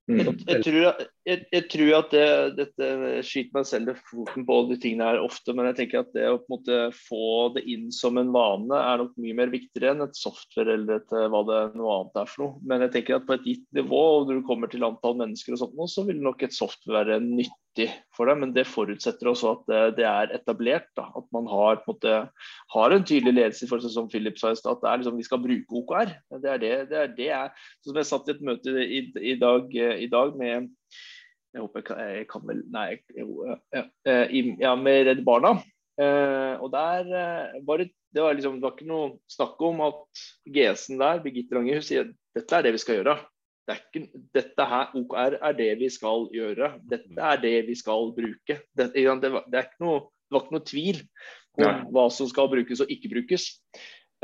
Mm. 0.07 0.21
Jeg, 0.21 0.35
jeg, 0.47 0.63
tror, 0.63 1.03
jeg, 1.23 1.43
jeg 1.53 1.65
tror 1.71 1.91
at 1.97 2.13
det, 2.13 2.27
dette 2.57 2.87
skyter 3.23 3.55
meg 3.55 3.67
selv 3.69 3.91
i 3.93 3.95
foten 4.09 4.45
på 4.47 4.57
de 4.67 4.77
tingene 4.81 5.07
her 5.07 5.21
ofte, 5.23 5.55
men 5.55 5.69
jeg 5.69 5.77
tenker 5.79 6.01
at 6.03 6.11
det 6.15 6.27
å 6.27 6.39
på 6.41 6.43
en 6.43 6.53
måte 6.57 6.79
få 6.97 7.27
det 7.55 7.63
inn 7.71 7.87
som 7.95 8.19
en 8.19 8.33
vane 8.35 8.79
er 8.79 8.99
nok 8.99 9.15
mye 9.23 9.37
mer 9.37 9.53
viktigere 9.53 9.93
enn 9.93 10.05
et 10.05 10.19
software 10.19 10.75
eller 10.75 10.99
et, 10.99 11.15
hva 11.31 11.43
det 11.47 11.61
noe 11.79 11.97
annet 11.97 12.21
er 12.23 12.31
for 12.31 12.43
noe. 12.43 12.61
Men 12.67 12.83
jeg 12.85 12.95
tenker 12.97 13.17
at 13.17 13.27
på 13.29 13.37
et 13.37 13.47
gitt 13.47 13.67
nivå, 13.77 14.03
og 14.17 14.27
når 14.27 14.41
du 14.41 14.47
kommer 14.49 14.71
til 14.71 14.83
antall 14.87 15.15
mennesker 15.21 15.55
og 15.55 15.63
sånt, 15.63 15.79
så 15.93 16.05
vil 16.09 16.19
nok 16.23 16.43
et 16.43 16.55
software 16.55 17.05
være 17.05 17.21
nyttig 17.23 17.89
for 18.13 18.29
deg, 18.29 18.43
men 18.43 18.51
det 18.53 18.67
forutsetter 18.69 19.31
også 19.31 19.55
at 19.55 19.65
det, 19.71 19.81
det 20.01 20.09
er 20.09 20.35
etablert. 20.35 20.91
Da. 20.99 21.07
At 21.15 21.31
man 21.35 21.47
har, 21.49 21.79
på 21.85 21.95
en 21.95 21.95
måte, 21.95 22.19
har 22.75 22.93
en 22.93 23.07
tydelig 23.07 23.37
ledelse 23.39 23.71
for 23.71 23.81
seg 23.81 23.95
som 23.95 24.11
Philip 24.11 24.37
sa 24.41 24.51
i 24.51 24.59
stad, 24.59 24.75
at 24.75 24.83
det 24.83 24.91
er 24.91 25.01
liksom, 25.01 25.17
vi 25.23 25.27
skal 25.31 25.43
bruke 25.47 25.81
OKR. 25.81 26.15
Det 26.43 26.51
er 26.51 26.61
det, 26.61 26.75
det, 26.91 26.99
er 26.99 27.17
det 27.17 27.31
jeg, 27.31 27.67
som 27.87 27.99
jeg 28.01 28.11
satt 28.11 28.29
i 28.29 28.35
et 28.35 28.47
møte 28.51 28.75
i, 28.83 29.03
i, 29.33 29.35
dag, 29.39 29.71
i 29.71 30.11
dag 30.11 30.35
med 30.37 30.73
jeg 31.53 31.61
håper 31.61 31.81
jeg 31.81 31.87
kan, 31.87 32.01
jeg 32.17 32.27
kan 32.31 32.45
vel 32.49 32.63
Nei, 32.73 32.87
jo, 33.17 33.45
ja, 33.73 33.85
ja, 34.63 34.73
med 34.79 35.07
Redd 35.09 35.21
Barna. 35.25 35.53
Eh, 36.01 36.55
og 36.57 36.71
der 36.73 37.05
eh, 37.13 37.59
var 37.67 37.83
det, 37.83 37.91
det, 38.09 38.23
var 38.23 38.33
liksom, 38.33 38.57
det 38.57 38.65
var 38.65 38.73
ikke 38.73 38.89
noe 38.89 39.11
snakk 39.29 39.61
om 39.61 39.83
at 39.85 40.23
GS-en 40.49 41.01
der, 41.01 41.21
Birgitte 41.21 41.57
Lange, 41.57 41.77
hun 41.77 41.85
sier 41.85 42.09
dette 42.33 42.57
er 42.57 42.65
det 42.65 42.73
vi 42.73 42.81
skal 42.81 42.99
gjøre. 42.99 43.15
Det 43.63 43.77
ikke, 43.79 44.23
dette 44.35 44.65
her, 44.67 44.95
OKR 44.99 45.37
er 45.37 45.57
det 45.59 45.69
vi 45.79 45.89
skal 45.93 46.25
gjøre. 46.33 46.73
Dette 46.89 47.29
er 47.29 47.43
det 47.43 47.55
vi 47.69 47.75
skal 47.79 48.09
bruke. 48.15 48.57
Det, 48.73 48.89
det, 48.95 49.05
var, 49.05 49.45
det, 49.53 49.67
noe, 49.83 50.07
det 50.25 50.35
var 50.35 50.43
ikke 50.43 50.57
noe 50.57 50.67
tvil 50.67 51.03
om 51.53 51.67
Nei. 51.67 51.75
hva 51.93 52.07
som 52.11 52.27
skal 52.31 52.49
brukes 52.51 52.81
og 52.83 52.91
ikke 52.91 53.13
brukes. 53.13 53.51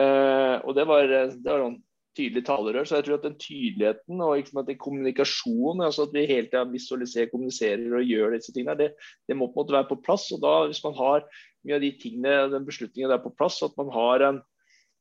Eh, 0.02 0.58
og 0.66 0.74
det 0.76 0.88
var, 0.90 1.06
det 1.06 1.46
var 1.46 1.62
noen 1.62 1.78
tydelig 2.20 2.44
talerør. 2.48 2.88
Så 2.88 3.00
jeg 3.00 3.08
tror 3.08 3.18
at 3.20 3.26
den 3.28 3.38
tydeligheten 3.40 4.24
og 4.26 4.36
liksom 4.38 4.62
at 4.62 4.70
den 4.70 4.80
kommunikasjonen, 4.82 5.86
altså 5.88 6.06
at 6.06 6.16
vi 6.16 6.26
hele 6.30 6.50
tida 6.50 6.66
visualiserer, 6.70 7.32
kommuniserer 7.32 7.96
og 7.96 8.06
gjør 8.06 8.36
disse 8.36 8.54
tingene, 8.56 8.78
det, 8.80 8.90
det, 9.30 9.38
må 9.38 9.48
på 9.48 9.56
en 9.56 9.62
måte 9.64 9.78
være 9.78 9.90
på 9.94 10.02
plass. 10.06 10.28
og 10.36 10.44
da 10.44 10.54
Hvis 10.68 10.84
man 10.86 10.98
har 11.00 11.26
mye 11.66 11.80
av 11.80 11.86
de 11.86 11.94
tingene, 12.02 12.36
den 12.54 12.68
beslutningen 12.68 13.14
der 13.14 13.24
på 13.24 13.34
plass, 13.40 13.62
at 13.66 13.76
man 13.80 13.92
har 13.96 14.28
en, 14.28 14.44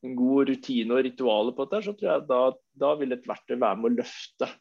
en 0.07 0.16
god 0.18 0.52
rutine 0.52 0.94
og 0.94 1.04
ritualer 1.07 1.57
på 1.57 1.66
dette, 1.66 1.85
så 1.88 1.96
tror 1.98 2.12
jeg 2.12 2.26
da, 2.31 2.42
da 2.87 2.94
vil 3.02 3.14
et 3.16 3.28
verktøy 3.28 3.59
være 3.59 3.83
med 3.83 3.90
å 3.90 3.98
løfte 4.00 4.52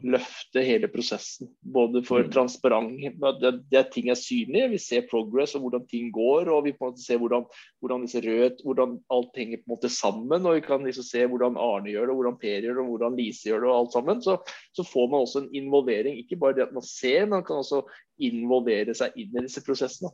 løfte 0.00 0.62
hele 0.64 0.88
prosessen. 0.88 1.50
Både 1.60 2.02
for 2.02 2.22
Mm. 2.22 2.30
transparent 2.32 3.40
det, 3.40 3.52
det 3.70 3.82
ting 3.92 4.08
er 4.08 4.16
synlige, 4.16 4.70
vi 4.70 4.78
ser 4.78 5.08
progress 5.10 5.54
og 5.54 5.62
hvordan 5.62 5.86
ting 5.86 6.10
går. 6.12 6.48
Og 6.48 6.64
vi 6.64 6.72
på 6.72 6.86
en 6.86 6.92
måte 6.92 7.04
ser 7.04 7.18
hvordan, 7.18 7.44
hvordan, 7.80 8.06
disse 8.06 8.22
rød, 8.24 8.62
hvordan 8.64 8.98
alt 9.10 9.36
henger 9.36 9.58
på 9.58 9.68
en 9.68 9.74
måte 9.74 9.88
sammen. 9.92 10.46
Og 10.46 10.54
vi 10.54 10.60
kan 10.60 10.84
liksom 10.84 11.04
se 11.04 11.26
hvordan 11.26 11.56
Arne 11.56 11.92
gjør 11.92 12.06
det, 12.06 12.14
hvordan 12.14 12.38
Per 12.38 12.60
gjør 12.60 12.74
det, 12.74 12.84
og 12.84 12.88
hvordan 12.94 13.16
Lise 13.16 13.48
gjør 13.50 13.60
det. 13.60 13.68
og 13.68 13.78
alt 13.78 13.92
sammen. 13.92 14.22
Så, 14.22 14.36
så 14.72 14.82
får 14.82 15.10
man 15.10 15.20
også 15.20 15.42
en 15.42 15.54
involvering. 15.54 16.18
Ikke 16.18 16.36
bare 16.36 16.54
det 16.54 16.68
at 16.68 16.72
man 16.72 16.82
ser, 16.82 17.20
men 17.26 17.30
man 17.30 17.44
kan 17.44 17.56
også 17.56 17.82
involvere 18.18 18.94
seg 18.94 19.12
inn 19.16 19.36
i 19.36 19.44
disse 19.44 19.62
prosessene. 19.64 20.10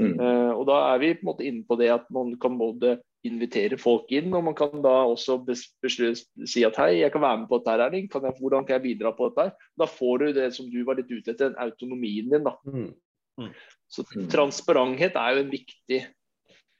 Mm. 0.00 0.16
Uh, 0.16 0.52
og 0.56 0.66
da 0.66 0.76
er 0.94 0.98
vi 1.02 1.14
på 1.14 1.20
en 1.20 1.28
måte 1.28 1.44
inne 1.44 1.64
på 1.68 1.76
det 1.76 1.90
at 1.92 2.06
man 2.10 2.32
kan 2.40 2.54
både 2.58 2.96
invitere 3.24 3.78
folk 3.78 4.10
inn, 4.14 4.32
og 4.34 4.42
man 4.48 4.54
kan 4.58 4.72
da 4.82 4.92
også 5.06 5.36
si 6.46 6.64
at 6.66 6.78
hei, 6.80 6.90
jeg 7.00 7.12
kan 7.14 7.22
være 7.22 7.38
med 7.42 7.48
på 7.50 7.58
dette 7.60 7.70
her, 7.74 7.84
Erling. 7.86 8.08
Kan 8.10 8.24
jeg, 8.26 8.34
hvordan 8.40 8.66
kan 8.66 8.74
jeg 8.78 8.84
bidra 8.88 9.12
på 9.14 9.28
dette? 9.30 9.44
her? 9.48 9.68
Da 9.78 9.86
får 9.86 10.18
du 10.18 10.32
det 10.40 10.48
som 10.56 10.70
du 10.70 10.80
var 10.84 10.98
litt 10.98 11.10
ute 11.12 11.30
etter, 11.30 11.52
den 11.52 11.58
autonomien 11.62 12.30
din. 12.32 12.44
da. 12.44 12.56
Mm, 12.66 12.92
Så 13.92 14.04
Mm. 14.16 14.28
transparenthet 14.32 15.14
er 15.16 15.34
jo 15.36 15.40
en 15.44 15.50
viktig, 15.50 15.98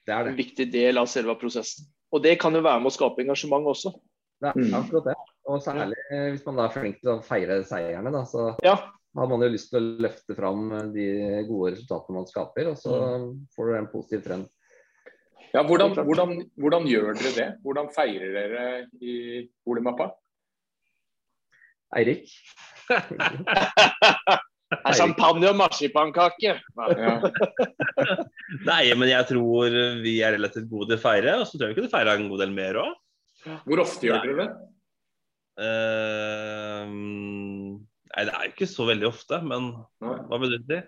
det 0.06 0.12
er 0.12 0.28
en 0.28 0.36
viktig 0.36 0.70
del 0.72 0.98
av 0.98 1.06
selve 1.06 1.34
prosessen. 1.38 1.86
Og 2.12 2.22
det 2.22 2.38
kan 2.40 2.52
jo 2.52 2.60
være 2.60 2.80
med 2.80 2.90
å 2.90 2.96
skape 2.96 3.20
engasjement 3.20 3.64
også. 3.66 3.92
Det 4.40 4.48
er 4.48 4.54
Mm. 4.58 4.74
akkurat 4.74 5.04
det. 5.04 5.14
Og 5.46 5.60
særlig 5.62 5.96
eh, 6.10 6.30
hvis 6.30 6.46
man 6.46 6.56
da 6.56 6.64
er 6.64 6.68
flink 6.80 7.00
til 7.00 7.10
å 7.10 7.22
feire 7.22 7.62
seierne, 7.64 8.10
da, 8.12 8.24
så 8.24 8.56
Ja, 8.62 8.74
har 9.16 9.26
man 9.28 9.40
jo 9.40 9.48
lyst 9.48 9.70
til 9.70 9.80
å 9.80 9.98
løfte 10.00 10.34
fram 10.34 10.92
de 10.92 11.44
gode 11.48 11.72
resultatene 11.76 12.14
man 12.16 12.26
skaper, 12.26 12.68
og 12.70 12.76
så 12.76 13.36
får 13.54 13.66
du 13.66 13.74
en 13.78 13.86
positiv 13.92 14.24
trend. 14.24 14.48
Ja, 15.52 15.62
hvordan, 15.68 15.92
hvordan, 15.92 16.30
hvordan 16.56 16.86
gjør 16.88 17.12
dere 17.18 17.32
det? 17.36 17.48
Hvordan 17.64 17.90
feirer 17.92 18.30
dere 18.32 18.66
i 19.04 19.14
Boligmappa? 19.66 20.08
Eirik? 21.92 22.30
det 22.88 24.78
er 24.88 24.96
champagne 24.96 25.50
og 25.50 25.58
marsipankake. 25.60 26.54
Ja. 26.56 27.14
Nei, 28.70 28.82
men 28.96 29.12
jeg 29.12 29.28
tror 29.28 29.76
vi 30.00 30.16
er 30.24 30.38
relativt 30.38 30.70
gode 30.72 30.94
til 30.94 31.00
å 31.00 31.04
feire, 31.04 31.36
og 31.42 31.46
så 31.48 31.58
tror 31.58 31.68
jeg 31.68 31.74
vi 31.74 31.80
kunne 31.82 31.92
feira 31.92 32.16
en 32.16 32.30
god 32.32 32.46
del 32.46 32.56
mer 32.56 32.80
òg. 32.86 32.96
Hvor 33.66 33.84
ofte 33.84 34.08
gjør 34.08 34.24
dere 34.24 34.38
det? 34.40 34.50
nei, 38.12 38.22
det 38.24 38.32
er 38.32 38.46
jo 38.46 38.52
ikke 38.54 38.70
så 38.70 38.86
veldig 38.88 39.08
ofte, 39.10 39.38
men 39.44 39.68
Nei. 40.02 40.16
hva 40.30 40.38
vil 40.40 40.54
du 40.54 40.64
si? 40.64 40.78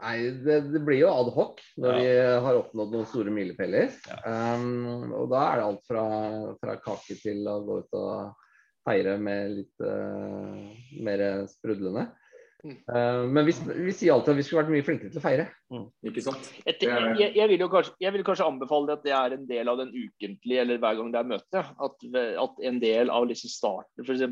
Nei, 0.00 0.16
det, 0.42 0.56
det 0.72 0.80
blir 0.82 1.02
jo 1.04 1.10
ad 1.12 1.28
hoc 1.34 1.60
når 1.78 1.92
Ja. 1.94 1.98
vi 2.00 2.44
har 2.46 2.58
oppnådd 2.58 2.94
noen 2.94 3.08
store 3.08 3.34
milepæler. 3.34 3.92
Um, 4.24 5.12
og 5.14 5.28
da 5.30 5.42
er 5.46 5.60
det 5.60 5.66
alt 5.68 5.84
fra, 5.90 6.04
fra 6.62 6.76
kake 6.82 7.18
til 7.20 7.44
å 7.50 7.60
gå 7.66 7.76
ut 7.84 7.98
og 8.00 8.48
feire 8.88 9.14
med 9.20 9.54
litt 9.58 9.84
uh, 9.84 10.56
mer 11.06 11.24
sprudlende. 11.52 12.08
Mm. 12.64 12.76
Uh, 12.88 13.22
men 13.30 13.46
vi, 13.46 13.54
vi 13.86 13.94
sier 13.94 14.16
alltid 14.16 14.34
at 14.34 14.40
vi 14.40 14.46
skulle 14.48 14.64
vært 14.64 14.74
mye 14.74 14.86
flinkere 14.88 15.12
til 15.12 15.22
å 15.22 15.26
feire. 15.28 15.46
Ikke 16.02 16.22
sant? 16.24 16.48
Jeg, 16.66 16.76
jeg, 16.82 17.30
jeg, 17.36 17.46
vil 17.52 17.62
jo 17.62 17.68
kanskje, 17.70 17.92
jeg 18.02 18.12
vil 18.16 18.24
kanskje 18.26 18.46
anbefale 18.48 18.96
at 18.96 19.04
det 19.06 19.12
er 19.14 19.36
en 19.36 19.46
del 19.46 19.70
av 19.70 19.78
den 19.78 19.92
ukentlige, 19.94 20.64
eller 20.64 20.80
hver 20.82 20.96
gang 20.98 21.12
det 21.14 21.20
er 21.20 21.28
møte. 21.30 21.62
At, 21.86 22.06
at 22.44 22.64
en 22.66 22.80
del 22.82 23.12
av 23.14 23.28
liksom 23.30 23.52
starten 23.52 24.02
F.eks. 24.02 24.24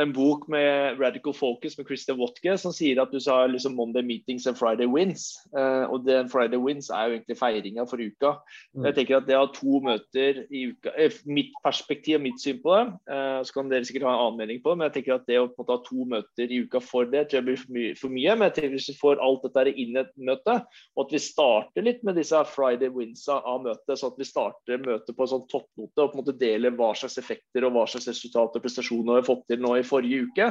en 0.00 0.14
bok 0.16 0.46
med 0.52 1.00
Radical 1.00 1.34
Focus 1.36 1.76
med 1.76 1.90
Christian 1.90 2.16
Wotke 2.20 2.56
som 2.60 2.72
sier 2.72 3.02
at 3.02 3.12
du 3.12 3.20
sa 3.20 3.42
liksom 3.50 3.76
Monday 3.76 4.04
meetings 4.06 4.46
and 4.48 4.56
Friday 4.56 4.88
wins. 4.88 5.34
Eh, 5.52 5.84
og 5.92 6.06
den 6.06 6.30
Friday 6.32 6.60
wins 6.60 6.88
er 6.88 7.10
jo 7.10 7.18
egentlig 7.18 7.38
feiringa 7.40 7.84
for 7.88 8.00
uka. 8.00 8.34
Mm. 8.72 8.88
Jeg 8.88 8.98
tenker 9.00 9.18
at 9.18 9.28
det 9.28 9.36
å 9.36 9.44
ha 9.44 9.52
to 9.52 9.82
møter 9.84 10.42
i 10.48 10.66
uka 10.72 10.94
eh, 10.96 11.20
Mitt 11.28 11.52
perspektiv 11.64 12.18
og 12.18 12.24
mitt 12.24 12.40
syn 12.40 12.62
på 12.64 12.72
det, 12.78 12.96
eh, 13.12 13.38
så 13.44 13.58
kan 13.58 13.68
dere 13.68 13.86
sikkert 13.88 14.08
ha 14.08 14.14
en 14.16 14.24
annen 14.24 14.40
mening 14.40 14.64
på 14.64 14.72
det, 14.72 14.80
men 14.80 14.88
jeg 14.88 14.96
tenker 14.98 15.18
at 15.18 15.28
det 15.28 15.40
å 15.40 15.50
på 15.50 15.60
en 15.60 15.66
måte, 15.66 15.76
ha 15.76 15.84
to 15.86 16.08
møter 16.08 16.52
i 16.52 16.62
uka 16.64 16.80
for 16.82 17.08
det, 17.12 17.26
tror 17.28 17.42
jeg 17.42 17.48
blir 17.50 17.60
for 17.60 17.76
mye. 17.76 17.94
For 17.98 18.16
mye 18.16 18.36
men 18.38 18.48
jeg 18.48 18.56
tenker 18.56 18.76
hvis 18.76 18.88
du 18.88 18.98
får 18.98 19.22
alt 19.24 19.44
dette 19.46 19.76
inn 19.76 19.96
i 19.96 20.02
et 20.02 20.12
møte, 20.16 20.61
Og 20.96 21.04
at 21.04 21.14
vi 21.14 21.20
starter 21.22 21.84
litt 21.86 22.02
med 22.06 22.18
disse 22.18 22.38
Friday 22.50 22.92
winsa 22.92 23.38
av 23.48 23.62
møtet, 23.64 23.94
så 23.98 24.10
at 24.10 24.20
vi 24.20 24.26
starter 24.28 24.82
møtet 24.82 25.16
på 25.16 25.24
en 25.24 25.32
sånn 25.32 25.46
toppnote 25.50 26.04
og 26.04 26.12
på 26.12 26.18
en 26.18 26.22
måte 26.22 26.36
deler 26.40 26.76
hva 26.78 26.92
slags 26.98 27.18
effekter 27.22 27.66
og 27.66 27.74
hva 27.76 27.86
slags 27.90 28.10
resultater 28.10 28.60
og 28.60 28.66
prestasjoner 28.66 29.10
vi 29.10 29.18
har 29.20 29.28
fått 29.28 29.44
til 29.50 29.62
nå 29.64 29.74
i 29.78 29.86
forrige 29.86 30.28
uke. 30.28 30.48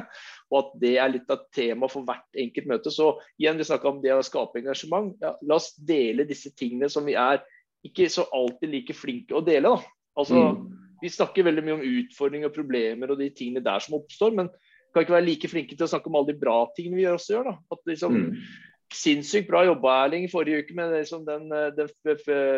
Og 0.51 0.59
at 0.62 0.76
det 0.84 0.93
er 0.97 1.16
litt 1.16 1.34
av 1.34 1.47
temaet 1.55 1.95
for 1.95 2.07
hvert 2.07 2.43
enkelt 2.45 2.70
møte. 2.74 2.93
Så 2.93 3.14
igjen, 3.41 3.59
vi 3.62 3.70
snakka 3.70 3.91
om 3.91 4.03
det 4.03 4.16
å 4.16 4.26
skape 4.26 4.62
engasjement. 4.62 5.16
Ja, 5.24 5.36
la 5.41 5.59
oss 5.59 5.74
dele 5.78 6.28
disse 6.30 6.53
tingene 6.57 6.91
som 6.91 7.07
vi 7.07 7.18
er 7.20 7.43
ikke 7.88 8.09
så 8.14 8.28
alltid 8.36 8.70
like 8.76 8.95
flinke 8.97 9.38
å 9.38 9.45
dele. 9.45 9.72
da. 9.72 9.95
Altså, 10.22 10.38
mm. 10.38 10.82
Vi 11.01 11.09
snakker 11.09 11.47
veldig 11.47 11.64
mye 11.66 11.78
om 11.80 11.88
utfordringer 11.88 12.51
og 12.51 12.53
problemer 12.53 13.09
og 13.09 13.18
de 13.18 13.32
tingene 13.34 13.64
der 13.66 13.82
som 13.82 13.97
oppstår, 13.97 14.36
men 14.38 14.51
kan 14.91 15.05
ikke 15.05 15.16
være 15.16 15.28
like 15.28 15.49
flinke 15.49 15.78
til 15.78 15.88
å 15.88 15.89
snakke 15.89 16.12
om 16.12 16.18
alle 16.20 16.34
de 16.34 16.41
bra 16.41 16.57
tingene 16.76 16.99
vi 16.99 17.07
også 17.09 17.36
gjør. 17.36 17.49
da. 17.49 17.55
At 17.74 17.89
liksom, 17.89 18.18
mm. 18.18 18.36
Sinnssykt 18.91 19.47
bra 19.47 19.61
jobba 19.63 19.93
Erling 20.03 20.25
forrige 20.31 20.65
uke 20.65 20.75
med, 20.75 20.91
liksom, 20.97 21.23
den, 21.27 21.45
eh, 21.55 21.69
den, 21.77 21.89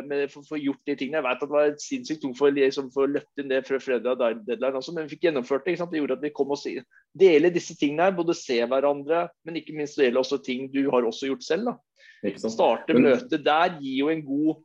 med 0.09 0.23
å 0.25 0.41
få 0.47 0.57
gjort 0.57 0.81
de 0.89 0.95
tingene. 0.97 1.19
Jeg 1.19 1.27
vet 1.27 1.43
at 1.43 1.45
det 1.45 1.53
var 1.53 1.75
sinnssykt 1.84 2.23
tungt 2.23 2.39
for, 2.39 2.55
liksom, 2.55 2.89
for 2.95 3.05
å 3.05 3.13
løfte 3.13 3.43
inn 3.43 3.53
det 3.53 3.61
fra 3.67 3.79
fredag 3.84 4.21
deadline 4.47 4.79
også, 4.79 4.95
men 4.95 5.05
vi 5.05 5.13
fikk 5.13 5.29
gjennomført 5.29 5.67
det. 5.69 5.77
Det 5.77 6.01
gjorde 6.01 6.17
at 6.17 6.25
vi 6.25 6.34
kom 6.34 6.53
og 6.55 6.67
deler 7.13 7.53
disse 7.53 7.77
tingene 7.77 8.09
her. 8.09 8.17
Både 8.17 8.36
se 8.38 8.57
hverandre, 8.65 9.27
men 9.45 9.61
ikke 9.61 9.77
minst 9.77 10.01
dele 10.01 10.21
også 10.21 10.41
ting 10.41 10.71
du 10.73 10.88
har 10.89 11.05
også 11.05 11.29
gjort 11.29 11.45
selv. 11.45 11.71
da. 11.71 12.38
Starte 12.49 12.95
møtet 12.97 13.43
der 13.45 13.77
gir 13.81 13.97
jo 14.05 14.09
en 14.09 14.23
god 14.25 14.63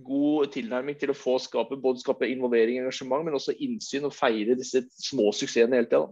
god 0.00 0.52
tilnærming 0.54 0.96
til 0.96 1.12
å 1.12 1.16
få 1.16 1.36
skape, 1.42 1.76
både 1.76 2.00
skape 2.00 2.28
involvering 2.32 2.78
og 2.78 2.86
engasjement, 2.86 3.26
men 3.26 3.36
også 3.36 3.52
innsyn 3.60 4.08
og 4.08 4.14
feire 4.16 4.56
disse 4.56 4.80
små 5.04 5.28
suksessene 5.36 5.76
hele 5.76 5.90
tida. 5.90 6.06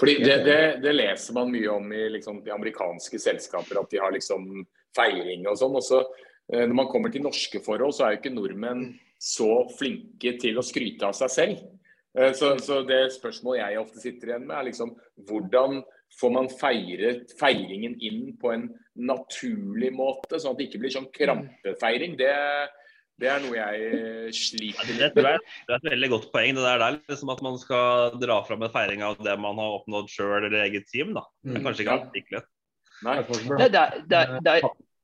Fordi 0.00 0.16
det, 0.24 0.36
det, 0.46 0.60
det, 0.82 0.92
leser 0.96 1.36
man 1.36 1.52
mye 1.52 1.70
om 1.70 1.92
i 1.94 2.02
liksom, 2.16 2.40
de 2.44 2.52
amerikanske 2.54 3.20
selskaper, 3.22 3.80
at 3.80 3.92
de 3.92 4.00
har 4.02 4.14
liksom 4.14 4.48
feiring 4.96 5.46
og 5.50 5.58
sånn. 5.60 5.78
Og 5.78 5.86
så 5.86 6.00
eh, 6.02 6.64
når 6.64 6.76
man 6.82 6.90
kommer 6.92 7.12
til 7.12 7.24
norske 7.24 7.62
forhold, 7.64 7.94
så 7.96 8.06
er 8.06 8.16
jo 8.16 8.22
ikke 8.22 8.34
nordmenn 8.34 8.86
så 9.22 9.62
flinke 9.78 10.36
til 10.42 10.58
å 10.58 10.66
skryte 10.66 11.06
av 11.08 11.16
seg 11.18 11.34
selv. 11.36 11.64
Eh, 12.18 12.32
så, 12.36 12.54
så 12.62 12.82
det 12.88 13.04
spørsmålet 13.14 13.62
jeg 13.62 13.82
ofte 13.82 14.02
sitter 14.02 14.32
igjen 14.32 14.46
med, 14.48 14.56
er 14.58 14.70
liksom 14.70 14.94
hvordan 15.28 15.82
får 16.20 16.32
man 16.34 16.50
feiret 16.52 17.32
feiringen 17.38 17.94
inn 18.04 18.34
på 18.40 18.52
en 18.52 18.66
naturlig 19.00 19.92
måte, 19.96 20.36
sånn 20.36 20.52
at 20.52 20.60
det 20.60 20.68
ikke 20.68 20.82
blir 20.82 20.92
sånn 20.92 21.08
krampefeiring. 21.14 22.18
Det, 22.20 22.34
det 23.20 23.28
er 23.30 23.42
noe 23.44 23.54
jeg 23.54 24.34
sliter 24.34 24.88
med. 24.88 25.12
Det, 25.14 25.24
er 25.68 25.76
et 25.76 25.90
veldig 25.90 26.08
godt 26.14 26.30
poeng. 26.32 26.56
Det 26.56 26.64
der, 26.64 26.96
liksom 27.12 27.32
at 27.34 27.42
man 27.44 27.58
skal 27.60 28.16
dra 28.22 28.40
fram 28.46 28.64
en 28.64 28.72
feiring 28.72 29.04
av 29.06 29.20
det 29.22 29.36
man 29.40 29.60
har 29.60 29.76
oppnådd 29.78 30.10
sjøl 30.10 30.40
eller 30.40 30.64
eget 30.64 30.88
team. 30.90 31.12
Da. 31.18 31.26
Det 31.44 31.54
er 31.54 31.60
mm. 31.60 31.66
kanskje 31.68 31.84
ikke 31.84 31.96
alltid 31.98 32.18
virkelig. 32.18 32.42
Nei. 33.02 33.16
Det, 33.22 33.68
det, 33.74 33.84
det, 34.10 34.22
det, 34.46 34.56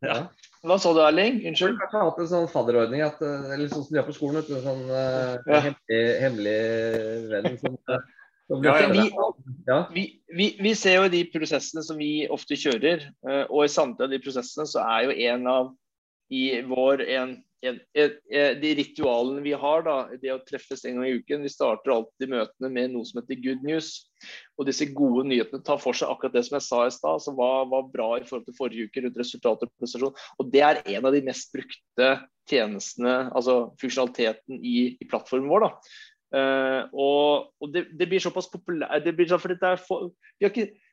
ja. 0.07 0.21
Hva 0.67 0.77
sa 0.83 0.93
du, 0.95 1.01
Erling? 1.03 1.41
Unnskyld? 1.47 1.79
Jeg 1.79 1.91
har 1.93 2.07
hatt 2.09 2.21
en 2.23 2.31
sånn 2.31 2.49
fadderordning, 2.51 3.03
at, 3.07 3.21
eh, 3.23 3.51
eller 3.55 3.71
sånn 3.71 3.85
som 3.87 3.95
de 3.95 4.01
har 4.01 4.07
på 4.07 4.15
skolen. 4.17 4.43
En 4.43 4.65
sånn 4.65 4.85
uh, 4.91 5.35
ja. 5.47 5.61
hemmelig, 5.69 6.01
hemmelig 6.23 6.57
venn 7.33 7.59
som, 7.61 7.77
som 8.49 8.65
ja, 8.67 8.77
vi, 8.91 9.05
vi, 9.95 10.05
vi, 10.35 10.49
vi, 10.63 10.73
ser 10.79 10.99
jo 10.99 11.13
de 11.13 11.23
prosessene 11.31 11.85
som 11.87 11.99
vi 12.01 12.13
ofte 12.35 12.59
kjører, 12.59 13.07
uh, 13.29 13.45
og 13.47 13.67
i 13.67 13.73
samtlige 13.73 14.09
av 14.09 14.15
de 14.15 14.23
prosessene 14.25 14.67
så 14.71 14.83
er 14.83 15.07
jo 15.07 15.19
en 15.31 15.53
av 15.53 15.71
i 16.35 16.61
vår 16.69 17.05
en 17.09 17.37
de 17.61 18.75
ritualene 18.79 19.43
vi 19.43 19.53
har, 19.53 19.83
da, 19.83 19.97
det 20.23 20.31
å 20.31 20.39
treffes 20.47 20.85
en 20.87 21.01
gang 21.01 21.09
i 21.09 21.17
uken 21.19 21.43
Vi 21.43 21.51
starter 21.51 21.91
alltid 21.91 22.31
møtene 22.31 22.71
med 22.71 22.93
noe 22.93 23.07
som 23.09 23.19
heter 23.19 23.41
good 23.43 23.65
news. 23.67 23.89
Og 24.59 24.69
disse 24.69 24.87
gode 24.95 25.27
nyhetene 25.27 25.65
tar 25.67 25.81
for 25.83 25.97
seg 25.97 26.13
akkurat 26.13 26.37
det 26.37 26.45
som 26.47 26.59
jeg 26.59 26.67
sa 26.69 26.85
i 26.87 26.95
stad, 26.95 27.23
som 27.25 27.39
var, 27.39 27.67
var, 27.73 27.89
bra 27.91 28.13
i 28.19 28.27
forhold 28.27 28.47
til 28.47 28.59
forrige 28.59 28.87
uke 28.87 29.03
rundt 29.03 29.19
resultat 29.19 29.65
og 29.67 29.73
prestasjon. 29.81 30.15
Og 30.39 30.53
det 30.55 30.63
er 30.69 30.83
en 30.85 31.09
av 31.11 31.17
de 31.17 31.25
mest 31.27 31.51
brukte 31.55 32.13
tjenestene, 32.49 33.17
altså 33.37 33.59
funksjonaliteten 33.83 34.63
i, 34.63 34.77
i 34.95 35.11
plattformen 35.11 35.51
vår. 35.51 35.67
da. 35.67 35.73
Uh, 36.29 36.83
og, 36.93 37.49
og 37.59 37.71
det, 37.73 37.87
det, 37.97 38.05
blir 38.11 38.21
såpass 38.21 38.51
populært 38.53 39.01
det 39.07 39.15
blir 39.17 39.31
sånn, 39.31 39.41
for 39.41 39.49
det 39.49 39.65
er 39.65 39.79
for, 39.81 40.11
vi 40.37 40.45
har 40.45 40.53
ikke 40.53 40.88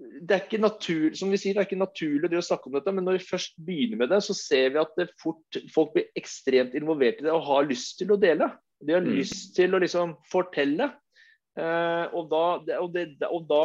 det 0.00 0.34
er 0.34 0.44
ikke 0.44 0.62
natur, 0.62 1.12
som 1.18 1.32
vi 1.32 1.38
sier, 1.40 1.56
det 1.56 1.62
er 1.62 1.68
ikke 1.68 1.80
naturlig 1.80 2.38
å 2.38 2.44
snakke 2.44 2.70
om 2.70 2.76
dette, 2.78 2.92
men 2.96 3.04
når 3.06 3.18
vi 3.18 3.28
først 3.28 3.58
begynner 3.66 4.00
med 4.00 4.12
det, 4.12 4.20
så 4.24 4.36
ser 4.36 4.72
vi 4.74 4.80
at 4.80 4.92
det 4.96 5.10
fort, 5.20 5.60
folk 5.74 5.92
blir 5.96 6.08
ekstremt 6.18 6.76
involvert 6.78 7.20
i 7.20 7.26
det 7.26 7.34
og 7.34 7.46
har 7.48 7.68
lyst 7.68 7.98
til 8.00 8.14
å 8.14 8.18
dele. 8.20 8.48
De 8.80 8.96
har 8.96 9.04
mm. 9.04 9.12
lyst 9.18 9.52
til 9.58 9.76
å 9.76 9.80
liksom 9.82 10.14
fortelle. 10.32 10.88
Eh, 11.58 12.06
og, 12.16 12.30
da, 12.32 12.44
og, 12.78 12.88
det, 12.94 13.04
og, 13.28 13.44
da, 13.50 13.64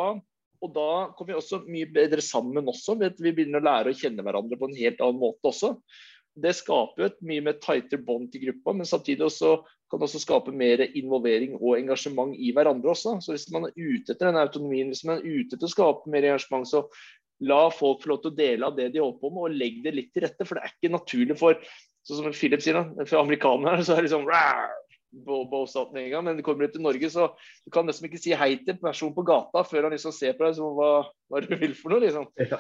og, 0.60 0.74
da, 0.76 0.90
kommer 1.16 1.32
vi 1.32 1.40
også 1.40 1.62
mye 1.70 1.88
bedre 1.96 2.24
sammen 2.26 2.68
også. 2.74 2.98
Vi 3.00 3.32
begynner 3.32 3.64
å 3.64 3.68
lære 3.70 3.96
å 3.96 4.00
kjenne 4.02 4.26
hverandre 4.26 4.60
på 4.60 4.70
en 4.70 4.78
helt 4.82 5.06
annen 5.06 5.24
måte 5.24 5.54
også 5.54 5.76
det 6.36 6.52
skaper 6.58 7.02
jo 7.02 7.08
et 7.08 7.22
mye 7.24 7.44
mer 7.46 7.58
tighter 7.64 8.02
bånd 8.04 8.28
til 8.32 8.46
gruppa, 8.48 8.74
men 8.76 8.88
samtidig 8.88 9.24
også, 9.30 9.56
kan 9.92 10.02
også 10.02 10.22
skape 10.22 10.54
mer 10.56 10.82
involvering 10.98 11.58
og 11.60 11.78
engasjement 11.78 12.34
i 12.38 12.52
hverandre 12.56 12.94
også. 12.94 13.18
Så 13.22 13.36
hvis 13.36 13.50
man 13.54 13.68
er 13.68 13.76
ute 13.76 14.16
etter 14.16 14.32
den 14.32 14.42
autonomien, 14.42 14.90
hvis 14.92 15.06
man 15.08 15.20
er 15.20 15.28
ute 15.28 15.58
etter 15.58 15.68
å 15.68 15.74
skape 15.76 16.12
mer 16.12 16.26
engasjement, 16.26 16.68
så 16.70 16.86
la 17.46 17.66
folk 17.74 18.02
få 18.02 18.14
lov 18.14 18.24
til 18.24 18.32
å 18.32 18.38
dele 18.38 18.70
av 18.70 18.78
det 18.78 18.90
de 18.94 19.04
holder 19.04 19.20
på 19.22 19.34
med, 19.34 19.44
og 19.44 19.60
legg 19.60 19.84
det 19.84 19.94
litt 19.96 20.10
til 20.16 20.26
rette. 20.26 20.48
For 20.48 20.58
det 20.58 20.66
er 20.66 20.74
ikke 20.74 20.96
naturlig 20.96 21.38
for 21.40 21.60
sånn 22.06 22.22
som 22.22 22.34
Philip 22.38 22.64
sier, 22.64 22.78
da, 22.78 23.06
for 23.10 23.22
amerikanere 23.22 23.86
så 23.86 23.96
er 23.96 24.04
det 24.04 24.10
liksom 24.10 24.28
gang, 26.12 26.26
men 26.26 26.42
kommer 26.44 26.68
du 26.68 26.74
til 26.74 26.84
Norge, 26.84 27.10
så 27.10 27.30
du 27.66 27.72
kan 27.74 27.88
nesten 27.88 28.10
ikke 28.10 28.20
si 28.20 28.34
hei 28.36 28.56
til 28.60 28.76
en 28.76 28.82
person 28.82 29.14
på 29.16 29.24
gata 29.28 29.64
før 29.64 29.88
han 29.88 29.96
liksom 29.96 30.14
ser 30.16 30.36
på 30.36 30.46
deg 30.46 30.58
som 30.58 30.76
hva, 30.76 30.90
hva 31.32 31.42
du 31.44 31.56
vil 31.56 31.76
for 31.78 31.94
noe, 31.94 32.04
liksom. 32.04 32.28
Ja, 32.42 32.60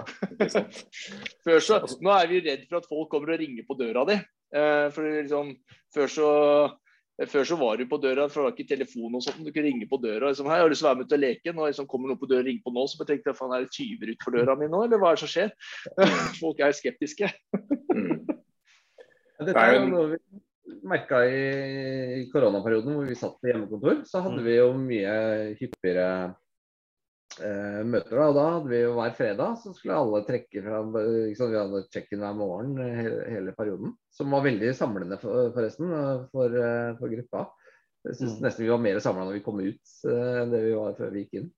før 1.45 1.65
så, 1.67 1.81
nå 1.99 2.15
er 2.15 2.31
vi 2.31 2.41
redd 2.45 2.65
for 2.69 2.79
at 2.79 2.89
folk 2.89 3.11
kommer 3.11 3.35
og 3.35 3.43
ringer 3.43 3.67
på 3.67 3.77
døra 3.79 4.05
di. 4.09 4.17
Eh, 4.55 4.87
for 4.95 5.09
liksom, 5.09 5.51
før 5.95 6.11
så 6.15 6.29
før 7.31 7.47
så 7.47 7.55
var 7.59 7.79
du 7.79 7.85
på 7.87 7.99
døra, 8.03 8.27
for 8.27 8.41
det 8.41 8.45
var 8.45 8.55
ikke 8.55 8.71
telefon 8.73 9.15
og 9.15 9.23
sånt. 9.23 9.43
Du 9.43 9.51
kunne 9.51 9.69
ringe 9.69 9.87
på 9.87 9.99
døra. 10.03 10.29
Liksom, 10.29 10.49
hei, 10.51 10.59
har 10.59 10.67
du 10.67 10.73
lyst 10.73 10.83
til 10.83 10.89
å 10.89 10.91
være 10.91 10.99
med 11.01 11.07
ut 11.07 11.15
og 11.15 11.21
leke? 11.23 11.53
Nå 11.55 11.67
liksom, 11.69 11.89
kommer 11.91 12.11
noen 12.11 12.19
på 12.21 12.29
døra 12.31 12.43
og 12.43 12.49
ringer 12.49 12.65
på 12.65 12.73
nå, 12.75 12.87
så 12.91 12.99
jeg 13.01 13.11
tenkte 13.11 13.31
jeg, 13.31 13.39
faen, 13.39 13.53
er 13.55 13.65
det 13.65 13.75
tyver 13.75 14.11
utenfor 14.11 14.35
døra 14.35 14.57
mi 14.59 14.71
nå, 14.71 14.81
eller 14.87 15.01
hva 15.01 15.13
er 15.13 15.19
det 15.19 15.23
som 15.23 15.31
skjer? 15.31 15.53
Folk 16.43 16.63
er 16.63 16.75
skeptiske. 16.75 17.31
mm. 17.93 18.17
Dette 19.45 19.61
er 19.61 19.77
jo 19.77 19.87
noe 19.91 20.09
vi 20.13 20.19
merka 20.85 21.21
i 21.27 22.25
koronaperioden 22.31 22.95
hvor 22.95 23.07
vi 23.09 23.17
satt 23.17 23.35
på 23.41 23.49
hjemmekontor, 23.49 24.01
så 24.07 24.21
hadde 24.25 24.41
mm. 24.41 24.45
vi 24.47 24.55
jo 24.57 24.67
mye 24.79 25.15
hyppigere 25.59 26.07
møter. 27.39 28.15
Da. 28.15 28.27
Og 28.29 28.37
da 28.37 28.45
hadde 28.53 28.71
vi 28.71 28.79
jo 28.81 28.95
hver 28.97 29.13
fredag 29.17 29.57
så 29.61 29.73
skulle 29.75 29.97
alle 29.99 30.21
trekke 30.27 30.63
fra 30.63 30.81
liksom, 30.93 31.51
Vi 31.51 31.59
hadde 31.59 31.83
check-in 31.93 32.23
hver 32.23 32.37
morgen 32.37 32.75
hele, 32.79 33.21
hele, 33.31 33.53
perioden. 33.57 33.95
Som 34.13 34.35
var 34.35 34.45
veldig 34.45 34.71
samlende 34.77 35.19
for, 35.21 35.51
forresten 35.55 35.91
for, 36.31 36.55
eh, 36.59 36.91
for 36.99 37.11
gruppa. 37.11 37.45
Jeg 38.05 38.19
syns 38.19 38.37
mm. 38.37 38.43
nesten 38.45 38.65
vi 38.65 38.71
var 38.71 38.83
mer 38.85 39.01
samla 39.01 39.25
når 39.25 39.39
vi 39.39 39.43
kom 39.45 39.59
ut 39.63 39.95
eh, 40.11 40.35
enn 40.43 40.53
det 40.53 40.61
vi 40.67 40.75
var 40.77 40.95
før 40.97 41.11
vi 41.13 41.25
gikk 41.25 41.39
inn. 41.41 41.49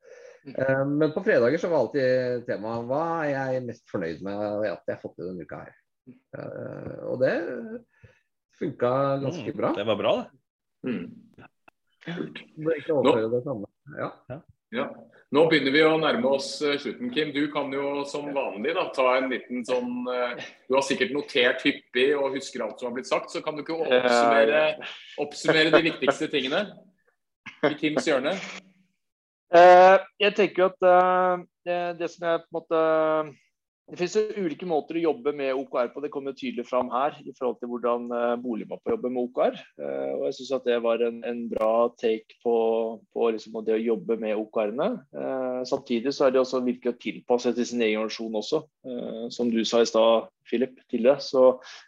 Mm. 0.48 0.54
Eh, 0.54 0.84
men 0.94 1.14
på 1.16 1.24
fredager 1.26 1.62
så 1.62 1.72
var 1.72 1.86
alltid 1.86 2.48
temaet 2.48 2.88
hva 2.88 3.04
er 3.26 3.34
jeg 3.36 3.66
mest 3.68 3.86
fornøyd 3.92 4.24
med 4.26 4.46
at 4.72 4.88
jeg 4.88 4.96
har 4.96 5.04
fått 5.04 5.18
til 5.20 5.30
denne 5.30 5.48
uka 5.48 5.62
her. 5.66 5.76
Og 7.10 7.20
det 7.20 7.36
funka 8.58 8.92
ganske 9.22 9.52
mm, 9.52 9.58
bra. 9.58 9.74
Det 9.76 9.86
var 9.86 10.00
bra, 10.00 10.14
det. 10.22 10.30
Mm. 10.88 11.06
Nå, 12.08 13.68
ja. 14.00 14.10
Ja. 14.72 14.86
Nå 15.36 15.42
begynner 15.52 15.74
vi 15.76 15.82
å 15.84 15.98
nærme 16.00 16.30
oss 16.38 16.54
eh, 16.64 16.78
slutten, 16.80 17.10
Kim. 17.12 17.34
Du 17.36 17.50
kan 17.52 17.72
jo 17.76 18.06
som 18.08 18.30
vanlig 18.36 18.72
da, 18.78 18.86
ta 18.96 19.10
en 19.18 19.28
liten 19.32 19.66
sånn 19.68 20.08
uh, 20.08 20.38
Du 20.70 20.78
har 20.78 20.86
sikkert 20.88 21.12
notert 21.16 21.66
hyppig 21.68 22.14
og 22.16 22.38
husker 22.38 22.64
alt 22.64 22.80
som 22.80 22.88
har 22.90 22.96
blitt 22.96 23.10
sagt, 23.10 23.34
så 23.34 23.42
kan 23.44 23.58
du 23.58 23.66
ikke 23.66 23.76
oppsummere, 23.76 24.62
oppsummere 25.20 25.74
de 25.76 25.84
viktigste 25.90 26.30
tingene 26.32 26.64
i 27.68 27.74
Kims 27.76 28.08
hjørne? 28.08 28.38
Jeg 29.52 30.32
tenker 30.36 30.64
jo 30.64 30.70
at 30.72 31.44
det, 31.68 31.78
det, 32.00 32.10
som 32.12 32.26
jeg 32.28 32.42
på 32.44 32.48
en 32.48 32.58
måte 32.58 32.82
det 33.88 33.96
finnes 34.02 34.16
jo 34.18 34.44
ulike 34.44 34.68
måter 34.68 34.98
å 35.00 35.02
jobbe 35.06 35.32
med 35.38 35.56
OKR 35.56 35.94
på. 35.94 36.02
Det 36.04 36.10
kommer 36.12 36.34
tydelig 36.36 36.66
fram 36.68 36.90
her 36.92 37.14
i 37.24 37.32
forhold 37.38 37.62
til 37.62 37.70
hvordan 37.72 38.10
uh, 38.12 38.34
Boligmappa 38.44 38.92
jobber 38.92 39.14
med 39.16 39.30
OKR. 39.30 39.56
Uh, 39.80 40.12
og 40.18 40.26
jeg 40.28 40.36
syns 40.38 40.52
at 40.58 40.68
det 40.68 40.80
var 40.84 41.04
en, 41.08 41.22
en, 41.24 41.46
bra 41.54 41.70
take 41.96 42.36
på, 42.44 42.56
på 43.16 43.30
liksom 43.32 43.56
det 43.64 43.78
å 43.78 43.86
jobbe 43.86 44.18
med 44.20 44.36
OKR-ene. 44.42 44.90
Uh, 45.16 45.62
samtidig 45.72 46.12
så 46.18 46.28
er 46.28 46.36
det 46.36 46.42
også 46.42 46.60
viktig 46.68 46.92
å 46.92 46.98
tilpasse 47.00 47.56
til 47.56 47.70
sin 47.70 47.86
egen 47.86 48.04
organisasjon 48.04 48.36
også, 48.42 48.62
som 49.32 49.50
du 49.52 49.62
sa 49.68 49.80
i 49.84 49.88
stad, 49.88 50.28
Philip. 50.48 50.76
tidligere. 50.92 51.24
Så 51.24 51.46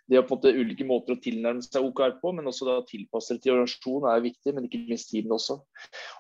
det 0.08 0.22
å 0.22 0.26
på 0.28 0.38
en 0.38 0.40
måte 0.40 0.56
ulike 0.56 0.88
måter 0.88 1.18
å 1.18 1.22
tilnærme 1.24 1.64
seg 1.66 1.84
OKR 1.84 2.16
på, 2.24 2.32
men 2.36 2.48
også 2.48 2.68
da 2.68 2.78
tilpasse 2.88 3.36
det 3.36 3.44
til 3.44 3.58
organisasjonen 3.58 4.08
er 4.14 4.24
viktig, 4.24 4.56
men 4.56 4.70
ikke 4.70 4.86
minst 4.88 5.12
tiden 5.12 5.36
også. 5.36 5.60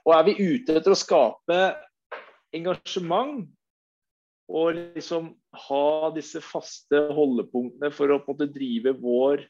Og 0.03 0.15
er 0.17 0.27
vi 0.27 0.36
ute 0.39 0.75
etter 0.75 0.91
å 0.91 0.99
skape 0.99 1.61
engasjement 2.55 3.47
og 4.49 4.73
liksom 4.97 5.38
ha 5.56 6.10
disse 6.14 6.41
faste 6.45 7.08
holdepunktene 7.16 7.89
for 7.93 8.12
å 8.12 8.20
på 8.22 8.34
en 8.34 8.38
måte 8.38 8.54
drive 8.54 8.93
vår 9.00 9.47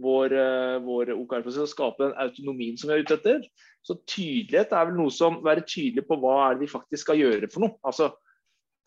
vår, 0.00 0.32
uh, 0.34 0.76
vår 0.82 1.12
OKR-prosess 1.14 1.68
og 1.68 1.70
skape 1.70 2.02
den 2.02 2.16
autonomien 2.18 2.78
som 2.78 2.90
vi 2.90 2.96
er 2.96 3.04
ute 3.06 3.16
etter. 3.18 3.46
Så 3.86 3.96
tydelighet 4.10 4.74
er 4.74 4.88
vel 4.88 4.98
noe 4.98 5.12
som 5.14 5.40
være 5.44 5.66
tydelig 5.68 6.06
på 6.08 6.18
hva 6.18 6.36
er 6.48 6.56
det 6.56 6.64
vi 6.64 6.72
faktisk 6.72 7.06
skal 7.06 7.20
gjøre 7.20 7.50
for 7.52 7.66
noe. 7.66 7.76
Altså, 7.86 8.10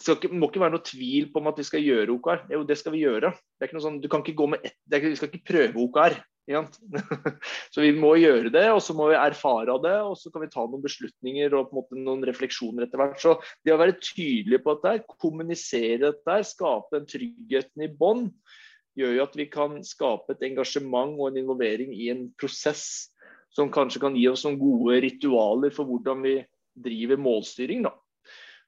det 0.04 0.18
ikke, 0.18 0.32
må 0.36 0.50
ikke 0.50 0.62
være 0.62 0.76
noe 0.76 0.86
tvil 0.86 1.30
på 1.34 1.42
om 1.42 1.52
at 1.52 1.62
vi 1.62 1.68
skal 1.68 1.86
gjøre 1.86 2.14
OKR. 2.18 2.44
Jo, 2.54 2.64
det 2.68 2.78
skal 2.82 2.94
vi 2.94 3.06
gjøre. 3.06 3.32
Det 3.34 3.64
er 3.64 3.70
ikke 3.70 3.80
noe 3.80 3.88
sånn, 3.88 4.02
du 4.04 4.10
kan 4.12 4.26
ikke 4.26 4.40
gå 4.42 4.50
med 4.54 4.68
ett, 4.68 4.78
Vi 4.92 5.16
skal 5.18 5.32
ikke 5.32 5.48
prøve 5.48 5.86
OKR. 5.88 6.18
så 7.74 7.84
vi 7.84 7.92
må 7.96 8.14
gjøre 8.22 8.52
det, 8.54 8.66
og 8.72 8.80
så 8.84 8.96
må 8.96 9.10
vi 9.12 9.18
erfare 9.20 9.76
det, 9.84 9.96
og 10.08 10.16
så 10.20 10.32
kan 10.32 10.46
vi 10.46 10.52
ta 10.54 10.64
noen 10.64 10.84
beslutninger 10.84 11.56
og 11.58 11.68
på 11.68 11.76
en 11.76 11.80
måte 11.82 12.00
noen 12.00 12.24
refleksjoner 12.28 12.86
etter 12.86 13.02
hvert. 13.02 13.20
Så 13.20 13.36
det 13.68 13.76
å 13.76 13.82
være 13.82 13.98
tydelig 14.00 14.62
på 14.64 14.78
dette, 14.78 15.18
kommunisere 15.20 16.00
dette, 16.06 16.38
skape 16.48 16.96
den 16.96 17.10
tryggheten 17.12 17.84
i 17.84 17.92
bånn, 18.00 18.30
gjør 18.98 19.20
jo 19.20 19.28
at 19.28 19.38
vi 19.38 19.50
kan 19.52 19.78
skape 19.86 20.34
et 20.34 20.48
engasjement 20.48 21.20
og 21.20 21.30
en 21.30 21.44
involvering 21.44 21.92
i 21.94 22.10
en 22.14 22.28
prosess 22.40 23.12
som 23.54 23.72
kanskje 23.74 24.02
kan 24.04 24.16
gi 24.18 24.26
oss 24.32 24.46
noen 24.46 24.60
gode 24.62 25.02
ritualer 25.06 25.74
for 25.74 25.90
hvordan 25.90 26.24
vi 26.26 26.38
driver 26.88 27.20
målstyring. 27.22 27.86
da. 27.86 27.94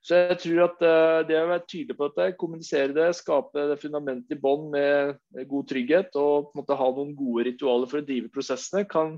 Så 0.06 0.16
jeg 0.16 0.38
tror 0.40 0.62
at 0.64 0.84
uh, 0.86 1.20
det 1.28 1.36
å 1.36 1.50
være 1.50 1.66
tydelig 1.68 1.98
på 2.00 2.08
dette, 2.08 2.38
kommunisere 2.40 2.96
det, 2.96 3.10
skape 3.18 3.66
det 3.74 3.80
fundamentet 3.82 4.38
i 4.38 4.40
bånn 4.40 4.70
med, 4.72 5.20
god 5.50 5.68
trygghet 5.70 6.16
og 6.16 6.50
på 6.50 6.56
en 6.56 6.62
måte 6.62 6.80
ha 6.80 6.88
noen 6.96 7.12
gode 7.18 7.50
ritualer 7.50 7.92
for 7.92 8.00
å 8.00 8.08
drive 8.08 8.32
prosessene, 8.32 8.86
kan, 8.90 9.18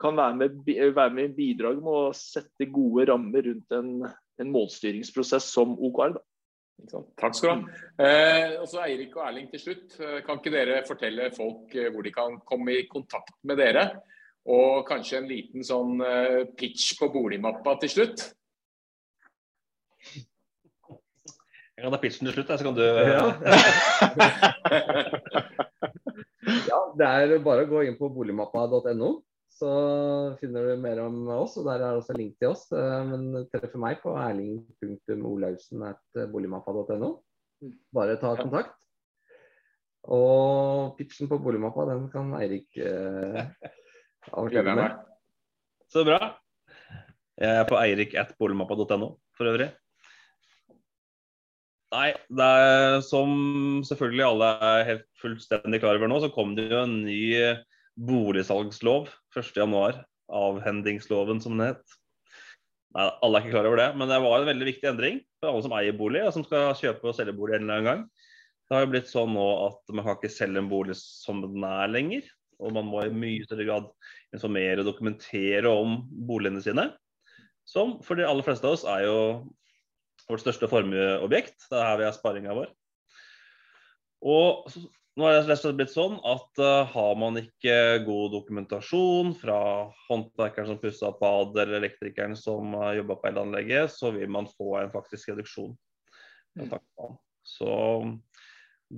kan 0.00 0.18
være, 0.20 0.38
med, 0.38 0.60
være 0.94 1.16
med 1.16 1.32
i 1.32 1.36
bidrag 1.40 1.82
med 1.82 1.92
å 1.92 2.16
sette 2.16 2.70
gode 2.70 3.08
rammer 3.10 3.48
rundt 3.50 3.76
en, 3.76 3.92
en 4.40 4.54
målstyringsprosess 4.54 5.50
som 5.50 5.74
OKR. 5.76 6.14
Da. 6.14 6.24
Takk 7.20 7.36
skal 7.36 7.50
du 7.50 7.66
ha. 7.66 7.80
Eh, 8.06 8.54
også 8.62 8.80
Eirik 8.86 9.16
og 9.18 9.26
Erling 9.26 9.50
til 9.50 9.62
slutt. 9.62 9.98
Eh, 10.00 10.20
kan 10.26 10.40
ikke 10.40 10.54
dere 10.54 10.80
fortelle 10.88 11.30
folk 11.34 11.74
eh, 11.74 11.90
hvor 11.92 12.06
de 12.06 12.14
kan 12.14 12.38
komme 12.46 12.78
i 12.78 12.86
kontakt 12.90 13.34
med 13.50 13.60
dere? 13.60 13.88
Og 14.50 14.86
kanskje 14.88 15.20
en 15.20 15.28
liten 15.28 15.66
sånn 15.66 16.00
eh, 16.04 16.44
pitch 16.56 16.94
på 17.00 17.10
boligmappa 17.12 17.76
til 17.82 17.92
slutt? 17.98 18.30
Jeg 21.80 21.86
kan 21.86 21.94
ta 21.94 21.98
pitchen 22.02 22.26
til 22.28 22.34
slutt, 22.36 22.50
så 22.60 22.64
kan 22.66 22.74
du 22.76 22.82
ja. 22.84 23.00
ja, 26.68 26.80
det 27.00 27.06
er 27.08 27.32
bare 27.40 27.64
å 27.64 27.70
gå 27.70 27.88
inn 27.88 27.96
på 27.96 28.12
boligmappa.no. 28.12 29.24
Så 29.48 29.70
finner 30.42 30.68
du 30.68 30.76
mer 30.82 31.00
om 31.06 31.24
oss, 31.38 31.56
og 31.56 31.64
der 31.70 31.80
er 31.80 31.96
også 31.96 32.12
link 32.18 32.34
til 32.36 32.52
oss. 32.52 32.68
Eh, 32.68 33.00
men 33.08 33.48
treffer 33.48 33.80
meg 33.80 33.96
på 34.04 34.12
erling.olausen.boligmappa.no. 34.12 37.10
Bare 37.96 38.20
ta 38.20 38.36
kontakt. 38.36 38.76
Og 40.04 41.00
pitchen 41.00 41.32
på 41.32 41.40
boligmappa, 41.40 41.88
den 41.94 42.12
kan 42.12 42.28
Eirik 42.42 42.68
eh, 42.76 43.48
avslutte 44.36 44.76
med. 44.84 45.00
Så 45.88 46.04
bra. 46.04 46.36
Jeg 47.40 47.64
er 47.64 47.66
på 47.72 47.80
eirik.boligmappa.no 47.80 49.16
for 49.32 49.48
øvrig. 49.48 49.72
Nei, 51.90 52.10
det 52.30 52.46
er 52.46 53.00
som 53.02 53.30
selvfølgelig 53.86 54.26
alle 54.26 54.50
er 54.62 54.84
helt 54.86 55.06
fullstendig 55.18 55.80
klar 55.82 55.98
over 55.98 56.10
nå, 56.10 56.20
så 56.22 56.30
kom 56.30 56.54
det 56.54 56.68
jo 56.70 56.84
en 56.84 57.00
ny 57.02 57.22
boligsalgslov 58.06 59.08
1.1. 59.34 59.98
Avhendingsloven, 60.30 61.40
som 61.42 61.56
den 61.58 61.72
het. 61.72 61.96
Nei, 62.94 63.08
alle 63.10 63.40
er 63.40 63.44
ikke 63.44 63.56
klar 63.56 63.66
over 63.66 63.82
det, 63.82 63.88
men 63.98 64.10
det 64.10 64.20
var 64.22 64.38
en 64.38 64.50
veldig 64.52 64.68
viktig 64.70 64.90
endring 64.92 65.18
for 65.40 65.50
alle 65.50 65.66
som 65.66 65.74
eier 65.74 65.98
bolig, 65.98 66.22
og 66.26 66.34
som 66.36 66.46
skal 66.46 66.70
kjøpe 66.78 67.10
og 67.10 67.16
selge 67.18 67.34
bolig 67.34 67.58
en 67.58 67.66
eller 67.66 67.80
annen 67.80 67.90
gang. 67.90 68.06
Det 68.70 68.76
har 68.76 68.86
jo 68.86 68.92
blitt 68.92 69.10
sånn 69.10 69.34
nå 69.34 69.48
at 69.66 69.94
man 69.94 70.06
kan 70.06 70.18
ikke 70.18 70.30
selge 70.30 70.62
en 70.62 70.70
bolig 70.70 70.94
som 70.98 71.42
den 71.42 71.64
er 71.66 71.90
lenger. 71.90 72.26
Og 72.62 72.74
man 72.76 72.86
må 72.86 73.02
i 73.02 73.10
mye 73.10 73.46
større 73.46 73.66
grad 73.66 73.86
informere 74.36 74.82
og 74.82 74.86
dokumentere 74.92 75.70
om 75.74 76.04
boligene 76.28 76.62
sine. 76.62 76.84
Som 77.66 77.96
for 78.06 78.18
de 78.18 78.26
aller 78.28 78.46
fleste 78.46 78.68
av 78.68 78.76
oss 78.76 78.84
er 78.86 79.08
jo 79.08 79.16
vårt 80.30 80.44
største 80.44 80.68
formueobjekt. 80.70 81.68
Det 81.68 81.76
er 81.76 81.86
her 81.88 82.00
vi 82.00 82.08
har 82.08 82.16
sparinga 82.16 82.56
vår. 82.56 82.72
Og 84.20 84.70
nå 85.18 85.26
er 85.26 85.42
det 85.42 85.72
blitt 85.76 85.92
sånn 85.92 86.18
at 86.28 86.60
uh, 86.62 86.86
har 86.88 87.16
man 87.18 87.38
ikke 87.40 88.02
god 88.06 88.34
dokumentasjon 88.36 89.32
fra 89.36 89.58
håndverkeren 90.06 90.70
som 90.70 90.80
pussa 90.80 91.10
bad, 91.20 91.56
eller 91.56 91.80
elektrikeren 91.80 92.36
som 92.38 92.76
uh, 92.76 92.92
jobba 92.96 93.18
på 93.20 93.30
elanlegget, 93.32 93.92
så 93.92 94.12
vil 94.14 94.30
man 94.32 94.48
få 94.54 94.78
en 94.80 94.92
faktisk 94.92 95.32
reduksjon. 95.32 95.74
Mm. 96.58 96.72
Så 97.46 97.74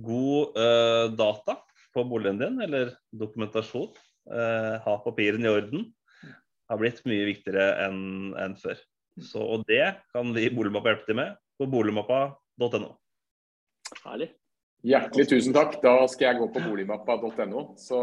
god 0.05 0.57
uh, 0.59 1.09
data 1.17 1.57
på 1.93 2.05
boligen 2.09 2.39
din, 2.41 2.61
eller 2.65 2.93
dokumentasjon, 3.11 3.91
uh, 4.31 4.79
ha 4.85 4.95
papirene 5.03 5.49
i 5.49 5.53
orden, 5.53 5.89
har 6.69 6.79
blitt 6.79 7.03
mye 7.09 7.27
viktigere 7.27 7.73
enn 7.83 8.33
en 8.39 8.55
før. 8.59 8.79
Så, 9.21 9.41
og 9.41 9.65
det 9.69 9.83
kan 10.13 10.31
vi 10.33 10.47
i 10.47 10.53
Boligmappa 10.53 10.93
hjelpe 10.93 11.09
til 11.09 11.19
med 11.19 11.35
på 11.59 11.67
boligmappa.no. 11.69 12.93
Herlig. 14.03 14.29
Hjertelig 14.83 15.27
tusen 15.29 15.55
takk. 15.55 15.77
Da 15.83 15.95
skal 16.11 16.31
jeg 16.31 16.41
gå 16.41 16.49
på 16.55 16.63
boligmappa.no. 16.65 17.65
Så 17.79 17.99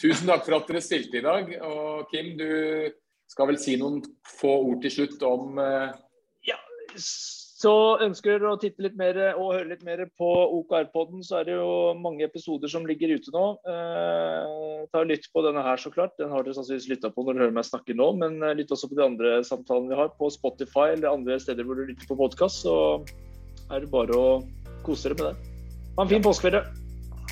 tusen 0.00 0.30
takk 0.30 0.46
for 0.46 0.58
at 0.58 0.70
dere 0.70 0.82
stilte 0.82 1.20
i 1.20 1.24
dag. 1.24 1.52
Og 1.68 2.08
Kim, 2.10 2.32
du 2.38 2.90
skal 3.30 3.50
vel 3.52 3.60
si 3.60 3.76
noen 3.80 4.00
få 4.38 4.56
ord 4.70 4.80
til 4.84 4.94
slutt 4.98 5.22
om 5.28 5.60
uh... 5.60 5.92
Ja, 6.48 6.58
så 7.64 7.72
ønsker 8.04 8.36
dere 8.36 8.52
å 8.52 8.60
titte 8.60 8.84
litt 8.84 8.96
mer 9.00 9.16
og 9.32 9.54
høre 9.54 9.70
litt 9.70 9.84
mer 9.86 10.02
på 10.20 10.30
OKR-podden, 10.58 11.22
så 11.24 11.40
er 11.40 11.48
det 11.48 11.56
jo 11.56 11.94
mange 11.96 12.26
episoder 12.26 12.70
som 12.70 12.86
ligger 12.88 13.14
ute 13.16 13.32
nå. 13.34 13.44
Eh, 13.70 14.82
ta 14.92 15.04
Lytt 15.04 15.28
på 15.32 15.44
denne 15.46 15.64
her, 15.64 15.80
så 15.80 15.92
klart. 15.94 16.16
Den 16.20 16.32
har 16.34 16.44
dere 16.44 16.56
sannsynligvis 16.56 16.90
lytta 16.92 17.12
på 17.14 17.24
når 17.24 17.36
dere 17.36 17.46
hører 17.46 17.56
meg 17.60 17.68
snakke 17.68 17.96
nå. 17.96 18.10
Men 18.20 18.40
eh, 18.42 18.56
lytt 18.58 18.74
også 18.74 18.90
på 18.90 18.98
de 18.98 19.06
andre 19.06 19.36
samtalene 19.46 19.92
vi 19.92 20.00
har 20.02 20.12
på 20.18 20.32
Spotify 20.34 20.90
eller 20.94 21.12
andre 21.12 21.38
steder 21.40 21.68
hvor 21.68 21.80
du 21.80 21.86
lytter 21.88 22.10
på 22.10 22.18
podkast. 22.20 22.64
Så 22.66 22.76
er 23.70 23.84
det 23.84 23.92
bare 23.94 24.18
å 24.18 24.28
kose 24.84 25.08
dere 25.08 25.20
med 25.20 25.30
det. 25.30 25.56
Ha 25.96 26.04
en 26.04 26.12
fin 26.16 26.28
påskeferie. 26.28 26.64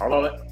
Ha 0.00 0.24
det. 0.28 0.51